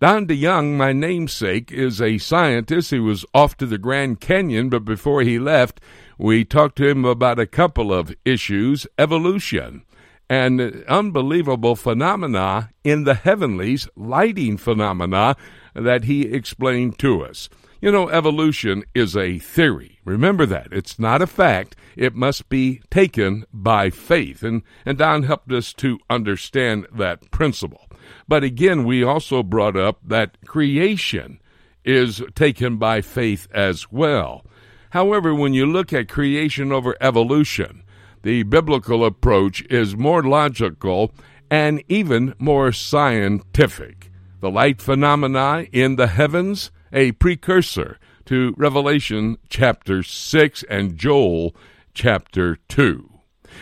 Don 0.00 0.26
DeYoung, 0.26 0.76
my 0.76 0.92
namesake, 0.92 1.72
is 1.72 2.00
a 2.00 2.18
scientist. 2.18 2.90
He 2.90 2.98
was 2.98 3.24
off 3.32 3.56
to 3.58 3.66
the 3.66 3.78
Grand 3.78 4.20
Canyon, 4.20 4.68
but 4.68 4.84
before 4.84 5.22
he 5.22 5.38
left, 5.38 5.80
we 6.18 6.44
talked 6.44 6.76
to 6.76 6.88
him 6.88 7.04
about 7.04 7.38
a 7.38 7.46
couple 7.46 7.92
of 7.92 8.14
issues 8.24 8.86
evolution 8.98 9.82
and 10.28 10.84
unbelievable 10.88 11.76
phenomena 11.76 12.70
in 12.82 13.04
the 13.04 13.14
heavenlies, 13.14 13.88
lighting 13.94 14.56
phenomena 14.56 15.36
that 15.74 16.04
he 16.04 16.22
explained 16.22 16.98
to 16.98 17.24
us. 17.24 17.48
You 17.86 17.92
know, 17.92 18.08
evolution 18.08 18.82
is 18.96 19.16
a 19.16 19.38
theory. 19.38 20.00
Remember 20.04 20.44
that. 20.44 20.72
It's 20.72 20.98
not 20.98 21.22
a 21.22 21.26
fact. 21.28 21.76
It 21.94 22.16
must 22.16 22.48
be 22.48 22.80
taken 22.90 23.44
by 23.52 23.90
faith. 23.90 24.42
And, 24.42 24.62
and 24.84 24.98
Don 24.98 25.22
helped 25.22 25.52
us 25.52 25.72
to 25.74 26.00
understand 26.10 26.88
that 26.92 27.30
principle. 27.30 27.86
But 28.26 28.42
again, 28.42 28.82
we 28.82 29.04
also 29.04 29.44
brought 29.44 29.76
up 29.76 30.00
that 30.04 30.36
creation 30.44 31.38
is 31.84 32.20
taken 32.34 32.76
by 32.76 33.02
faith 33.02 33.46
as 33.52 33.92
well. 33.92 34.44
However, 34.90 35.32
when 35.32 35.54
you 35.54 35.64
look 35.64 35.92
at 35.92 36.08
creation 36.08 36.72
over 36.72 36.96
evolution, 37.00 37.84
the 38.22 38.42
biblical 38.42 39.04
approach 39.04 39.62
is 39.70 39.94
more 39.94 40.24
logical 40.24 41.12
and 41.52 41.84
even 41.86 42.34
more 42.40 42.72
scientific. 42.72 44.10
The 44.40 44.50
light 44.50 44.82
phenomena 44.82 45.66
in 45.70 45.94
the 45.94 46.08
heavens 46.08 46.72
a 46.92 47.12
precursor 47.12 47.98
to 48.26 48.54
Revelation 48.56 49.38
chapter 49.48 50.02
6 50.02 50.64
and 50.64 50.96
Joel 50.96 51.54
chapter 51.94 52.56
2. 52.68 53.10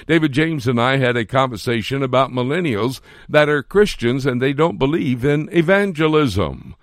David 0.06 0.32
James 0.32 0.66
and 0.66 0.80
I 0.80 0.96
had 0.96 1.16
a 1.16 1.24
conversation 1.24 2.02
about 2.02 2.30
millennials 2.30 3.01
that 3.28 3.48
are 3.48 3.62
Christians 3.62 4.26
and 4.26 4.40
they 4.40 4.52
don't 4.52 4.78
believe 4.78 5.24
in 5.24 5.48
evangelism. 5.52 6.74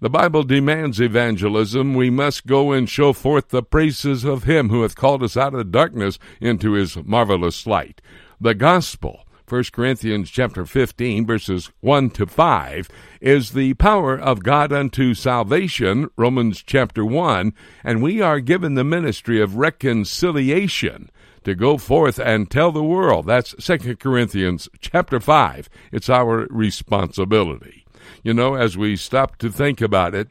The 0.00 0.10
Bible 0.10 0.44
demands 0.44 1.00
evangelism. 1.00 1.94
We 1.94 2.08
must 2.10 2.46
go 2.46 2.70
and 2.70 2.88
show 2.88 3.12
forth 3.12 3.48
the 3.48 3.62
praises 3.62 4.24
of 4.24 4.44
Him 4.44 4.68
who 4.68 4.82
hath 4.82 4.94
called 4.94 5.24
us 5.24 5.36
out 5.36 5.54
of 5.54 5.72
darkness 5.72 6.18
into 6.40 6.72
His 6.72 6.96
marvelous 7.04 7.66
light. 7.66 8.00
The 8.40 8.54
gospel 8.54 9.26
1 9.48 9.64
Corinthians 9.72 10.30
chapter 10.30 10.66
15 10.66 11.26
verses 11.26 11.70
1 11.80 12.10
to 12.10 12.26
5 12.26 12.88
is 13.22 13.52
the 13.52 13.72
power 13.74 14.18
of 14.18 14.42
God 14.42 14.72
unto 14.72 15.14
salvation, 15.14 16.10
Romans 16.16 16.62
chapter 16.62 17.02
1, 17.02 17.54
and 17.82 18.02
we 18.02 18.20
are 18.20 18.40
given 18.40 18.74
the 18.74 18.84
ministry 18.84 19.40
of 19.40 19.56
reconciliation 19.56 21.10
to 21.44 21.54
go 21.54 21.78
forth 21.78 22.18
and 22.18 22.50
tell 22.50 22.70
the 22.70 22.84
world. 22.84 23.26
That's 23.26 23.54
2 23.58 23.96
Corinthians 23.96 24.68
chapter 24.80 25.18
5. 25.18 25.70
It's 25.92 26.10
our 26.10 26.46
responsibility. 26.50 27.86
You 28.22 28.34
know, 28.34 28.54
as 28.54 28.76
we 28.76 28.96
stop 28.96 29.38
to 29.38 29.50
think 29.50 29.80
about 29.80 30.14
it, 30.14 30.28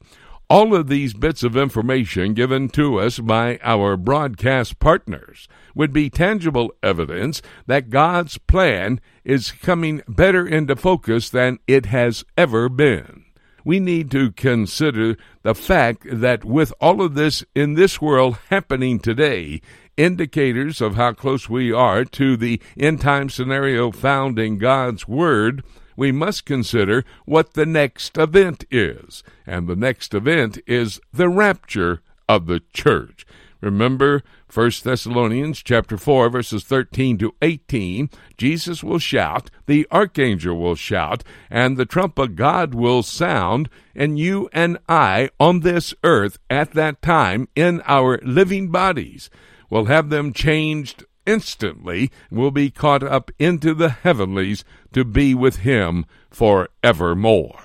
all 0.49 0.74
of 0.74 0.88
these 0.88 1.14
bits 1.14 1.44
of 1.44 1.57
information 1.57 2.34
given 2.34 2.69
to 2.69 2.99
us 2.99 3.19
by 3.19 3.60
our 3.61 3.98
broadcast 3.98 4.80
partners 4.80 5.48
would 5.76 5.91
be 5.91 6.10
tangible 6.10 6.74
evidence 6.82 7.41
that 7.65 7.90
God's 7.90 8.38
plan 8.38 9.02
is 9.24 9.52
coming 9.52 10.02
better 10.07 10.48
into 10.48 10.76
focus 10.76 11.30
than 11.30 11.60
it 11.68 11.88
has 11.88 12.24
ever 12.38 12.69
been. 12.69 13.26
We 13.65 13.82
need 13.82 14.10
to 14.11 14.32
consider 14.32 15.18
the 15.44 15.53
fact 15.53 16.06
that 16.10 16.45
with 16.45 16.74
all 16.80 17.02
of 17.02 17.15
this 17.15 17.44
in 17.53 17.74
this 17.74 18.02
world 18.02 18.38
happening 18.49 18.99
today, 18.99 19.61
indicators 19.98 20.80
of 20.80 20.95
how 20.95 21.11
close 21.11 21.49
we 21.49 21.74
are 21.74 22.06
to 22.06 22.38
the 22.38 22.61
end 22.78 23.02
time 23.02 23.30
scenario 23.30 23.91
found 23.91 24.40
in 24.40 24.57
God's 24.57 25.06
Word 25.06 25.65
we 25.98 26.14
must 26.14 26.45
consider 26.45 27.03
what 27.26 27.56
the 27.56 27.65
next 27.65 28.18
event 28.18 28.64
is. 28.72 29.24
And 29.45 29.68
the 29.68 29.76
next 29.76 30.14
event 30.14 30.60
is 30.65 31.02
the 31.11 31.28
rapture 31.28 32.02
of 32.30 32.45
the 32.45 32.61
church. 32.72 33.26
Remember 33.60 34.22
1 34.53 34.72
Thessalonians 34.84 35.64
chapter 35.64 35.98
4 35.98 36.30
verses 36.30 36.64
13 36.64 37.18
to 37.18 37.36
18, 37.41 38.10
Jesus 38.38 38.84
will 38.84 38.99
shout, 38.99 39.49
the 39.65 39.88
archangel 39.91 40.57
will 40.57 40.76
shout, 40.76 41.24
and 41.49 41.76
the 41.76 41.86
trump 41.86 42.19
of 42.19 42.36
God 42.36 42.76
will 42.76 43.02
sound, 43.02 43.68
and 43.95 44.19
you 44.19 44.48
and 44.53 44.78
I 44.88 45.32
on 45.40 45.61
this 45.61 45.95
earth 46.03 46.38
at 46.49 46.72
that 46.74 47.02
time 47.02 47.48
in 47.56 47.82
our 47.86 48.19
living 48.24 48.69
bodies 48.69 49.32
will 49.69 49.86
have 49.86 50.10
them 50.10 50.34
changed 50.34 51.03
instantly 51.28 52.10
will 52.32 52.49
be 52.49 52.72
caught 52.72 53.04
up 53.04 53.30
into 53.38 53.76
the 53.76 53.90
heavenlies 53.90 54.64
to 54.94 55.04
be 55.04 55.36
with 55.36 55.58
him 55.58 56.06
forevermore. 56.32 57.60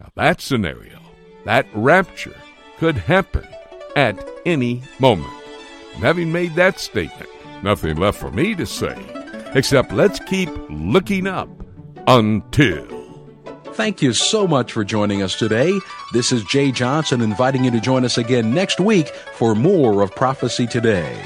Now, 0.00 0.08
that 0.14 0.40
scenario, 0.40 0.98
that 1.44 1.66
rapture, 1.74 2.40
could 2.78 2.96
happen 2.96 3.46
at 3.96 4.26
any 4.46 4.82
moment. 4.98 5.34
And 5.94 6.02
having 6.02 6.32
made 6.32 6.54
that 6.54 6.80
statement, 6.80 7.28
nothing 7.62 7.96
left 7.96 8.18
for 8.18 8.30
me 8.30 8.54
to 8.54 8.64
say 8.64 8.96
except 9.54 9.92
let's 9.92 10.18
keep 10.20 10.48
looking 10.68 11.26
up 11.26 11.48
until. 12.06 12.86
Thank 13.74 14.02
you 14.02 14.12
so 14.12 14.46
much 14.46 14.72
for 14.72 14.84
joining 14.84 15.22
us 15.22 15.38
today. 15.38 15.78
This 16.12 16.32
is 16.32 16.44
Jay 16.44 16.70
Johnson 16.70 17.20
inviting 17.20 17.64
you 17.64 17.70
to 17.70 17.80
join 17.80 18.04
us 18.04 18.18
again 18.18 18.52
next 18.52 18.80
week 18.80 19.08
for 19.08 19.54
more 19.54 20.02
of 20.02 20.14
Prophecy 20.14 20.66
Today. 20.66 21.18